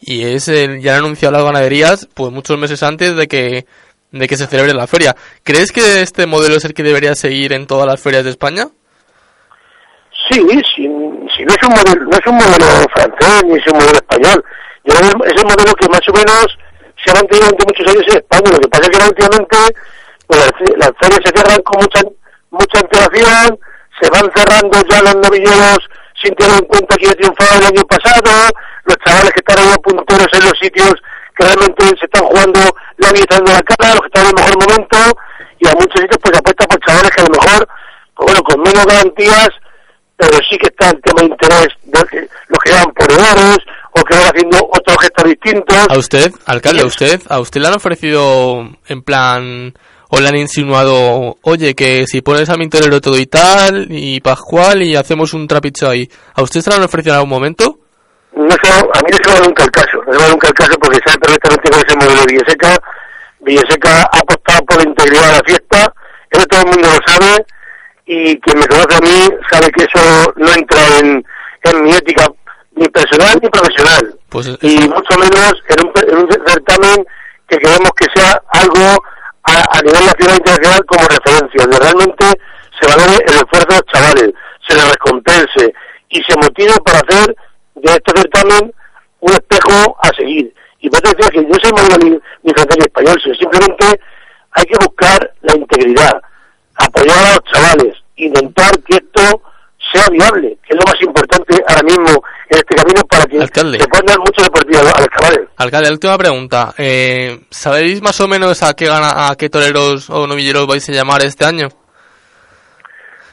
y 0.00 0.24
es 0.24 0.48
el, 0.48 0.80
ya 0.80 0.94
han 0.94 1.04
anunciado 1.04 1.32
las 1.32 1.44
ganaderías 1.44 2.08
pues 2.14 2.32
muchos 2.32 2.58
meses 2.58 2.82
antes 2.82 3.16
de 3.16 3.26
que 3.26 3.66
de 4.10 4.26
que 4.26 4.36
se 4.36 4.46
celebre 4.46 4.72
la 4.72 4.86
feria. 4.86 5.14
¿Crees 5.42 5.70
que 5.70 6.00
este 6.02 6.26
modelo 6.26 6.56
es 6.56 6.64
el 6.64 6.72
que 6.74 6.82
debería 6.82 7.14
seguir 7.14 7.52
en 7.52 7.66
todas 7.66 7.86
las 7.86 8.00
ferias 8.00 8.24
de 8.24 8.30
España? 8.30 8.68
Sí, 10.30 10.40
si 10.74 10.87
no 11.48 11.54
es 11.54 11.62
un 11.64 11.72
modelo, 11.72 12.04
no 12.04 12.16
es 12.16 12.26
un 12.26 12.36
modelo 12.36 12.66
francés 12.92 13.44
ni 13.44 13.56
es 13.56 13.66
un 13.72 13.78
modelo 13.78 13.96
español. 13.96 14.44
Yo 14.84 14.94
es 14.94 15.32
el 15.32 15.48
modelo 15.48 15.72
que 15.80 15.88
más 15.88 16.04
o 16.08 16.12
menos 16.12 16.46
se 17.02 17.10
ha 17.10 17.14
mantenido 17.14 17.48
durante 17.48 17.64
muchos 17.64 17.86
años 17.88 18.04
en 18.08 18.16
España. 18.18 18.50
Lo 18.52 18.60
que 18.60 18.68
pasa 18.68 18.84
es 18.84 18.90
que 18.90 19.08
últimamente 19.08 19.56
pues, 20.26 20.52
las, 20.76 20.92
ferias 21.00 21.20
se 21.24 21.32
cierran 21.32 21.62
con 21.62 21.80
mucha 21.80 22.00
mucha 22.50 22.80
antelación, 22.80 23.58
se 24.00 24.10
van 24.10 24.30
cerrando 24.36 24.76
ya 24.88 25.02
los 25.02 25.16
novilleros 25.16 25.78
sin 26.22 26.34
tener 26.34 26.56
en 26.58 26.66
cuenta 26.66 26.96
que 26.96 27.06
ya 27.06 27.14
triunfado 27.14 27.60
el 27.60 27.66
año 27.66 27.84
pasado, 27.84 28.50
los 28.84 28.96
chavales 29.04 29.32
que 29.32 29.40
están 29.40 29.58
ahí 29.58 29.76
punteros 29.82 30.28
en 30.32 30.44
los 30.44 30.58
sitios 30.60 30.94
que 31.36 31.44
realmente 31.44 31.86
se 31.96 32.04
están 32.04 32.24
jugando 32.24 32.60
la 32.96 33.12
vida 33.12 33.38
de 33.38 33.52
la 33.52 33.62
cara, 33.62 33.94
los 33.94 34.00
que 34.00 34.10
están 34.12 34.24
en 34.24 34.30
el 34.30 34.34
mejor 34.34 34.56
momento, 34.58 34.98
y 35.60 35.68
a 35.68 35.72
muchos 35.72 36.00
sitios 36.00 36.18
pues 36.20 36.36
apuesta 36.36 36.66
por 36.66 36.80
chavales 36.80 37.10
que 37.12 37.22
a 37.22 37.24
lo 37.24 37.30
mejor, 37.30 37.68
pues 38.16 38.26
bueno, 38.26 38.42
con 38.42 38.60
menos 38.60 38.86
garantías, 38.86 39.50
pero 40.18 40.36
sí 40.50 40.58
que 40.58 40.66
está 40.66 40.90
el 40.90 41.00
tema 41.00 41.22
de 41.22 41.26
interés 41.28 41.68
de 41.84 42.28
los 42.48 42.58
que 42.64 42.72
van 42.72 42.92
por 42.92 43.10
errores 43.10 43.58
o 43.92 44.02
que 44.02 44.14
van 44.16 44.26
haciendo 44.26 44.58
otros 44.58 44.96
gestos 45.00 45.24
distintos. 45.24 45.76
A 45.88 45.96
usted, 45.96 46.32
alcalde, 46.44 46.82
a 46.82 46.86
usted, 46.86 47.20
a 47.28 47.38
usted 47.38 47.60
le 47.60 47.68
han 47.68 47.74
ofrecido 47.74 48.68
en 48.88 49.02
plan 49.02 49.72
o 50.10 50.20
le 50.20 50.28
han 50.28 50.36
insinuado, 50.36 51.36
oye, 51.42 51.74
que 51.74 52.06
si 52.06 52.20
pones 52.20 52.48
a 52.50 52.56
mi 52.56 52.68
torero 52.68 53.00
todo 53.00 53.16
y 53.16 53.26
tal, 53.26 53.86
y 53.90 54.20
Pascual, 54.20 54.82
y 54.82 54.96
hacemos 54.96 55.34
un 55.34 55.46
trapicho 55.46 55.88
ahí. 55.88 56.08
¿A 56.34 56.42
usted 56.42 56.62
se 56.62 56.70
lo 56.70 56.76
han 56.76 56.82
ofrecido 56.82 57.14
en 57.14 57.18
algún 57.18 57.30
momento? 57.30 57.78
No 58.34 58.56
se, 58.62 58.72
a 58.72 58.80
mí 58.80 59.10
no 59.10 59.16
se 59.22 59.30
me 59.30 59.38
da 59.38 59.46
nunca 59.46 59.64
el 59.64 59.70
caso, 59.70 59.98
no 60.06 60.12
se 60.12 60.24
da 60.24 60.30
nunca 60.30 60.48
el 60.48 60.54
caso 60.54 60.72
porque 60.80 60.98
sabe 61.04 61.18
perfectamente 61.18 61.70
cuál 61.70 61.82
es 61.86 61.92
el 61.92 61.98
modelo 61.98 62.20
de 62.20 62.32
Villaseca. 62.32 62.76
Villaseca 63.40 64.02
ha 64.02 64.18
apostado 64.18 64.64
por 64.66 64.76
la 64.78 64.88
integridad 64.88 65.26
de 65.26 65.32
la 65.32 65.42
fiesta, 65.46 65.94
eso 66.30 66.46
todo 66.46 66.60
el 66.60 66.66
mundo 66.66 66.88
lo 66.88 67.12
sabe, 67.14 67.46
y 68.08 68.40
quien 68.40 68.58
me 68.58 68.66
conoce 68.66 68.96
a 68.96 69.00
mí 69.00 69.28
sabe 69.52 69.70
que 69.70 69.84
eso 69.84 70.32
no 70.36 70.52
entra 70.54 70.80
en, 70.98 71.24
en 71.64 71.82
mi 71.82 71.92
ética 71.92 72.26
ni 72.74 72.88
personal 72.88 73.38
ni 73.42 73.48
profesional. 73.50 74.18
Pues 74.30 74.48
y 74.62 74.88
mucho 74.88 75.18
menos 75.18 75.52
en 75.68 75.86
un, 75.86 75.92
en 76.08 76.18
un 76.24 76.28
certamen 76.46 77.06
que 77.48 77.58
queremos 77.58 77.90
que 77.96 78.06
sea 78.14 78.42
algo 78.48 79.04
a, 79.42 79.78
a 79.78 79.82
nivel 79.82 80.06
nacional 80.06 80.34
e 80.34 80.38
internacional 80.38 80.84
como 80.86 81.08
referencia, 81.08 81.62
donde 81.62 81.78
realmente 81.78 82.26
se 82.80 82.86
valore 82.88 83.24
el 83.26 83.34
esfuerzo 83.34 83.66
de 83.68 83.76
los 83.76 83.92
chavales, 83.92 84.32
se 84.66 84.74
les 84.74 84.90
recompense 84.90 85.74
y 86.08 86.22
se 86.22 86.36
motive 86.36 86.72
para 86.84 87.00
hacer 87.00 87.36
de 87.74 87.92
este 87.92 88.12
certamen 88.16 88.72
un 89.20 89.32
espejo 89.32 89.96
a 90.02 90.08
seguir. 90.16 90.54
Y 90.80 90.88
por 90.88 91.00
eso 91.04 91.14
decía 91.14 91.30
que 91.30 91.40
es 91.40 91.64
el 91.64 91.72
modelo 91.72 91.96
ni, 92.04 92.10
ni 92.42 92.52
francés 92.54 92.76
ni 92.78 92.84
español, 92.84 93.20
sino 93.22 93.34
simplemente 93.34 94.00
hay 94.52 94.64
que 94.64 94.78
buscar 94.78 95.34
la 95.42 95.56
integridad, 95.56 96.22
apoyar 96.78 97.18
a 97.18 97.30
los 97.34 97.40
chavales, 97.52 97.94
intentar 98.16 98.70
que 98.82 98.96
esto 98.96 99.42
sea 99.92 100.06
viable, 100.10 100.58
que 100.66 100.74
es 100.74 100.76
lo 100.76 100.82
más 100.86 101.00
importante 101.00 101.62
ahora 101.68 101.82
mismo 101.82 102.22
en 102.50 102.58
este 102.58 102.74
camino 102.74 103.00
para 103.08 103.24
que 103.24 103.40
Alcalde. 103.40 103.78
se 103.80 103.88
puedan 103.88 104.06
dar 104.06 104.18
mucho 104.18 104.42
deportivo 104.42 104.80
a 104.80 105.00
los 105.00 105.08
chavales. 105.18 105.48
Alcalde, 105.56 105.90
última 105.90 106.18
pregunta. 106.18 106.74
Eh, 106.76 107.40
¿Sabéis 107.50 108.02
más 108.02 108.20
o 108.20 108.28
menos 108.28 108.62
a 108.62 108.74
qué 108.74 108.86
gana, 108.86 109.28
a 109.30 109.36
qué 109.36 109.48
toreros 109.48 110.10
o 110.10 110.26
novilleros 110.26 110.66
vais 110.66 110.88
a 110.88 110.92
llamar 110.92 111.22
este 111.24 111.44
año? 111.44 111.68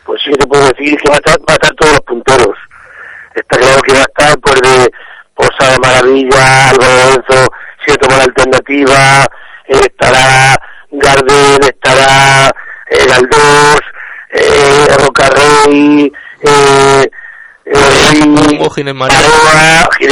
pues 0.06 0.22
sí 0.24 0.30
que 0.32 0.38
te 0.38 0.48
puedo 0.48 0.64
decir 0.68 0.96
que 0.98 1.10
va 1.10 1.16
a 1.16 1.18
estar, 1.18 1.40
va 1.40 1.46
a 1.50 1.54
estar 1.56 1.74
todos 1.76 1.92
los 1.94 2.02
punteros. 2.02 2.56
Está 3.34 3.58
claro 3.58 3.82
que 3.82 3.92
va 3.94 4.00
a 4.00 4.04
estar 4.04 4.40
pues 4.40 4.62
de 4.62 4.92
Posa 5.34 5.72
de 5.72 5.80
Maravilla, 5.80 6.70
Álvaro 6.70 6.94
Lorenzo, 6.94 7.48
si 7.84 7.92
le 7.92 7.98
toma 7.98 8.18
la 8.18 8.24
alternativa, 8.24 9.26
estará 9.68 10.56
Gardel, 10.92 11.60
estará 11.62 12.52
eh, 12.96 13.06
Galdós, 13.08 13.80
eh, 14.32 14.88
Rocarrey, 15.00 16.12
eh, 16.42 17.10
eh, 17.66 17.76
Ginés 18.76 18.96
Marín. 18.96 19.18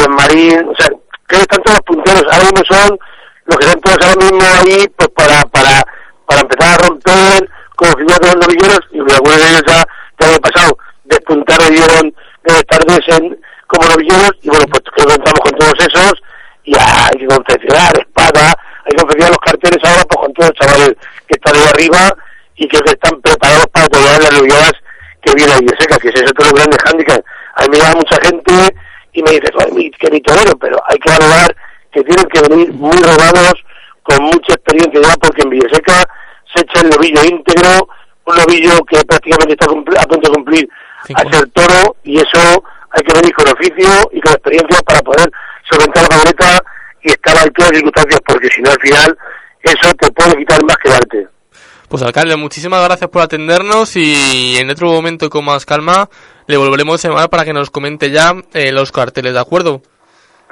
Marín, 0.10 0.70
o 0.70 0.76
sea, 0.78 0.90
que 1.28 1.36
están 1.38 1.62
todos 1.64 1.78
los 1.78 1.86
punteros, 1.86 2.24
ahora 2.32 2.44
mismo 2.46 2.64
son 2.70 3.00
los 3.46 3.58
que 3.58 3.66
están 3.66 3.82
todos 3.82 3.98
ahora 4.02 4.26
mismo 4.26 4.42
ahí 4.42 4.88
pues 4.96 5.10
para, 5.10 5.42
para, 5.44 5.84
para 6.26 6.42
empezar 6.42 6.74
a 6.74 6.88
romper 6.88 7.50
como 7.76 7.92
figuras 7.94 8.20
de 8.20 8.28
los 8.28 8.36
novilleros 8.38 8.80
y 8.92 9.00
algunos 9.00 9.38
de 9.38 9.50
ellos 9.50 9.64
ya, 9.68 9.84
ya 10.20 10.34
el 10.34 10.40
pasado 10.40 10.78
despuntaron 11.06 11.68
y 11.74 11.76
dieron 11.76 12.16
de 12.44 12.64
tardes 12.64 13.00
en, 13.08 13.40
como 13.68 13.90
novilleros 13.90 14.32
y 14.42 14.50
bueno 14.50 14.66
pues 14.70 14.84
creo 14.96 15.08
que 15.08 15.14
entramos 15.14 15.40
con 15.42 15.52
todos 15.60 15.74
esos 15.80 16.14
y 16.66 16.76
hay 16.78 17.20
que 17.20 17.28
confeccionar 17.28 18.00
espada, 18.00 18.54
hay 18.86 18.92
que 18.92 18.98
confeccionar 18.98 19.30
los 19.30 19.46
carteles 19.46 19.84
ahora 19.84 20.04
pues 20.08 20.18
con 20.22 20.34
todos 20.34 20.50
los 20.50 20.60
chavales 20.60 20.96
que 21.28 21.36
están 21.36 21.56
ahí 21.56 21.68
arriba 21.68 22.16
y 22.56 22.68
que 22.68 22.78
están 22.78 23.20
preparados 23.22 23.68
para 23.68 23.88
tolerar 23.88 24.22
las 24.22 24.34
novilladas 24.34 24.74
que 25.22 25.34
viene 25.36 25.54
ahí 25.54 25.66
seca, 25.80 25.98
que 25.98 26.10
ese 26.10 26.24
es 26.26 26.32
otro 26.32 26.52
grande 26.54 26.78
handicap. 26.86 27.24
A 27.56 27.62
mí 27.64 27.68
me 27.72 27.78
llama 27.78 27.96
mucha 27.96 28.18
gente 28.22 28.54
y 29.14 29.24
me 29.24 29.32
dice, 29.32 29.52
"Joder, 29.54 29.74
mi- 29.74 29.92
que 29.92 30.12
mi 30.12 30.22
torero, 30.22 30.52
pero 30.60 30.82
hay 30.90 30.98
que 31.00 31.10
valorar 31.12 31.56
que 31.92 32.04
tienen 32.04 32.26
que 32.26 32.42
venir 32.50 32.74
muy 32.74 32.98
rodados, 32.98 33.54
con 34.02 34.24
mucha 34.24 34.54
experiencia 34.56 35.00
ya, 35.02 35.16
porque 35.22 35.42
en 35.44 35.50
Villaseca 35.52 36.04
se 36.54 36.62
echa 36.62 36.82
el 36.82 36.90
novillo 36.90 37.22
íntegro, 37.24 37.88
un 38.26 38.36
novillo 38.36 38.84
que 38.86 39.04
prácticamente 39.06 39.54
está 39.54 39.66
a 39.66 40.08
punto 40.08 40.28
de 40.30 40.34
cumplir 40.36 40.70
a 41.16 41.22
ser 41.32 41.48
toro, 41.52 41.96
y 42.04 42.18
eso 42.18 42.64
hay 42.92 43.04
que 43.04 43.14
venir 43.14 43.34
con 43.34 43.48
oficio 43.50 43.90
y 44.12 44.20
con 44.22 44.34
experiencia 44.34 44.80
para 44.86 45.00
poder 45.02 45.32
solventar 45.70 46.04
la 46.10 46.18
maleta 46.18 46.64
y 47.02 47.10
estar 47.12 47.38
a 47.38 47.42
altura 47.44 47.68
de 47.68 47.72
las 47.74 47.78
circunstancias, 47.80 48.20
porque 48.26 48.48
si 48.50 48.62
no 48.62 48.72
al 48.72 48.80
final 48.82 49.18
eso 49.62 49.94
te 49.96 50.12
puede 50.12 50.36
quitar 50.38 50.64
más 50.66 50.78
que 50.78 50.90
darte. 50.90 51.28
Pues 51.94 52.02
alcalde, 52.02 52.36
muchísimas 52.38 52.84
gracias 52.84 53.08
por 53.08 53.22
atendernos 53.22 53.96
y 53.98 54.58
en 54.58 54.68
otro 54.72 54.88
momento 54.88 55.30
con 55.30 55.46
más 55.46 55.64
calma 55.64 56.10
le 56.48 56.58
volveremos 56.58 57.06
a 57.06 57.08
llamar 57.08 57.30
para 57.30 57.46
que 57.46 57.54
nos 57.54 57.70
comente 57.70 58.10
ya 58.10 58.34
eh, 58.56 58.72
los 58.72 58.92
carteles, 58.92 59.34
¿de 59.34 59.40
acuerdo? 59.40 59.80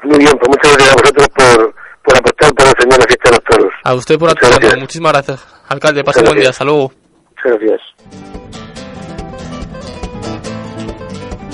Muy 0.04 0.20
bien, 0.20 0.32
pues 0.34 0.50
muchas 0.50 0.78
gracias 0.78 0.92
a 0.92 1.02
vosotros 1.02 1.28
por, 1.30 1.74
por 2.04 2.18
apostar 2.20 2.54
por 2.54 2.68
defender 2.68 3.00
la 3.00 3.06
fiesta 3.08 3.30
de 3.32 3.36
los 3.38 3.44
toros. 3.44 3.74
A 3.84 3.94
usted 3.96 4.20
por 4.20 4.30
atendernos, 4.30 4.82
muchísimas 4.82 5.14
gracias. 5.14 5.48
Alcalde, 5.68 6.04
pase 6.04 6.22
buen 6.22 6.38
día, 6.38 6.50
hasta 6.50 6.64
luego. 6.64 6.94
Muchas 7.30 7.60
gracias. 7.60 7.82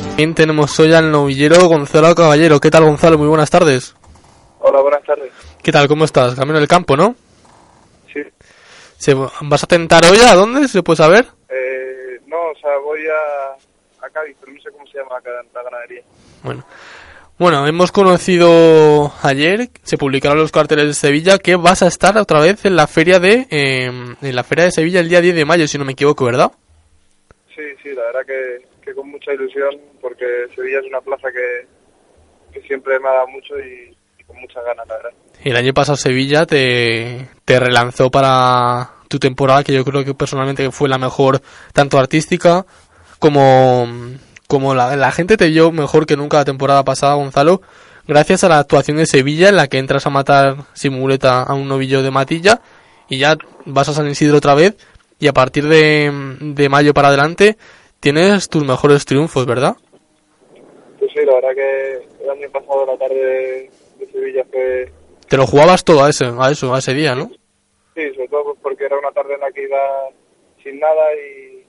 También 0.10 0.36
tenemos 0.36 0.78
hoy 0.82 0.94
al 0.94 1.10
novillero 1.10 1.66
Gonzalo 1.70 2.14
Caballero. 2.14 2.60
¿Qué 2.60 2.70
tal, 2.70 2.84
Gonzalo? 2.84 3.18
Muy 3.18 3.30
buenas 3.30 3.50
tardes. 3.50 3.96
Hola, 4.60 4.82
buenas 4.82 5.04
tardes. 5.04 5.32
¿Qué 5.64 5.72
tal? 5.72 5.88
¿Cómo 5.88 6.04
estás? 6.04 6.36
Camino 6.36 6.60
del 6.60 6.68
campo, 6.68 6.98
¿no? 6.98 7.16
¿Se, 8.98 9.14
¿Vas 9.14 9.64
a 9.64 9.68
tentar 9.68 10.04
hoy 10.06 10.18
a 10.20 10.36
dónde? 10.36 10.68
¿Se 10.68 10.84
puede 10.84 10.98
saber? 10.98 11.26
Eh, 11.50 12.20
no, 12.26 12.38
o 12.50 12.56
sea, 12.60 12.78
voy 12.78 13.02
a, 13.08 14.06
a 14.06 14.10
Cádiz, 14.10 14.36
pero 14.40 14.54
no 14.54 14.62
sé 14.62 14.72
cómo 14.72 14.88
se 14.88 14.98
llama 14.98 15.20
la, 15.24 15.44
la 15.54 15.64
ganadería. 15.64 16.02
Bueno. 16.44 16.66
Bueno, 17.40 17.68
hemos 17.68 17.92
conocido 17.92 19.14
ayer, 19.22 19.70
se 19.84 20.00
publicaron 20.00 20.40
los 20.40 20.52
carteles 20.52 20.88
de 20.88 20.94
Sevilla, 20.96 21.38
que 21.38 21.56
vas 21.56 21.84
a 21.84 21.88
estar 21.88 22.18
otra 22.18 22.42
vez 22.42 22.66
en 22.66 22.76
la 22.76 22.88
feria 22.88 23.20
de 23.20 23.46
eh, 23.52 23.86
en 23.86 24.36
la 24.36 24.44
feria 24.44 24.66
de 24.66 24.72
Sevilla 24.72 25.02
el 25.02 25.10
día 25.10 25.22
10 25.22 25.36
de 25.36 25.46
mayo, 25.46 25.68
si 25.68 25.78
no 25.78 25.86
me 25.86 25.92
equivoco, 25.92 26.26
¿verdad? 26.26 26.52
Sí, 27.56 27.62
sí, 27.84 27.90
la 27.94 28.06
verdad 28.06 28.26
que, 28.26 28.66
que 28.84 28.96
con 28.96 29.12
mucha 29.12 29.34
ilusión, 29.34 29.70
porque 30.02 30.26
Sevilla 30.56 30.80
es 30.80 30.88
una 30.88 31.00
plaza 31.02 31.28
que, 31.32 31.68
que 32.52 32.68
siempre 32.68 33.00
me 33.00 33.08
ha 33.08 33.14
dado 33.14 33.28
mucho 33.28 33.60
y, 33.60 33.96
y 34.18 34.24
con 34.24 34.42
muchas 34.42 34.66
ganas, 34.66 34.88
la 34.88 34.96
verdad. 34.96 35.14
El 35.44 35.56
año 35.56 35.74
pasado 35.74 35.98
Sevilla 35.98 36.46
te, 36.46 37.30
te 37.46 37.60
relanzó 37.60 38.10
para 38.12 38.92
tu 39.08 39.20
temporada, 39.20 39.64
que 39.64 39.74
yo 39.74 39.86
creo 39.86 40.04
que 40.04 40.14
personalmente 40.14 40.70
fue 40.72 40.90
la 40.90 40.98
mejor, 40.98 41.42
tanto 41.74 41.98
artística 41.98 42.66
como, 43.20 43.88
como 44.48 44.76
la, 44.76 44.96
la 44.96 45.12
gente 45.12 45.38
te 45.38 45.48
vio 45.48 45.72
mejor 45.72 46.06
que 46.06 46.18
nunca 46.18 46.38
la 46.38 46.46
temporada 46.46 46.84
pasada, 46.84 47.16
Gonzalo, 47.16 47.62
gracias 48.08 48.44
a 48.44 48.50
la 48.50 48.60
actuación 48.60 48.98
de 48.98 49.06
Sevilla 49.06 49.50
en 49.50 49.56
la 49.56 49.68
que 49.68 49.78
entras 49.78 50.06
a 50.06 50.10
matar 50.10 50.58
sin 50.74 50.94
muleta 50.94 51.44
a 51.44 51.54
un 51.54 51.68
novillo 51.68 52.02
de 52.02 52.12
matilla 52.12 52.62
y 53.10 53.20
ya 53.20 53.38
vas 53.66 53.90
a 53.90 53.94
San 53.94 54.08
Isidro 54.08 54.38
otra 54.38 54.56
vez 54.56 54.76
y 55.20 55.28
a 55.28 55.34
partir 55.34 55.68
de, 55.68 56.12
de 56.42 56.70
mayo 56.70 56.94
para 56.94 57.08
adelante 57.08 57.58
tienes 58.00 58.50
tus 58.50 58.66
mejores 58.66 59.06
triunfos, 59.06 59.46
¿verdad? 59.46 59.76
Pues 61.00 61.12
sí, 61.14 61.20
la 61.26 61.36
verdad 61.36 61.56
que 61.56 62.24
el 62.24 62.30
año 62.30 62.50
pasado 62.52 62.86
la 62.86 62.98
tarde 62.98 63.16
de, 63.16 63.72
de 64.00 64.12
Sevilla 64.12 64.44
fue... 64.52 64.92
Te 65.28 65.38
lo 65.38 65.46
jugabas 65.46 65.84
todo 65.84 66.04
a 66.04 66.10
ese, 66.10 66.26
a 66.26 66.52
eso, 66.52 66.74
a 66.74 66.80
ese 66.80 66.94
día, 66.94 67.16
¿no? 67.16 67.30
Sí, 67.96 68.10
sobre 68.14 68.28
todo 68.28 68.56
porque 68.62 68.86
era 68.86 68.98
una 68.98 69.12
tarde 69.12 69.36
en 69.36 69.42
la 69.42 69.52
que 69.52 69.64
iba 69.64 69.80
sin 70.64 70.80
nada 70.80 71.14
y, 71.16 71.66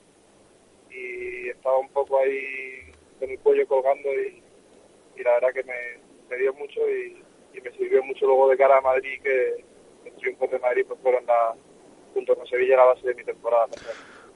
y 0.95 1.49
estaba 1.49 1.79
un 1.79 1.89
poco 1.89 2.19
ahí 2.21 2.93
con 3.19 3.31
el 3.31 3.39
cuello 3.41 3.67
colgando 3.67 4.09
y, 4.15 4.43
y 5.19 5.23
la 5.23 5.33
verdad 5.35 5.49
que 5.55 5.65
me, 5.65 5.75
me 6.31 6.37
dio 6.37 6.53
mucho 6.55 6.81
y, 6.89 7.23
y 7.57 7.61
me 7.61 7.71
sirvió 7.73 8.03
mucho 8.05 8.27
luego 8.27 8.49
de 8.49 8.57
cara 8.57 8.79
a 8.79 8.81
Madrid 8.81 9.21
que 9.23 9.65
los 10.05 10.17
triunfos 10.19 10.51
de 10.51 10.59
Madrid 10.59 10.85
pues 10.87 11.01
fueron 11.03 11.27
la, 11.27 11.55
junto 12.15 12.35
con 12.37 12.47
Sevilla 12.47 12.77
la 12.77 12.85
base 12.85 13.07
de 13.07 13.15
mi 13.15 13.25
temporada. 13.25 13.67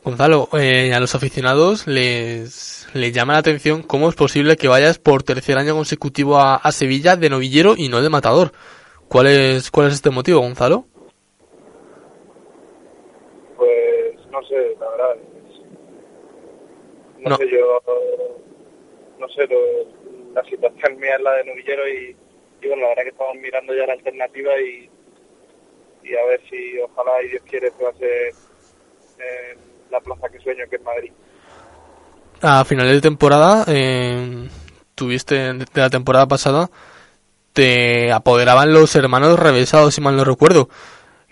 Gonzalo, 0.04 0.48
eh, 0.58 0.92
a 0.92 0.98
los 0.98 1.14
aficionados 1.14 1.86
les, 1.86 2.88
les 2.92 3.12
llama 3.12 3.34
la 3.34 3.38
atención 3.38 3.82
cómo 3.82 4.08
es 4.08 4.16
posible 4.16 4.56
que 4.56 4.66
vayas 4.66 4.98
por 4.98 5.22
tercer 5.22 5.58
año 5.58 5.74
consecutivo 5.74 6.38
a, 6.38 6.56
a 6.56 6.72
Sevilla 6.72 7.14
de 7.14 7.30
novillero 7.30 7.74
y 7.76 7.88
no 7.88 8.02
de 8.02 8.10
matador. 8.10 8.52
¿Cuál 9.12 9.26
es, 9.26 9.70
cuál 9.70 9.88
es 9.88 9.92
este 9.94 10.08
motivo, 10.08 10.40
Gonzalo? 10.40 10.86
Pues 13.58 14.26
no 14.30 14.42
sé, 14.44 14.74
la 14.80 14.88
verdad. 14.88 15.16
No, 17.20 17.28
No. 17.30 17.36
sé, 17.36 17.50
yo. 17.50 17.78
No 19.18 19.28
sé, 19.28 19.46
lo- 19.48 20.32
la 20.34 20.42
situación 20.44 20.98
mía 20.98 21.16
es 21.16 21.20
la 21.22 21.32
de 21.34 21.44
novillero 21.44 21.86
y, 21.86 22.16
y 22.62 22.66
bueno, 22.68 22.84
la 22.84 22.88
verdad 22.88 23.02
que 23.02 23.08
estamos 23.10 23.34
mirando 23.36 23.74
ya 23.74 23.86
la 23.86 23.92
alternativa 23.92 24.50
y, 24.58 24.88
y 26.04 26.16
a 26.16 26.24
ver 26.24 26.40
si, 26.48 26.78
ojalá 26.78 27.22
y 27.22 27.28
Dios 27.28 27.42
quiere, 27.50 27.70
pueda 27.72 27.92
ser 27.98 28.32
en 29.18 29.58
la 29.90 30.00
plaza 30.00 30.30
que 30.30 30.40
sueño, 30.40 30.64
que 30.70 30.76
es 30.76 30.82
Madrid. 30.82 31.12
A 32.40 32.64
finales 32.64 32.94
de 32.94 33.00
temporada, 33.02 33.64
eh, 33.68 34.48
tuviste 34.94 35.34
de 35.34 35.66
la 35.74 35.90
temporada 35.90 36.26
pasada, 36.26 36.70
te 37.52 38.12
apoderaban 38.12 38.72
los 38.72 38.94
hermanos 38.96 39.38
revesados, 39.38 39.94
si 39.94 40.00
mal 40.00 40.16
no 40.16 40.24
recuerdo. 40.24 40.68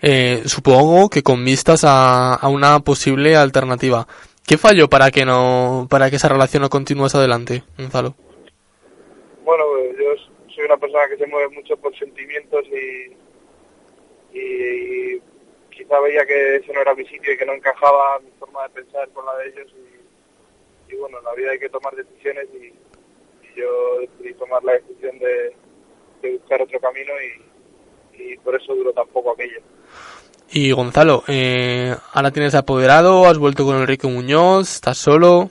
Eh, 0.01 0.41
supongo 0.45 1.09
que 1.09 1.21
con 1.21 1.45
vistas 1.45 1.83
a, 1.83 2.33
a 2.33 2.47
una 2.47 2.79
posible 2.79 3.35
alternativa. 3.35 4.07
¿Qué 4.45 4.57
falló 4.57 4.89
para 4.89 5.11
que 5.11 5.25
no, 5.25 5.87
para 5.89 6.09
que 6.09 6.15
esa 6.15 6.29
relación 6.29 6.63
no 6.63 6.69
continuase 6.69 7.17
adelante, 7.17 7.63
Gonzalo? 7.77 8.15
Bueno, 9.45 9.63
yo 9.97 10.15
soy 10.53 10.65
una 10.65 10.77
persona 10.77 11.07
que 11.07 11.17
se 11.17 11.27
mueve 11.27 11.49
mucho 11.49 11.77
por 11.77 11.97
sentimientos 11.97 12.65
y, 12.67 14.37
y 14.37 15.21
quizá 15.69 15.99
veía 15.99 16.25
que 16.25 16.57
ese 16.57 16.73
no 16.73 16.81
era 16.81 16.95
mi 16.95 17.05
sitio 17.05 17.33
y 17.33 17.37
que 17.37 17.45
no 17.45 17.53
encajaba 17.53 18.19
mi 18.19 18.31
forma 18.39 18.63
de 18.63 18.69
pensar 18.81 19.07
con 19.09 19.25
la 19.25 19.35
de 19.37 19.49
ellos 19.49 19.67
y, 19.77 20.93
y 20.93 20.97
bueno, 20.97 21.19
en 21.19 21.25
la 21.25 21.33
vida 21.35 21.51
hay 21.51 21.59
que 21.59 21.69
tomar 21.69 21.95
decisiones 21.95 22.47
y, 22.53 22.65
y 22.67 23.55
yo 23.55 23.99
decidí 23.99 24.33
tomar 24.33 24.63
la 24.63 24.73
decisión 24.73 25.17
de, 25.19 25.55
de 26.21 26.37
buscar 26.37 26.61
otro 26.61 26.79
camino 26.79 27.11
y, 28.17 28.23
y 28.23 28.37
por 28.37 28.55
eso 28.55 28.75
duró 28.75 28.93
tan 28.93 29.07
poco 29.07 29.31
aquello. 29.31 29.59
Y 30.53 30.71
Gonzalo, 30.71 31.23
eh, 31.27 31.95
ahora 32.13 32.31
tienes 32.31 32.55
apoderado, 32.55 33.25
has 33.25 33.37
vuelto 33.37 33.63
con 33.65 33.77
Enrique 33.77 34.07
Muñoz, 34.07 34.75
estás 34.75 34.97
solo. 34.97 35.49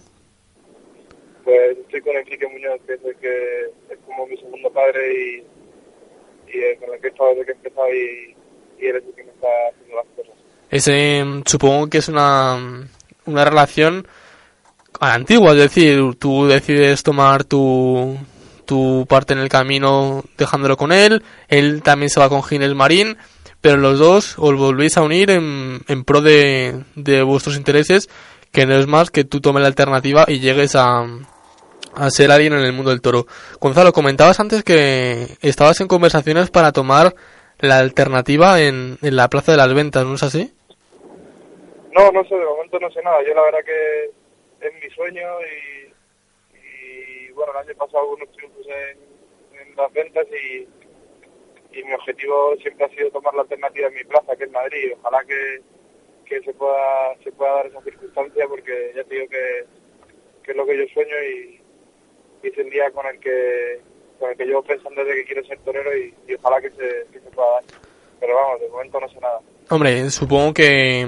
Pues 1.43 1.79
estoy 1.79 2.03
con 2.03 2.17
Enrique 2.17 2.47
Muñoz, 2.47 2.81
que 2.87 2.95
es 2.95 3.05
el 3.05 3.17
que 3.17 3.65
es 3.89 3.99
como 4.07 4.27
mi 4.27 4.37
segundo 4.37 4.71
padre 4.71 5.01
y, 5.13 5.37
y 6.49 6.77
con 6.77 6.95
el 6.95 7.01
que 7.01 7.07
he 7.07 7.11
estado 7.11 7.31
desde 7.31 7.45
que 7.47 7.53
he 7.53 7.55
empezado 7.55 7.89
y, 7.89 8.37
y 8.79 8.87
él 8.87 8.97
es 8.97 9.05
el 9.05 9.15
que 9.15 9.25
me 9.25 9.31
está 9.31 9.49
haciendo 9.71 9.97
las 9.97 10.07
cosas. 10.17 10.35
Ese, 10.71 11.25
supongo 11.47 11.89
que 11.89 11.99
es 11.99 12.09
una, 12.09 12.87
una 13.25 13.45
relación 13.45 14.07
a 15.01 15.09
la 15.09 15.15
antigua, 15.15 15.53
es 15.53 15.59
decir, 15.59 16.15
tú 16.19 16.47
decides 16.47 17.03
tomar 17.03 17.45
tu, 17.45 18.19
tu 18.71 19.05
parte 19.09 19.33
en 19.33 19.41
el 19.41 19.49
camino 19.49 20.23
dejándolo 20.39 20.77
con 20.77 20.93
él, 20.93 21.25
él 21.49 21.83
también 21.83 22.09
se 22.09 22.21
va 22.21 22.29
con 22.29 22.45
Ginés 22.45 22.73
Marín, 22.77 23.17
pero 23.61 23.79
los 23.79 23.99
dos 23.99 24.39
os 24.39 24.55
volvéis 24.57 24.97
a 24.97 25.03
unir 25.03 25.29
en, 25.31 25.81
en 25.89 26.05
pro 26.05 26.21
de, 26.21 26.85
de 26.95 27.25
vuestros 27.25 27.57
intereses, 27.57 28.09
que 28.53 28.67
no 28.67 28.77
es 28.77 28.87
más 28.87 29.11
que 29.11 29.25
tú 29.25 29.41
tomes 29.41 29.63
la 29.63 29.67
alternativa 29.67 30.25
y 30.29 30.39
llegues 30.39 30.77
a, 30.77 31.05
a 31.97 32.11
ser 32.11 32.31
alguien 32.31 32.53
en 32.53 32.61
el 32.61 32.73
mundo 32.73 32.91
del 32.91 33.01
toro. 33.01 33.27
Gonzalo, 33.61 33.93
comentabas 33.93 34.39
antes 34.39 34.63
que 34.63 35.37
estabas 35.43 35.81
en 35.81 35.89
conversaciones 35.89 36.49
para 36.49 36.71
tomar 36.71 37.17
la 37.59 37.79
alternativa 37.79 38.61
en, 38.61 38.99
en 39.03 39.17
la 39.17 39.27
Plaza 39.27 39.51
de 39.51 39.59
las 39.59 39.75
Ventas, 39.75 40.07
¿no 40.07 40.15
es 40.15 40.23
así? 40.23 40.55
No, 41.93 42.09
no 42.13 42.23
sé, 42.23 42.37
de 42.37 42.45
momento 42.45 42.79
no 42.79 42.89
sé 42.93 43.03
nada. 43.03 43.17
Yo 43.27 43.35
la 43.35 43.43
verdad 43.43 43.59
que 43.67 44.67
es 44.67 44.73
mi 44.81 44.95
sueño 44.95 45.27
y 45.43 45.90
bueno, 47.41 47.59
el 47.59 47.69
año 47.69 47.79
pasado 47.79 48.05
hubo 48.05 48.15
unos 48.17 48.33
triunfos 48.33 48.67
en, 48.67 49.77
las 49.77 49.93
ventas 49.93 50.27
y, 50.29 50.69
mi 51.83 51.95
objetivo 51.95 52.55
siempre 52.61 52.85
ha 52.85 52.89
sido 52.91 53.11
tomar 53.11 53.33
la 53.35 53.43
alternativa 53.43 53.89
en 53.89 53.95
mi 53.95 54.05
plaza, 54.05 54.37
que 54.37 54.45
es 54.45 54.51
Madrid. 54.51 54.93
Ojalá 54.99 55.25
que, 55.25 55.63
que 56.27 56.41
se 56.43 56.53
pueda 56.53 57.15
se 57.23 57.33
pueda 57.33 57.55
dar 57.55 57.67
esa 57.67 57.81
circunstancia 57.83 58.47
porque 58.49 58.93
ya 58.95 59.05
te 59.05 59.15
digo 59.15 59.29
que, 59.29 59.65
que 60.43 60.51
es 60.51 60.57
lo 60.57 60.67
que 60.67 60.77
yo 60.77 60.85
sueño 60.93 61.15
y, 61.23 61.61
y 62.43 62.49
es 62.49 62.59
el 62.59 62.71
día 62.71 62.91
con 62.91 63.07
el 63.07 63.19
que 63.21 63.81
con 64.19 64.31
el 64.31 64.37
que 64.37 64.45
llevo 64.45 64.63
pensando 64.63 65.03
desde 65.03 65.21
que 65.21 65.25
quiero 65.25 65.47
ser 65.47 65.59
torero 65.61 65.91
y, 65.97 66.35
ojalá 66.35 66.61
que 66.61 66.71
se, 66.71 67.07
que 67.13 67.21
se 67.21 67.31
pueda 67.31 67.53
dar. 67.53 67.65
Pero 68.19 68.35
vamos, 68.35 68.61
de 68.61 68.69
momento 68.69 69.01
no 69.01 69.09
sé 69.09 69.21
nada. 69.21 69.41
Hombre, 69.71 70.11
supongo 70.11 70.53
que, 70.53 71.07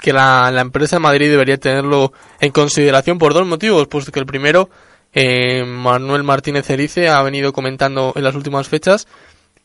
que 0.00 0.12
la, 0.12 0.50
la 0.50 0.62
empresa 0.62 0.96
de 0.96 1.00
Madrid 1.00 1.30
debería 1.30 1.58
tenerlo 1.58 2.12
en 2.40 2.52
consideración 2.52 3.18
por 3.18 3.34
dos 3.34 3.46
motivos. 3.46 3.86
Puesto 3.88 4.12
que 4.12 4.20
el 4.20 4.26
primero, 4.26 4.70
eh, 5.12 5.64
Manuel 5.64 6.22
Martínez 6.22 6.68
Erice 6.70 7.08
ha 7.08 7.22
venido 7.22 7.52
comentando 7.52 8.12
en 8.16 8.24
las 8.24 8.34
últimas 8.34 8.68
fechas 8.68 9.06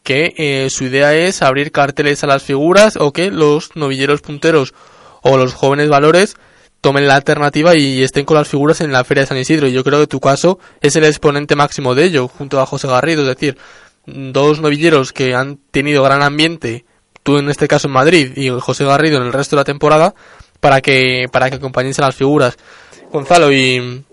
que 0.03 0.33
eh, 0.37 0.69
su 0.69 0.85
idea 0.85 1.15
es 1.15 1.41
abrir 1.41 1.71
carteles 1.71 2.23
a 2.23 2.27
las 2.27 2.43
figuras 2.43 2.97
o 2.97 3.13
que 3.13 3.31
los 3.31 3.75
novilleros 3.75 4.21
punteros 4.21 4.73
o 5.21 5.37
los 5.37 5.53
jóvenes 5.53 5.89
valores 5.89 6.35
tomen 6.81 7.07
la 7.07 7.15
alternativa 7.15 7.77
y 7.77 8.03
estén 8.03 8.25
con 8.25 8.35
las 8.35 8.49
figuras 8.49 8.81
en 8.81 8.91
la 8.91 9.05
Feria 9.05 9.21
de 9.21 9.27
San 9.27 9.37
Isidro. 9.37 9.67
Y 9.67 9.71
yo 9.71 9.85
creo 9.85 10.01
que 10.01 10.07
tu 10.07 10.19
caso 10.19 10.59
es 10.81 10.97
el 10.97 11.05
exponente 11.05 11.55
máximo 11.55 11.95
de 11.95 12.03
ello, 12.03 12.27
junto 12.27 12.59
a 12.59 12.65
José 12.65 12.89
Garrido. 12.89 13.21
Es 13.21 13.29
decir, 13.29 13.57
dos 14.05 14.59
novilleros 14.59 15.13
que 15.13 15.33
han 15.33 15.59
tenido 15.71 16.03
gran 16.03 16.21
ambiente, 16.21 16.83
tú 17.23 17.37
en 17.37 17.49
este 17.49 17.69
caso 17.69 17.87
en 17.87 17.93
Madrid 17.93 18.33
y 18.35 18.49
José 18.49 18.83
Garrido 18.83 19.15
en 19.17 19.23
el 19.23 19.31
resto 19.31 19.55
de 19.55 19.61
la 19.61 19.63
temporada, 19.63 20.13
para 20.59 20.81
que, 20.81 21.27
para 21.31 21.49
que 21.49 21.55
acompañéis 21.55 21.99
a 21.99 22.03
las 22.03 22.15
figuras. 22.15 22.57
Gonzalo, 23.13 23.53
y 23.53 24.03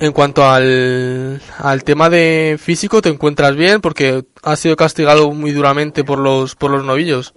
en 0.00 0.12
cuanto 0.12 0.44
al, 0.44 1.40
al 1.58 1.84
tema 1.84 2.10
de 2.10 2.56
físico, 2.58 3.00
¿te 3.00 3.08
encuentras 3.08 3.56
bien? 3.56 3.80
Porque 3.80 4.24
has 4.42 4.60
sido 4.60 4.76
castigado 4.76 5.30
muy 5.32 5.52
duramente 5.52 6.04
por 6.04 6.18
los, 6.18 6.54
por 6.54 6.70
los 6.70 6.84
novillos. 6.84 7.34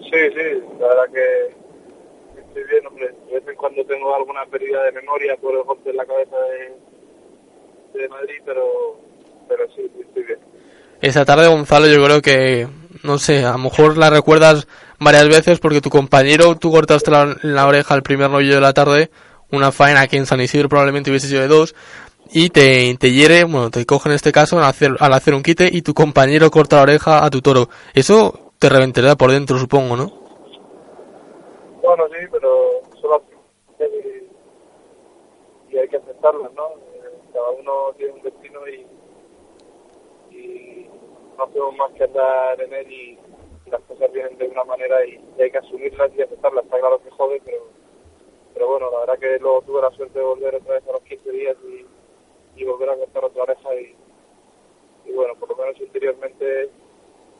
Sí, 0.00 0.18
sí, 0.34 0.62
la 0.78 0.88
verdad 0.88 1.04
que 1.12 2.40
estoy 2.40 2.64
bien, 2.64 2.86
hombre. 2.86 3.10
De 3.28 3.34
vez 3.40 3.48
en 3.48 3.56
cuando 3.56 3.84
tengo 3.84 4.14
alguna 4.14 4.44
pérdida 4.46 4.84
de 4.84 4.92
memoria 4.92 5.36
por 5.36 5.54
el 5.54 5.62
golpe 5.62 5.90
en 5.90 5.96
la 5.96 6.04
cabeza 6.04 6.36
de, 7.94 8.00
de 8.00 8.08
Madrid, 8.08 8.40
pero, 8.44 9.00
pero 9.48 9.64
sí, 9.74 9.90
estoy 10.00 10.22
bien. 10.24 10.38
Esa 11.00 11.24
tarde, 11.24 11.48
Gonzalo, 11.48 11.86
yo 11.88 12.04
creo 12.04 12.22
que, 12.22 12.68
no 13.02 13.18
sé, 13.18 13.44
a 13.44 13.52
lo 13.52 13.58
mejor 13.58 13.96
la 13.96 14.10
recuerdas 14.10 14.68
varias 15.00 15.28
veces 15.28 15.58
porque 15.58 15.80
tu 15.80 15.90
compañero, 15.90 16.56
tú 16.56 16.70
cortaste 16.70 17.10
la, 17.10 17.36
la 17.42 17.66
oreja 17.66 17.94
al 17.94 18.02
primer 18.02 18.30
novillo 18.30 18.54
de 18.54 18.60
la 18.60 18.72
tarde, 18.72 19.10
una 19.52 19.70
faena 19.72 20.06
que 20.06 20.16
en 20.16 20.26
San 20.26 20.40
Isidro 20.40 20.68
probablemente 20.68 21.10
hubiese 21.10 21.28
sido 21.28 21.42
de 21.42 21.48
dos, 21.48 21.74
y 22.34 22.48
te, 22.50 22.96
te 22.98 23.12
hiere, 23.12 23.44
bueno, 23.44 23.70
te 23.70 23.84
coge 23.84 24.08
en 24.08 24.14
este 24.14 24.32
caso 24.32 24.58
al 24.58 24.64
hacer, 24.64 24.96
al 25.00 25.12
hacer 25.12 25.34
un 25.34 25.42
quite 25.42 25.68
y 25.70 25.82
tu 25.82 25.92
compañero 25.92 26.50
corta 26.50 26.76
la 26.76 26.82
oreja 26.82 27.24
a 27.24 27.30
tu 27.30 27.42
toro. 27.42 27.68
Eso 27.94 28.52
te 28.58 28.68
reventaría 28.68 29.16
por 29.16 29.30
dentro, 29.30 29.58
supongo, 29.58 29.96
¿no? 29.96 30.22
Bueno, 31.82 32.04
sí, 32.08 32.26
pero 32.30 32.80
solo 33.00 33.22
y, 35.70 35.76
hay 35.78 35.88
que 35.88 35.96
aceptarlas, 35.96 36.52
¿no? 36.54 36.68
Eh, 36.68 37.12
Cada 37.32 37.50
uno 37.50 37.92
tiene 37.98 38.12
un 38.12 38.22
destino 38.22 38.60
y, 38.68 38.86
y 40.34 40.86
no 41.36 41.44
hacemos 41.44 41.76
más 41.76 41.90
que 41.92 42.04
andar 42.04 42.60
en 42.60 42.72
él 42.72 42.92
y, 42.92 43.18
y 43.66 43.70
las 43.70 43.80
cosas 43.82 44.10
vienen 44.12 44.38
de 44.38 44.46
una 44.46 44.64
manera 44.64 45.04
y, 45.04 45.20
y 45.36 45.42
hay 45.42 45.50
que 45.50 45.58
asumirlas 45.58 46.10
y 46.16 46.22
aceptarlas. 46.22 46.64
Está 46.64 46.78
claro 46.78 47.02
que 47.02 47.10
jode, 47.10 47.42
pero, 47.44 47.68
pero 48.54 48.68
bueno, 48.68 48.90
la 48.90 49.00
verdad 49.00 49.18
que 49.18 49.38
luego 49.38 49.62
tuve 49.62 49.82
la 49.82 49.90
suerte 49.90 50.18
de 50.18 50.24
volver 50.24 50.54
otra 50.54 50.74
vez 50.74 50.88
a 50.88 50.92
los 50.92 51.02
15 51.02 51.30
días 51.30 51.56
y, 51.64 52.60
y 52.60 52.64
volver 52.64 52.90
a 52.90 52.96
cortar 52.96 53.24
otra 53.24 53.42
oreja 53.42 53.74
y, 53.74 53.96
y 55.08 55.12
bueno, 55.12 55.34
por 55.36 55.48
lo 55.48 55.56
menos 55.56 55.80
interiormente 55.80 56.70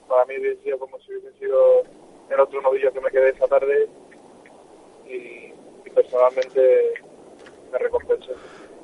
para 0.09 0.25
mí 0.27 0.39
hubiese 0.39 0.63
sido 0.63 0.79
como 0.79 0.99
si 1.01 1.13
hubiese 1.13 1.39
sido 1.39 1.83
el 2.31 2.41
otro 2.41 2.61
novillo 2.61 2.93
que 2.93 3.01
me 3.01 3.11
quedé 3.11 3.31
esa 3.31 3.47
tarde. 3.47 3.89
Y, 5.07 5.53
y 5.87 5.91
personalmente 5.95 6.95
me 7.71 7.79
recompensé. 7.79 8.33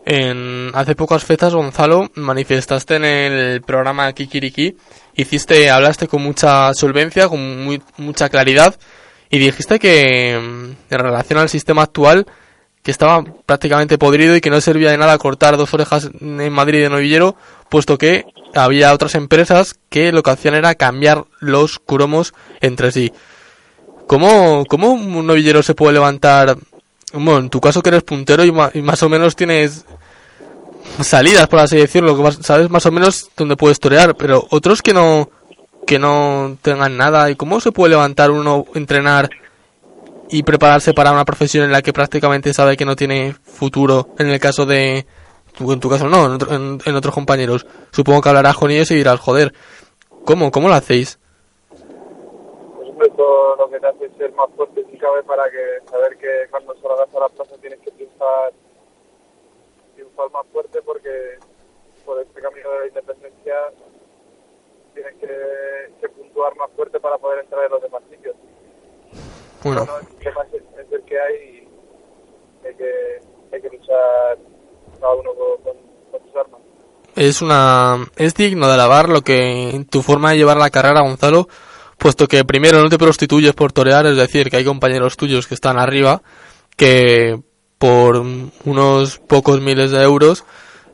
En, 0.05 0.71
hace 0.75 0.95
pocas 0.95 1.25
fechas, 1.25 1.55
Gonzalo, 1.55 2.09
manifestaste 2.15 2.97
en 2.97 3.05
el 3.05 3.61
programa 3.63 4.11
Kikiriki, 4.13 4.75
hiciste, 5.15 5.69
hablaste 5.69 6.09
con 6.09 6.23
mucha 6.23 6.73
solvencia, 6.73 7.29
con 7.29 7.65
muy, 7.65 7.83
mucha 7.99 8.31
claridad, 8.31 8.75
y 9.31 9.39
dijiste 9.39 9.79
que 9.79 10.39
mm, 10.39 10.95
en 10.95 10.99
relación 10.99 11.39
al 11.39 11.49
sistema 11.49 11.83
actual, 11.83 12.27
que 12.83 12.91
estaba 12.91 13.23
prácticamente 13.45 13.99
podrido 13.99 14.35
y 14.37 14.41
que 14.41 14.51
no 14.51 14.61
servía 14.61 14.91
de 14.91 14.99
nada 14.99 15.19
cortar 15.19 15.57
dos 15.57 15.75
orejas 15.75 16.11
en 16.21 16.53
Madrid 16.53 16.83
de 16.83 16.91
novillero, 16.91 17.37
puesto 17.69 17.99
que 17.99 18.25
había 18.55 18.95
otras 18.95 19.15
empresas 19.15 19.77
que 19.91 20.13
lo 20.13 20.23
que 20.23 20.31
hacían 20.31 20.55
era 20.55 20.75
cambiar 20.75 21.25
los 21.41 21.79
cromos 21.79 22.33
entre 22.61 22.93
sí. 22.93 23.13
¿Cómo, 24.07 24.65
cómo 24.67 24.93
un 24.93 25.27
novillero 25.27 25.63
se 25.63 25.75
puede 25.75 25.93
levantar? 25.93 26.57
Bueno, 27.13 27.41
en 27.41 27.51
tu 27.51 27.61
caso 27.61 27.83
que 27.83 27.91
eres 27.91 28.05
puntero 28.05 28.45
y, 28.45 28.55
y 28.75 28.83
más 28.83 29.03
o 29.03 29.09
menos 29.09 29.37
tienes 29.37 29.85
salidas, 31.03 31.47
por 31.49 31.59
así 31.59 31.77
decirlo, 31.77 32.33
sabes 32.41 32.71
más 32.71 32.87
o 32.87 32.91
menos 32.91 33.31
dónde 33.37 33.57
puedes 33.57 33.81
torear, 33.81 34.17
pero 34.17 34.47
otros 34.51 34.83
que 34.83 34.95
no 34.95 35.29
que 35.89 35.99
no 35.99 36.59
tengan 36.61 36.99
nada, 36.99 37.31
¿y 37.31 37.35
cómo 37.35 37.61
se 37.61 37.73
puede 37.73 37.93
levantar 37.93 38.31
uno, 38.31 38.67
entrenar 38.75 39.31
y 40.29 40.43
prepararse 40.43 40.93
para 40.93 41.13
una 41.13 41.25
profesión 41.25 41.65
en 41.65 41.73
la 41.73 41.81
que 41.81 41.95
prácticamente 41.95 42.53
sabe 42.53 42.77
que 42.77 42.85
no 42.85 42.95
tiene 42.95 43.33
futuro, 43.33 44.09
en 44.19 44.29
el 44.29 44.39
caso 44.39 44.67
de, 44.67 45.07
en 45.59 45.81
tu 45.81 45.89
caso 45.89 46.07
no, 46.07 46.27
en, 46.27 46.79
en, 46.85 46.95
otros 46.95 47.15
compañeros. 47.15 47.67
Supongo 47.91 48.21
que 48.21 48.29
hablarás 48.29 48.59
con 48.59 48.71
ellos 48.71 48.91
y 48.91 48.97
dirás, 48.97 49.19
joder, 49.19 49.55
¿cómo, 50.27 50.51
cómo 50.51 50.69
lo 50.69 50.75
hacéis? 50.75 51.19
Todo 53.17 53.57
lo 53.57 53.71
que 53.71 53.81
te 53.81 53.87
hace 53.87 54.11
ser 54.19 54.31
más 54.35 54.51
fuerte 54.57 54.85
si 54.91 54.99
cabe 54.99 55.23
para 55.23 55.45
que 55.51 55.91
saber 55.91 56.19
que 56.19 56.51
cuando 56.51 56.75
salgas 56.83 57.09
a 57.17 57.21
la 57.21 57.29
plaza 57.31 57.57
tienes 57.63 57.81
que 57.81 57.91
triunfar, 57.93 58.53
triunfar 59.95 60.31
más 60.33 60.47
fuerte 60.53 60.83
porque 60.83 61.39
por 62.05 62.21
este 62.21 62.43
camino 62.43 62.71
de 62.73 62.79
la 62.81 62.87
independencia 62.89 63.55
tienes 64.99 65.15
que, 65.21 66.01
que 66.01 66.09
puntuar 66.09 66.55
más 66.57 66.71
fuerte 66.75 66.99
para 66.99 67.19
poder 67.19 67.45
entrar 67.45 67.65
en 67.65 67.71
los 67.71 67.83
demás 67.83 68.03
sitios. 68.11 68.35
Bueno, 69.63 69.85
No, 69.85 69.99
el 69.99 70.07
tema 70.17 70.47
es, 70.53 70.93
el 70.93 71.03
que 71.05 71.21
hay 71.21 71.69
y 72.63 72.67
hay 72.67 72.75
que, 72.75 73.21
hay 73.53 73.63
que 73.63 73.77
luchar 73.77 74.39
cada 75.01 75.15
uno 75.15 75.31
con, 75.35 75.63
con, 75.63 75.83
con 76.11 76.27
sus 76.27 76.37
armas. 76.37 76.61
es 77.17 77.43
una 77.43 78.07
es 78.17 78.35
digno 78.35 78.67
de 78.67 78.75
alabar 78.75 79.09
lo 79.09 79.23
que 79.23 79.85
tu 79.91 80.03
forma 80.03 80.31
de 80.31 80.39
llevar 80.39 80.57
la 80.57 80.71
carrera 80.71 81.03
Gonzalo 81.03 81.49
puesto 81.99 82.27
que 82.27 82.45
primero 82.45 82.81
no 82.81 82.89
te 82.89 82.99
prostituyes 82.99 83.55
por 83.55 83.73
torear 83.73 84.07
es 84.07 84.17
decir 84.17 84.51
que 84.51 84.57
hay 84.57 84.65
compañeros 84.65 85.17
tuyos 85.17 85.47
que 85.47 85.55
están 85.55 85.79
arriba 85.79 86.23
que 86.77 87.41
por 87.79 88.23
unos 88.65 89.19
pocos 89.19 89.61
miles 89.61 89.91
de 89.91 90.03
euros 90.03 90.45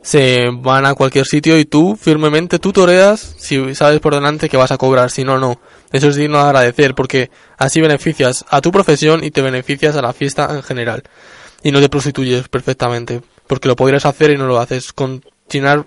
se 0.05 0.49
van 0.51 0.85
a 0.85 0.93
cualquier 0.93 1.25
sitio 1.25 1.57
y 1.57 1.65
tú 1.65 1.95
firmemente 1.99 2.59
tú 2.59 2.71
toreas 2.71 3.19
si 3.39 3.73
sabes 3.73 3.99
por 3.99 4.13
delante 4.13 4.49
que 4.49 4.55
vas 4.57 4.71
a 4.71 4.77
cobrar 4.77 5.09
si 5.09 5.23
no 5.23 5.39
no 5.39 5.59
eso 5.91 6.09
es 6.09 6.15
digno 6.15 6.37
de 6.37 6.43
agradecer 6.43 6.93
porque 6.93 7.31
así 7.57 7.81
beneficias 7.81 8.45
a 8.49 8.61
tu 8.61 8.71
profesión 8.71 9.23
y 9.23 9.31
te 9.31 9.41
beneficias 9.41 9.95
a 9.95 10.03
la 10.03 10.13
fiesta 10.13 10.47
en 10.51 10.61
general 10.61 11.01
y 11.63 11.71
no 11.71 11.81
te 11.81 11.89
prostituyes 11.89 12.47
perfectamente 12.49 13.21
porque 13.47 13.67
lo 13.67 13.75
podrías 13.75 14.05
hacer 14.05 14.29
y 14.29 14.37
no 14.37 14.45
lo 14.45 14.59
haces 14.59 14.93
continuar 14.93 15.85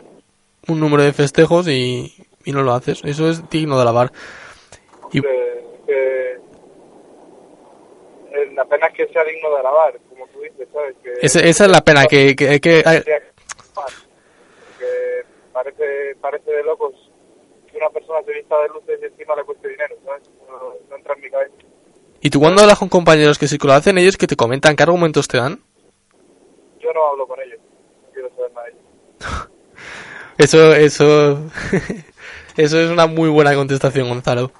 un 0.66 0.80
número 0.80 1.04
de 1.04 1.12
festejos 1.12 1.68
y, 1.68 2.12
y 2.44 2.50
no 2.52 2.62
lo 2.62 2.72
haces. 2.74 3.00
Eso 3.04 3.30
es 3.30 3.48
digno 3.50 3.76
de 3.76 3.82
alabar. 3.82 4.10
Y- 5.12 5.20
Que, 5.22 5.28
que, 5.86 6.32
eh, 8.32 8.50
la 8.54 8.64
pena 8.64 8.86
es 8.88 8.94
que 8.94 9.06
sea 9.12 9.24
digno 9.24 9.50
de 9.50 9.60
alabar, 9.60 9.94
como 10.10 10.26
tú 10.28 10.40
dices, 10.42 10.68
¿sabes? 10.72 10.94
Que, 11.02 11.12
Ese- 11.26 11.48
esa 11.48 11.64
es 11.64 11.70
la 11.70 11.80
pena, 11.82 12.04
que, 12.06 12.34
que, 12.36 12.60
que 12.60 12.82
hay- 12.84 13.02
que 13.02 13.12
parece, 15.68 16.16
parece 16.20 16.50
de 16.50 16.62
locos 16.62 16.94
que 17.70 17.76
una 17.76 17.90
persona 17.90 18.20
se 18.24 18.32
vista 18.32 18.56
de 18.62 18.68
luces 18.68 18.98
y 19.02 19.04
encima 19.06 19.36
le 19.36 19.44
cueste 19.44 19.68
dinero, 19.68 19.96
¿sabes? 20.04 20.22
No, 20.48 20.74
no 20.88 20.96
entra 20.96 21.14
en 21.14 21.20
mi 21.20 21.30
cabeza. 21.30 21.54
Y 22.20 22.30
tú 22.30 22.40
cuando 22.40 22.62
hablas 22.62 22.78
con 22.78 22.88
compañeros 22.88 23.38
que 23.38 23.46
sí 23.46 23.58
que 23.58 23.66
lo 23.66 23.74
hacen, 23.74 23.98
ellos 23.98 24.16
que 24.16 24.26
te 24.26 24.36
comentan, 24.36 24.74
¿qué 24.74 24.82
argumentos 24.82 25.28
te 25.28 25.38
dan? 25.38 25.60
Yo 26.80 26.92
no 26.92 27.06
hablo 27.06 27.26
con 27.26 27.40
ellos, 27.40 27.60
no 28.02 28.12
quiero 28.12 28.30
saber 28.30 28.52
nada 28.52 28.66
de 28.66 28.72
ellos. 28.72 29.48
Eso, 30.38 30.72
eso, 30.72 31.50
eso 32.56 32.80
es 32.80 32.90
una 32.90 33.08
muy 33.08 33.28
buena 33.28 33.56
contestación, 33.56 34.08
Gonzalo. 34.08 34.52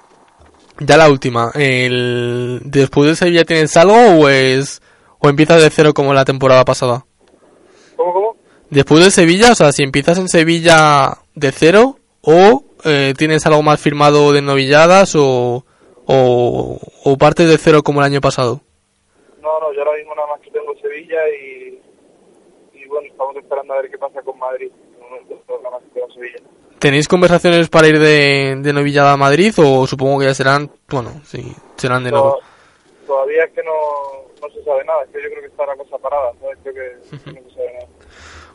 Ya 0.81 0.97
la 0.97 1.09
última, 1.09 1.51
el, 1.55 2.59
¿después 2.65 3.07
de 3.07 3.15
Sevilla 3.15 3.45
tienes 3.45 3.77
algo 3.77 3.95
o 3.95 4.27
es, 4.27 4.81
o 5.19 5.29
empiezas 5.29 5.61
de 5.61 5.69
cero 5.69 5.93
como 5.93 6.13
la 6.13 6.25
temporada 6.25 6.65
pasada? 6.65 7.05
Después 8.69 9.03
de 9.03 9.11
Sevilla, 9.11 9.51
o 9.51 9.55
sea, 9.55 9.71
si 9.71 9.83
empiezas 9.83 10.17
en 10.19 10.27
Sevilla 10.27 11.17
de 11.35 11.51
cero 11.51 11.97
o 12.21 12.63
eh, 12.85 13.13
tienes 13.17 13.45
algo 13.45 13.63
más 13.63 13.79
firmado 13.81 14.31
de 14.31 14.41
novilladas 14.41 15.15
o, 15.15 15.65
o, 16.05 16.79
o 17.03 17.17
partes 17.17 17.47
de 17.49 17.57
cero 17.57 17.81
como 17.83 17.99
el 18.01 18.05
año 18.05 18.21
pasado. 18.21 18.61
No, 19.41 19.59
no, 19.59 19.73
yo 19.73 19.79
ahora 19.79 19.97
mismo 19.97 20.13
nada 20.15 20.27
más 20.27 20.39
que 20.41 20.51
tengo 20.51 20.73
Sevilla 20.81 21.17
y, 21.29 21.79
y 22.79 22.85
bueno, 22.87 23.07
estamos 23.09 23.35
esperando 23.37 23.73
a 23.73 23.81
ver 23.81 23.89
qué 23.89 23.97
pasa 23.97 24.21
con 24.21 24.37
Madrid. 24.37 24.69
Nada 24.99 25.71
más 25.71 25.81
que 25.83 25.89
tengo 25.99 26.13
Sevilla. 26.13 26.37
¿Tenéis 26.77 27.07
conversaciones 27.07 27.69
para 27.69 27.87
ir 27.87 27.99
de, 27.99 28.55
de 28.59 28.73
novillada 28.73 29.13
a 29.13 29.17
Madrid 29.17 29.53
o 29.57 29.87
supongo 29.87 30.19
que 30.19 30.25
ya 30.25 30.33
serán, 30.33 30.71
bueno, 30.89 31.21
sí, 31.25 31.53
serán 31.75 32.03
de 32.03 32.11
nuevo? 32.11 32.33
To- 32.35 32.39
Todavía 33.07 33.43
es 33.45 33.51
que 33.53 33.63
no, 33.63 33.71
no 34.39 34.53
se 34.53 34.63
sabe 34.63 34.85
nada, 34.85 35.01
es 35.03 35.09
que 35.09 35.23
yo 35.23 35.29
creo 35.29 35.41
que 35.41 35.47
está 35.47 35.65
la 35.65 35.75
cosa 35.75 35.97
parada, 35.97 36.31
¿sabes? 36.39 36.57
Creo 36.61 36.75
que 36.75 37.17
no 37.33 37.49
se 37.49 37.55
sabe 37.55 37.73
nada. 37.73 37.87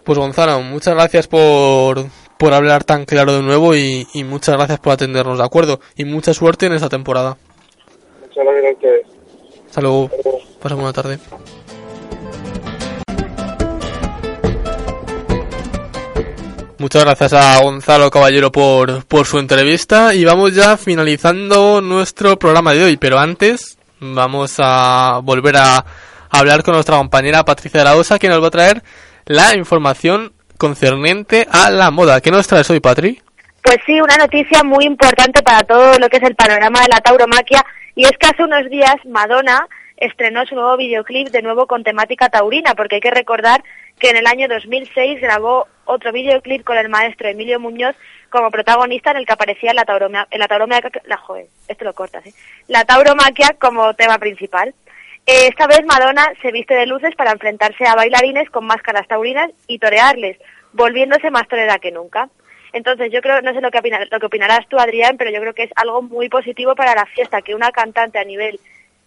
Pues 0.05 0.19
Gonzalo, 0.19 0.61
muchas 0.61 0.95
gracias 0.95 1.27
por, 1.27 2.05
por 2.39 2.53
hablar 2.53 2.85
tan 2.85 3.07
claro 3.07 3.33
de 3.33 3.43
nuevo 3.43 3.75
y, 3.75 4.07
y 4.13 4.25
muchas 4.25 4.55
gracias 4.57 4.79
por 4.79 4.93
atendernos, 4.93 5.39
¿de 5.39 5.45
acuerdo? 5.45 5.81
Y 5.97 6.05
mucha 6.05 6.35
suerte 6.35 6.67
en 6.67 6.75
esta 6.75 6.91
temporada. 6.91 7.39
Muchas 8.21 8.45
gracias 8.45 8.65
a 8.65 8.73
ustedes. 8.75 9.07
Hasta 9.67 9.81
luego. 9.81 10.05
Hasta 10.05 10.17
luego. 10.23 10.41
Pasa 10.61 10.75
buena 10.75 10.93
tarde. 10.93 11.19
Muchas 16.79 17.03
gracias 17.03 17.33
a 17.33 17.63
Gonzalo 17.63 18.11
Caballero 18.11 18.53
por, 18.53 19.07
por 19.07 19.25
su 19.25 19.39
entrevista 19.39 20.13
y 20.15 20.27
vamos 20.27 20.55
ya 20.55 20.77
finalizando 20.77 21.81
nuestro 21.81 22.39
programa 22.39 22.75
de 22.75 22.85
hoy, 22.85 22.97
pero 22.99 23.19
antes 23.19 23.79
vamos 24.01 24.57
a 24.59 25.21
volver 25.23 25.57
a 25.57 25.83
hablar 26.29 26.63
con 26.63 26.75
nuestra 26.75 26.99
compañera 26.99 27.45
Patricia 27.45 27.81
de 27.81 27.85
la 27.85 27.97
Osa 27.97 28.19
que 28.19 28.29
nos 28.29 28.43
va 28.43 28.49
a 28.49 28.51
traer 28.51 28.83
la 29.27 29.55
información 29.55 30.33
concerniente 30.59 31.47
a 31.51 31.71
la 31.71 31.91
moda. 31.91 32.21
¿Qué 32.21 32.31
nos 32.31 32.47
traes 32.47 32.71
hoy, 32.71 32.81
Patri? 32.81 33.21
Pues 33.63 33.79
sí, 33.87 34.01
una 34.01 34.17
noticia 34.17 34.63
muy 34.63 34.85
importante 34.85 35.43
para 35.43 35.61
todo 35.61 35.99
lo 35.99 36.09
que 36.09 36.19
es 36.19 36.23
el 36.23 36.35
panorama 36.35 36.81
de 36.81 36.89
la 36.89 37.01
tauromaquia 37.01 37.65
y 37.95 38.05
es 38.05 38.13
que 38.19 38.27
hace 38.27 38.45
unos 38.45 38.69
días 38.69 38.97
Madonna 39.07 39.67
estrenó 39.97 40.45
su 40.45 40.55
nuevo 40.55 40.77
videoclip 40.77 41.29
de 41.29 41.43
nuevo 41.43 41.67
con 41.67 41.85
temática 41.85 42.29
taurina, 42.29 42.75
porque 42.75 42.97
hay 42.97 43.01
que 43.01 43.11
recordar 43.11 43.63
que 43.99 44.11
en 44.11 44.17
el 44.17 44.27
año 44.27 44.49
2006 44.49 45.21
grabó 45.21 45.67
otro 45.85 46.13
videoclip 46.13 46.65
con 46.65 46.77
el 46.77 46.89
maestro 46.89 47.29
Emilio 47.29 47.61
Muñoz 47.61 47.95
como 48.29 48.51
protagonista 48.51 49.13
en 49.13 49.19
el 49.19 49.27
que 49.27 49.33
aparecía 49.33 49.73
la 49.73 49.85
tauromaquia, 49.85 50.39
la 50.39 50.99
la 51.05 51.17
joder, 51.17 51.47
esto 51.69 51.85
lo 51.85 51.95
cortas, 51.95 52.27
¿eh? 52.27 52.35
La 52.69 52.85
tauromaquia 52.85 53.57
como 53.61 53.95
tema 53.95 54.19
principal. 54.19 54.75
Eh, 55.27 55.49
esta 55.49 55.67
vez 55.67 55.81
Madonna 55.87 56.27
se 56.43 56.53
viste 56.53 56.75
de 56.75 56.87
luces 56.87 57.15
para 57.17 57.33
enfrentarse 57.33 57.87
a 57.87 57.95
bailarines 57.95 58.51
con 58.51 58.67
máscaras 58.67 59.09
taurinas 59.09 59.51
y 59.67 59.79
torearles, 59.79 60.37
volviéndose 60.73 61.31
más 61.31 61.49
torera 61.49 61.79
que 61.79 61.91
nunca. 61.93 62.29
Entonces 62.73 63.11
yo 63.13 63.21
creo, 63.23 63.41
no 63.41 63.53
sé 63.55 63.61
lo 63.61 63.71
que, 63.71 63.79
opina- 63.79 64.07
lo 64.11 64.19
que 64.21 64.27
opinarás 64.27 64.69
tú, 64.69 64.79
Adrián, 64.79 65.17
pero 65.17 65.31
yo 65.31 65.41
creo 65.41 65.55
que 65.55 65.63
es 65.63 65.71
algo 65.77 66.03
muy 66.03 66.29
positivo 66.29 66.75
para 66.75 66.95
la 66.95 67.07
fiesta 67.07 67.41
que 67.41 67.55
una 67.55 67.71
cantante 67.71 68.19
a 68.19 68.25
nivel 68.25 68.59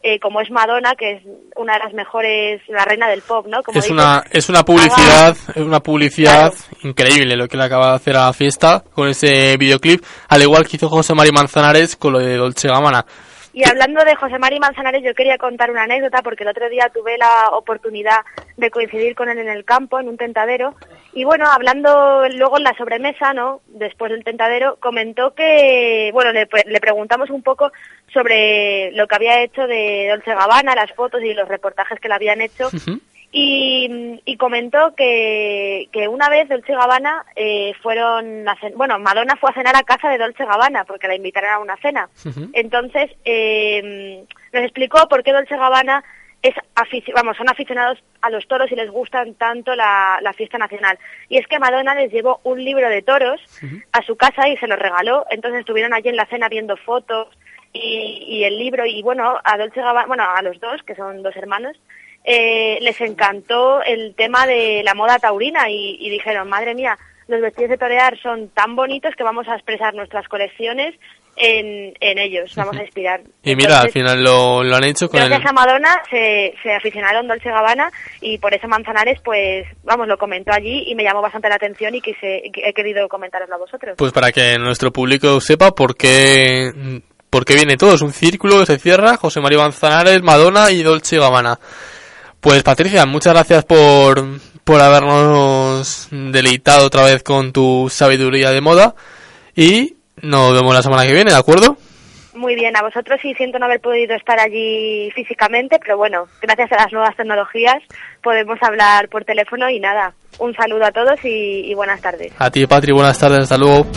eh, 0.04 0.20
como 0.20 0.40
es 0.42 0.50
Madonna, 0.52 0.94
que 0.96 1.14
es 1.14 1.24
una 1.56 1.74
de 1.74 1.80
las 1.80 1.94
mejores, 1.94 2.62
la 2.70 2.86
reina 2.86 3.10
del 3.10 3.22
pop, 3.24 3.48
¿no? 3.48 3.62
Como 3.64 3.78
es 3.80 3.84
dices, 3.86 3.92
una 3.92 4.24
es 4.32 4.48
una 4.48 4.64
publicidad 4.64 5.36
es 5.56 5.58
una 5.62 5.80
publicidad 5.82 6.54
Claro. 6.54 6.78
increíble 6.90 7.36
lo 7.36 7.48
que 7.48 7.58
le 7.58 7.64
acaba 7.64 7.90
de 7.90 7.96
hacer 7.96 8.16
a 8.16 8.28
la 8.28 8.34
fiesta 8.34 8.84
con 8.94 9.10
ese 9.10 9.58
videoclip 9.58 10.04
al 10.30 10.44
igual 10.44 10.68
que 10.68 10.78
hizo 10.78 10.88
José 10.88 11.14
Mari 11.16 11.32
Manzanares 11.32 11.96
con 11.96 12.14
lo 12.14 12.20
de 12.20 12.38
Dolce 12.38 12.68
Gabbana 12.70 13.06
Y 13.58 13.68
hablando 13.68 14.06
de 14.06 14.16
José 14.16 14.38
Mari 14.38 14.60
Manzanares, 14.60 15.02
yo 15.04 15.16
quería 15.16 15.40
contar 15.40 15.72
una 15.72 15.82
anécdota 15.82 16.22
porque 16.22 16.44
el 16.44 16.50
otro 16.50 16.70
día 16.70 16.92
tuve 16.94 17.18
la 17.18 17.50
oportunidad 17.54 18.20
de 18.56 18.70
coincidir 18.70 19.16
con 19.16 19.30
él 19.30 19.40
en 19.40 19.50
el 19.50 19.66
campo, 19.66 20.00
en 20.00 20.08
un 20.08 20.16
tentadero. 20.16 20.76
Y 21.14 21.24
bueno, 21.24 21.50
hablando 21.50 22.30
luego 22.30 22.58
en 22.60 22.64
la 22.64 22.78
sobremesa, 22.78 23.34
¿no? 23.34 23.62
Después 23.66 24.12
del 24.12 24.24
tentadero, 24.24 24.78
comentó 24.80 25.34
que, 25.34 26.12
bueno, 26.14 26.34
le, 26.34 26.48
le 26.68 26.80
preguntamos 26.80 27.32
un 27.32 27.42
poco 27.42 27.72
sobre 28.14 28.92
lo 28.92 29.08
que 29.08 29.16
había 29.16 29.42
hecho 29.42 29.66
de 29.66 30.06
Dolce 30.12 30.36
Gabbana, 30.36 30.76
las 30.76 30.92
fotos 30.92 31.24
y 31.24 31.34
los 31.34 31.48
reportajes 31.48 32.00
que 32.00 32.10
le 32.10 32.14
habían 32.14 32.42
hecho. 32.42 32.70
Y, 33.32 34.22
y 34.24 34.38
comentó 34.38 34.96
que, 34.96 35.90
que 35.92 36.08
una 36.08 36.30
vez 36.30 36.48
Dolce 36.48 36.74
Gabbana 36.74 37.26
eh, 37.36 37.74
fueron 37.84 38.48
a 38.48 38.56
cen- 38.56 38.74
bueno, 38.76 38.98
Madonna 39.00 39.36
fue 39.36 39.50
a 39.52 39.54
cenar 39.54 39.76
a 39.76 39.84
casa 39.84 40.10
de 40.10 40.18
Dolce 40.18 40.46
Gabbana 40.46 40.86
porque 40.86 41.08
la 41.08 41.16
invitaron 41.16 41.52
a 41.52 41.60
una 41.60 41.76
cena. 41.78 42.10
Entonces, 42.54 43.12
eh, 43.26 44.24
nos 44.54 44.64
explicó 44.64 45.08
por 45.10 45.24
qué 45.24 45.34
Dolce 45.34 45.58
Gabbana 45.58 46.04
es 46.42 46.54
vamos, 47.14 47.36
son 47.36 47.50
aficionados 47.50 48.02
a 48.22 48.30
los 48.30 48.48
toros 48.48 48.72
y 48.72 48.76
les 48.76 48.90
gustan 48.92 49.34
tanto 49.34 49.76
la, 49.76 50.20
la 50.22 50.34
fiesta 50.34 50.58
nacional. 50.58 50.98
Y 51.28 51.38
es 51.38 51.48
que 51.48 51.60
Madonna 51.60 51.96
les 51.96 52.12
llevó 52.12 52.40
un 52.44 52.64
libro 52.64 52.88
de 52.90 53.02
toros 53.02 53.42
a 53.92 54.02
su 54.04 54.16
casa 54.16 54.48
y 54.48 54.56
se 54.58 54.68
lo 54.68 54.78
regaló. 54.78 55.26
Entonces 55.32 55.60
estuvieron 55.62 55.94
allí 55.94 56.10
en 56.10 56.16
la 56.16 56.28
cena 56.28 56.48
viendo 56.48 56.78
fotos 56.78 57.28
y, 57.74 58.24
y 58.28 58.44
el 58.46 58.58
libro. 58.58 58.86
Y 58.86 59.02
bueno, 59.04 59.38
a 59.44 59.58
Dolce 59.58 59.82
Gabbana, 59.82 60.08
bueno, 60.08 60.24
a 60.24 60.42
los 60.44 60.60
dos, 60.62 60.82
que 60.84 60.96
son 60.96 61.24
dos 61.24 61.36
hermanos, 61.36 61.76
eh, 62.30 62.78
les 62.82 63.00
encantó 63.00 63.82
el 63.82 64.14
tema 64.14 64.46
de 64.46 64.82
la 64.84 64.94
moda 64.94 65.18
taurina 65.18 65.70
y, 65.70 65.96
y 66.02 66.10
dijeron, 66.10 66.50
madre 66.50 66.76
mía, 66.76 66.98
los 67.30 67.40
vestidos 67.40 67.70
de 67.70 67.78
torear 67.78 68.20
son 68.22 68.50
tan 68.50 68.76
bonitos 68.76 69.16
que 69.16 69.24
vamos 69.24 69.48
a 69.48 69.56
expresar 69.56 69.96
nuestras 69.96 70.28
colecciones 70.28 70.94
en, 71.38 71.94
en 72.02 72.18
ellos, 72.18 72.52
vamos 72.56 72.76
a 72.76 72.84
inspirar. 72.84 73.22
y 73.44 73.56
mira 73.56 73.80
al 73.80 73.92
final 73.92 74.22
lo, 74.22 74.62
lo 74.62 74.76
han 74.76 74.84
hecho 74.84 75.08
con 75.08 75.22
el 75.22 75.30
Gracias 75.30 75.50
a 75.50 75.54
Madonna 75.54 76.02
se, 76.10 76.54
se 76.62 76.74
aficionaron 76.74 77.28
Dolce 77.28 77.50
Gabbana 77.50 77.92
y 78.20 78.40
por 78.40 78.54
eso 78.54 78.68
Manzanares, 78.68 79.22
pues, 79.24 79.66
vamos, 79.84 80.08
lo 80.10 80.18
comentó 80.18 80.52
allí 80.52 80.84
y 80.88 80.96
me 80.96 81.04
llamó 81.04 81.22
bastante 81.22 81.48
la 81.48 81.56
atención 81.56 81.96
y 81.96 82.02
quise, 82.02 82.42
he 82.44 82.74
querido 82.74 83.08
comentaroslo 83.08 83.56
a 83.56 83.60
vosotros. 83.60 83.96
pues 83.98 84.12
para 84.12 84.34
que 84.34 84.58
nuestro 84.58 84.92
público 84.92 85.40
sepa 85.40 85.72
por 85.72 85.96
qué 85.96 86.72
porque 87.30 87.56
viene 87.56 87.78
todo, 87.78 87.94
es 87.94 88.02
un 88.02 88.12
círculo 88.12 88.60
que 88.60 88.66
se 88.66 88.80
cierra, 88.80 89.16
José 89.16 89.40
María 89.40 89.60
Manzanares, 89.60 90.22
Madonna 90.24 90.72
y 90.72 90.84
Dolce 90.84 91.20
Gabbana. 91.20 91.60
Pues 92.40 92.64
Patricia, 92.64 93.06
muchas 93.06 93.34
gracias 93.34 93.66
por, 93.66 94.24
por 94.64 94.82
habernos 94.82 96.08
deleitado 96.12 96.86
otra 96.86 97.04
vez 97.04 97.24
con 97.24 97.52
tu 97.52 97.90
sabiduría 97.90 98.52
de 98.52 98.62
moda 98.62 98.96
y 99.56 99.96
nos 100.22 100.54
vemos 100.54 100.74
la 100.74 100.84
semana 100.84 101.06
que 101.06 101.14
viene, 101.14 101.32
¿de 101.32 101.38
acuerdo? 101.38 101.78
Muy 102.36 102.54
bien, 102.54 102.78
a 102.78 102.84
vosotros 102.84 103.20
sí 103.22 103.34
siento 103.34 103.58
no 103.58 103.66
haber 103.66 103.82
podido 103.82 104.16
estar 104.16 104.40
allí 104.40 105.10
físicamente, 105.16 105.80
pero 105.80 105.98
bueno, 105.98 106.28
gracias 106.40 106.72
a 106.72 106.84
las 106.84 106.94
nuevas 106.94 107.16
tecnologías 107.16 107.82
podemos 108.22 108.60
hablar 108.62 109.10
por 109.10 109.26
teléfono 109.26 109.68
y 109.70 109.80
nada, 109.80 110.14
un 110.38 110.54
saludo 110.54 110.86
a 110.86 110.92
todos 110.92 111.20
y, 111.24 111.72
y 111.72 111.74
buenas 111.74 112.00
tardes. 112.00 112.32
A 112.38 112.52
ti, 112.52 112.68
Patri, 112.68 112.92
buenas 112.92 113.18
tardes, 113.18 113.40
hasta 113.40 113.58
luego. 113.58 113.88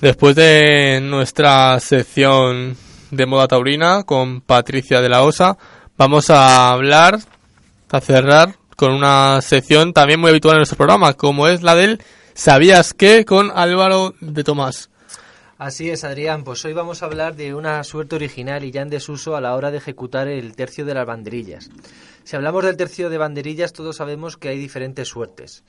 Después 0.00 0.36
de 0.36 1.00
nuestra 1.00 1.80
sección 1.80 2.76
de 3.16 3.26
moda 3.26 3.48
taurina 3.48 4.02
con 4.04 4.40
Patricia 4.40 5.00
de 5.00 5.08
la 5.08 5.22
Osa, 5.22 5.56
vamos 5.96 6.30
a 6.30 6.70
hablar, 6.70 7.18
a 7.90 8.00
cerrar 8.00 8.56
con 8.76 8.92
una 8.92 9.40
sección 9.40 9.92
también 9.92 10.20
muy 10.20 10.30
habitual 10.30 10.54
en 10.54 10.58
nuestro 10.60 10.76
programa, 10.76 11.14
como 11.14 11.48
es 11.48 11.62
la 11.62 11.74
del 11.74 12.00
¿Sabías 12.34 12.94
qué? 12.94 13.24
con 13.24 13.52
Álvaro 13.54 14.14
de 14.20 14.42
Tomás. 14.42 14.90
Así 15.56 15.88
es, 15.88 16.02
Adrián. 16.02 16.42
Pues 16.42 16.64
hoy 16.64 16.72
vamos 16.72 17.02
a 17.02 17.06
hablar 17.06 17.36
de 17.36 17.54
una 17.54 17.82
suerte 17.84 18.16
original 18.16 18.64
y 18.64 18.72
ya 18.72 18.82
en 18.82 18.90
desuso 18.90 19.36
a 19.36 19.40
la 19.40 19.54
hora 19.54 19.70
de 19.70 19.78
ejecutar 19.78 20.26
el 20.26 20.56
tercio 20.56 20.84
de 20.84 20.94
las 20.94 21.06
banderillas. 21.06 21.70
Si 22.24 22.34
hablamos 22.34 22.64
del 22.64 22.76
tercio 22.76 23.08
de 23.08 23.18
banderillas, 23.18 23.72
todos 23.72 23.96
sabemos 23.96 24.36
que 24.36 24.48
hay 24.48 24.58
diferentes 24.58 25.06
suertes. 25.06 25.62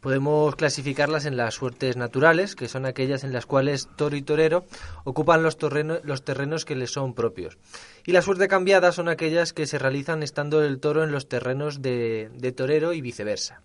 Podemos 0.00 0.54
clasificarlas 0.56 1.24
en 1.26 1.36
las 1.36 1.54
suertes 1.54 1.96
naturales, 1.96 2.54
que 2.54 2.68
son 2.68 2.86
aquellas 2.86 3.24
en 3.24 3.32
las 3.32 3.46
cuales 3.46 3.88
toro 3.96 4.16
y 4.16 4.22
torero 4.22 4.64
ocupan 5.04 5.42
los, 5.42 5.56
terrenos 5.58 6.64
que 6.64 6.76
les 6.76 6.92
son 6.92 7.14
propios. 7.14 7.58
Y 8.04 8.12
la 8.12 8.22
suerte 8.22 8.46
cambiada 8.46 8.92
son 8.92 9.08
aquellas 9.08 9.52
que 9.52 9.66
se 9.66 9.78
realizan 9.78 10.22
estando 10.22 10.62
el 10.62 10.78
toro 10.78 11.02
en 11.02 11.12
los 11.12 11.28
terrenos 11.28 11.82
de, 11.82 12.30
de 12.34 12.52
torero 12.52 12.92
y 12.92 13.00
viceversa. 13.00 13.62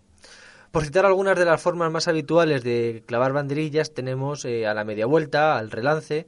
Por 0.71 0.85
citar 0.85 1.05
algunas 1.05 1.37
de 1.37 1.43
las 1.43 1.61
formas 1.61 1.91
más 1.91 2.07
habituales 2.07 2.63
de 2.63 3.03
clavar 3.05 3.33
banderillas, 3.33 3.93
tenemos 3.93 4.45
eh, 4.45 4.65
a 4.65 4.73
la 4.73 4.85
media 4.85 5.05
vuelta, 5.05 5.57
al 5.57 5.69
relance, 5.69 6.27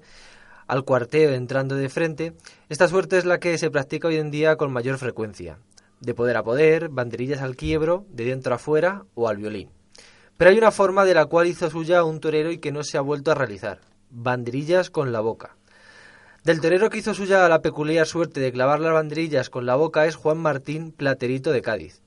al 0.68 0.84
cuarteo 0.84 1.32
entrando 1.34 1.76
de 1.76 1.88
frente. 1.88 2.34
Esta 2.68 2.90
suerte 2.90 3.18
es 3.18 3.24
la 3.24 3.40
que 3.40 3.58
se 3.58 3.72
practica 3.72 4.10
hoy 4.10 4.18
en 4.18 4.32
día 4.32 4.58
con 4.58 4.74
mayor 4.74 4.98
frecuencia. 4.98 5.60
De 6.02 6.14
poder 6.14 6.36
a 6.36 6.44
poder, 6.44 6.90
banderillas 6.90 7.42
al 7.42 7.56
quiebro, 7.56 8.06
de 8.10 8.26
dentro 8.26 8.54
a 8.54 8.58
fuera 8.58 9.06
o 9.16 9.30
al 9.30 9.38
violín. 9.38 9.70
Pero 10.38 10.52
hay 10.52 10.58
una 10.58 10.72
forma 10.72 11.06
de 11.06 11.14
la 11.14 11.26
cual 11.26 11.48
hizo 11.48 11.70
suya 11.70 12.04
un 12.04 12.20
torero 12.20 12.52
y 12.52 12.58
que 12.58 12.72
no 12.72 12.84
se 12.84 12.98
ha 12.98 13.02
vuelto 13.02 13.32
a 13.32 13.36
realizar. 13.36 13.80
Banderillas 14.10 14.90
con 14.90 15.12
la 15.12 15.20
boca. 15.20 15.56
Del 16.44 16.60
torero 16.60 16.90
que 16.90 16.98
hizo 16.98 17.14
suya 17.14 17.48
la 17.48 17.62
peculiar 17.62 18.06
suerte 18.06 18.42
de 18.42 18.52
clavar 18.52 18.80
las 18.80 18.94
banderillas 18.94 19.50
con 19.50 19.66
la 19.66 19.76
boca 19.76 20.06
es 20.06 20.16
Juan 20.16 20.40
Martín 20.40 20.92
Platerito 20.92 21.52
de 21.52 21.62
Cádiz. 21.62 22.02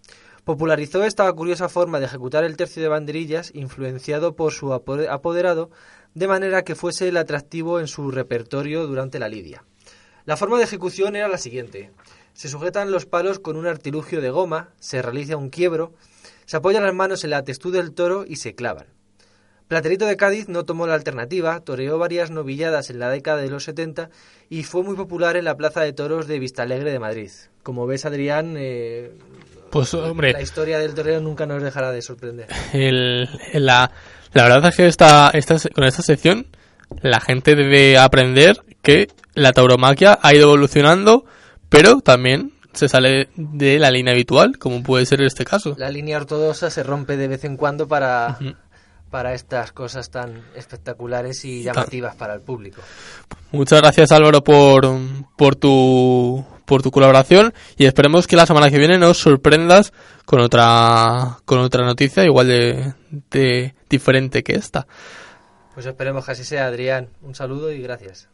Popularizó 0.44 1.02
esta 1.04 1.32
curiosa 1.32 1.68
forma 1.68 1.98
de 1.98 2.04
ejecutar 2.04 2.44
el 2.44 2.56
tercio 2.56 2.82
de 2.82 2.88
banderillas, 2.88 3.50
influenciado 3.54 4.36
por 4.36 4.52
su 4.52 4.72
apoderado, 4.72 5.70
de 6.14 6.28
manera 6.28 6.62
que 6.62 6.74
fuese 6.74 7.08
el 7.08 7.16
atractivo 7.16 7.80
en 7.80 7.88
su 7.88 8.10
repertorio 8.10 8.86
durante 8.86 9.18
la 9.18 9.28
lidia. 9.28 9.64
La 10.24 10.36
forma 10.36 10.58
de 10.58 10.64
ejecución 10.64 11.16
era 11.16 11.28
la 11.28 11.38
siguiente. 11.38 11.90
Se 12.34 12.48
sujetan 12.48 12.90
los 12.90 13.06
palos 13.06 13.38
con 13.38 13.56
un 13.56 13.66
artilugio 13.66 14.20
de 14.20 14.30
goma, 14.30 14.68
se 14.78 15.00
realiza 15.00 15.36
un 15.36 15.48
quiebro, 15.48 15.94
se 16.46 16.56
apoyan 16.56 16.84
las 16.84 16.94
manos 16.94 17.24
en 17.24 17.30
la 17.30 17.44
testuz 17.44 17.72
del 17.72 17.92
toro 17.92 18.24
y 18.26 18.36
se 18.36 18.54
clavan. 18.54 18.86
Platerito 19.68 20.06
de 20.06 20.16
Cádiz 20.16 20.48
no 20.48 20.64
tomó 20.64 20.86
la 20.86 20.94
alternativa, 20.94 21.58
toreó 21.60 21.98
varias 21.98 22.30
novilladas 22.30 22.88
en 22.88 23.00
la 23.00 23.10
década 23.10 23.42
de 23.42 23.50
los 23.50 23.64
70 23.64 24.10
y 24.48 24.62
fue 24.62 24.84
muy 24.84 24.94
popular 24.94 25.36
en 25.36 25.44
la 25.44 25.56
Plaza 25.56 25.80
de 25.80 25.92
Toros 25.92 26.28
de 26.28 26.38
Vistalegre 26.38 26.92
de 26.92 27.00
Madrid. 27.00 27.30
Como 27.64 27.84
ves, 27.86 28.04
Adrián, 28.04 28.54
eh, 28.56 29.10
pues 29.70 29.92
hombre, 29.94 30.32
la 30.32 30.40
historia 30.40 30.78
del 30.78 30.94
toreo 30.94 31.20
nunca 31.20 31.46
nos 31.46 31.62
dejará 31.62 31.90
de 31.90 32.00
sorprender. 32.00 32.46
El, 32.72 33.28
la, 33.54 33.90
la 34.32 34.42
verdad 34.44 34.68
es 34.68 34.76
que 34.76 34.86
esta, 34.86 35.30
esta, 35.30 35.56
con 35.74 35.84
esta 35.84 36.02
sección 36.02 36.46
la 37.02 37.20
gente 37.20 37.56
debe 37.56 37.98
aprender 37.98 38.62
que 38.82 39.08
la 39.34 39.52
tauromaquia 39.52 40.18
ha 40.22 40.34
ido 40.34 40.44
evolucionando, 40.44 41.24
pero 41.68 42.00
también 42.00 42.52
se 42.76 42.88
sale 42.88 43.28
de 43.36 43.78
la 43.78 43.90
línea 43.90 44.12
habitual, 44.12 44.58
como 44.58 44.82
puede 44.82 45.06
ser 45.06 45.20
en 45.20 45.26
este 45.26 45.44
caso. 45.44 45.74
La 45.78 45.90
línea 45.90 46.18
ortodoxa 46.18 46.70
se 46.70 46.82
rompe 46.82 47.16
de 47.16 47.28
vez 47.28 47.44
en 47.44 47.56
cuando 47.56 47.88
para, 47.88 48.38
para 49.10 49.34
estas 49.34 49.72
cosas 49.72 50.10
tan 50.10 50.42
espectaculares 50.54 51.44
y 51.44 51.62
llamativas 51.62 52.14
para 52.16 52.34
el 52.34 52.40
público. 52.40 52.82
Muchas 53.52 53.80
gracias 53.80 54.12
Álvaro 54.12 54.42
por, 54.42 54.86
por 55.36 55.56
tu 55.56 56.44
por 56.66 56.82
tu 56.82 56.90
colaboración 56.90 57.54
y 57.76 57.86
esperemos 57.86 58.26
que 58.26 58.34
la 58.36 58.44
semana 58.44 58.70
que 58.70 58.78
viene 58.78 58.98
nos 58.98 59.18
sorprendas 59.18 59.92
con 60.24 60.40
otra 60.40 61.38
con 61.44 61.60
otra 61.60 61.84
noticia 61.84 62.24
igual 62.24 62.48
de, 62.48 62.94
de 63.30 63.74
diferente 63.88 64.42
que 64.42 64.54
esta. 64.54 64.86
Pues 65.74 65.86
esperemos 65.86 66.24
que 66.24 66.32
así 66.32 66.42
sea, 66.42 66.66
Adrián. 66.66 67.10
Un 67.22 67.34
saludo 67.34 67.70
y 67.70 67.80
gracias. 67.80 68.28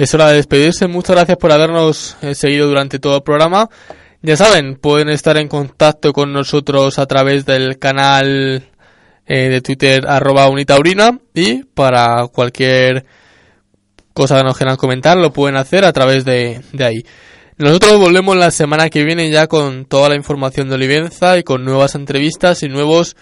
Es 0.00 0.14
hora 0.14 0.28
de 0.28 0.36
despedirse. 0.36 0.86
Muchas 0.86 1.14
gracias 1.14 1.36
por 1.36 1.52
habernos 1.52 2.16
eh, 2.22 2.34
seguido 2.34 2.66
durante 2.66 2.98
todo 2.98 3.16
el 3.16 3.22
programa. 3.22 3.68
Ya 4.22 4.34
saben, 4.34 4.76
pueden 4.76 5.10
estar 5.10 5.36
en 5.36 5.46
contacto 5.46 6.14
con 6.14 6.32
nosotros 6.32 6.98
a 6.98 7.04
través 7.04 7.44
del 7.44 7.78
canal 7.78 8.66
eh, 9.26 9.48
de 9.50 9.60
Twitter 9.60 10.06
arroba 10.08 10.48
unitaurina 10.48 11.18
y 11.34 11.64
para 11.64 12.26
cualquier 12.28 13.04
cosa 14.14 14.38
que 14.38 14.44
nos 14.44 14.56
quieran 14.56 14.78
comentar 14.78 15.18
lo 15.18 15.34
pueden 15.34 15.58
hacer 15.58 15.84
a 15.84 15.92
través 15.92 16.24
de, 16.24 16.62
de 16.72 16.84
ahí. 16.84 17.04
Nosotros 17.58 17.98
volvemos 17.98 18.38
la 18.38 18.50
semana 18.50 18.88
que 18.88 19.04
viene 19.04 19.30
ya 19.30 19.48
con 19.48 19.84
toda 19.84 20.08
la 20.08 20.16
información 20.16 20.70
de 20.70 20.76
Olivenza 20.76 21.36
y 21.36 21.42
con 21.42 21.62
nuevas 21.62 21.94
entrevistas 21.94 22.62
y 22.62 22.70
nuevos, 22.70 23.16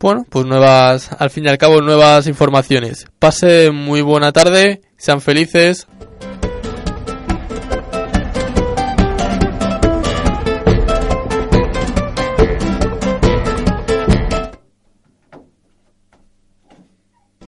bueno, 0.00 0.26
pues 0.28 0.44
nuevas, 0.44 1.08
al 1.16 1.30
fin 1.30 1.44
y 1.44 1.48
al 1.50 1.58
cabo, 1.58 1.80
nuevas 1.80 2.26
informaciones. 2.26 3.06
Pase 3.20 3.70
muy 3.70 4.00
buena 4.02 4.32
tarde, 4.32 4.80
sean 4.96 5.20
felices, 5.20 5.86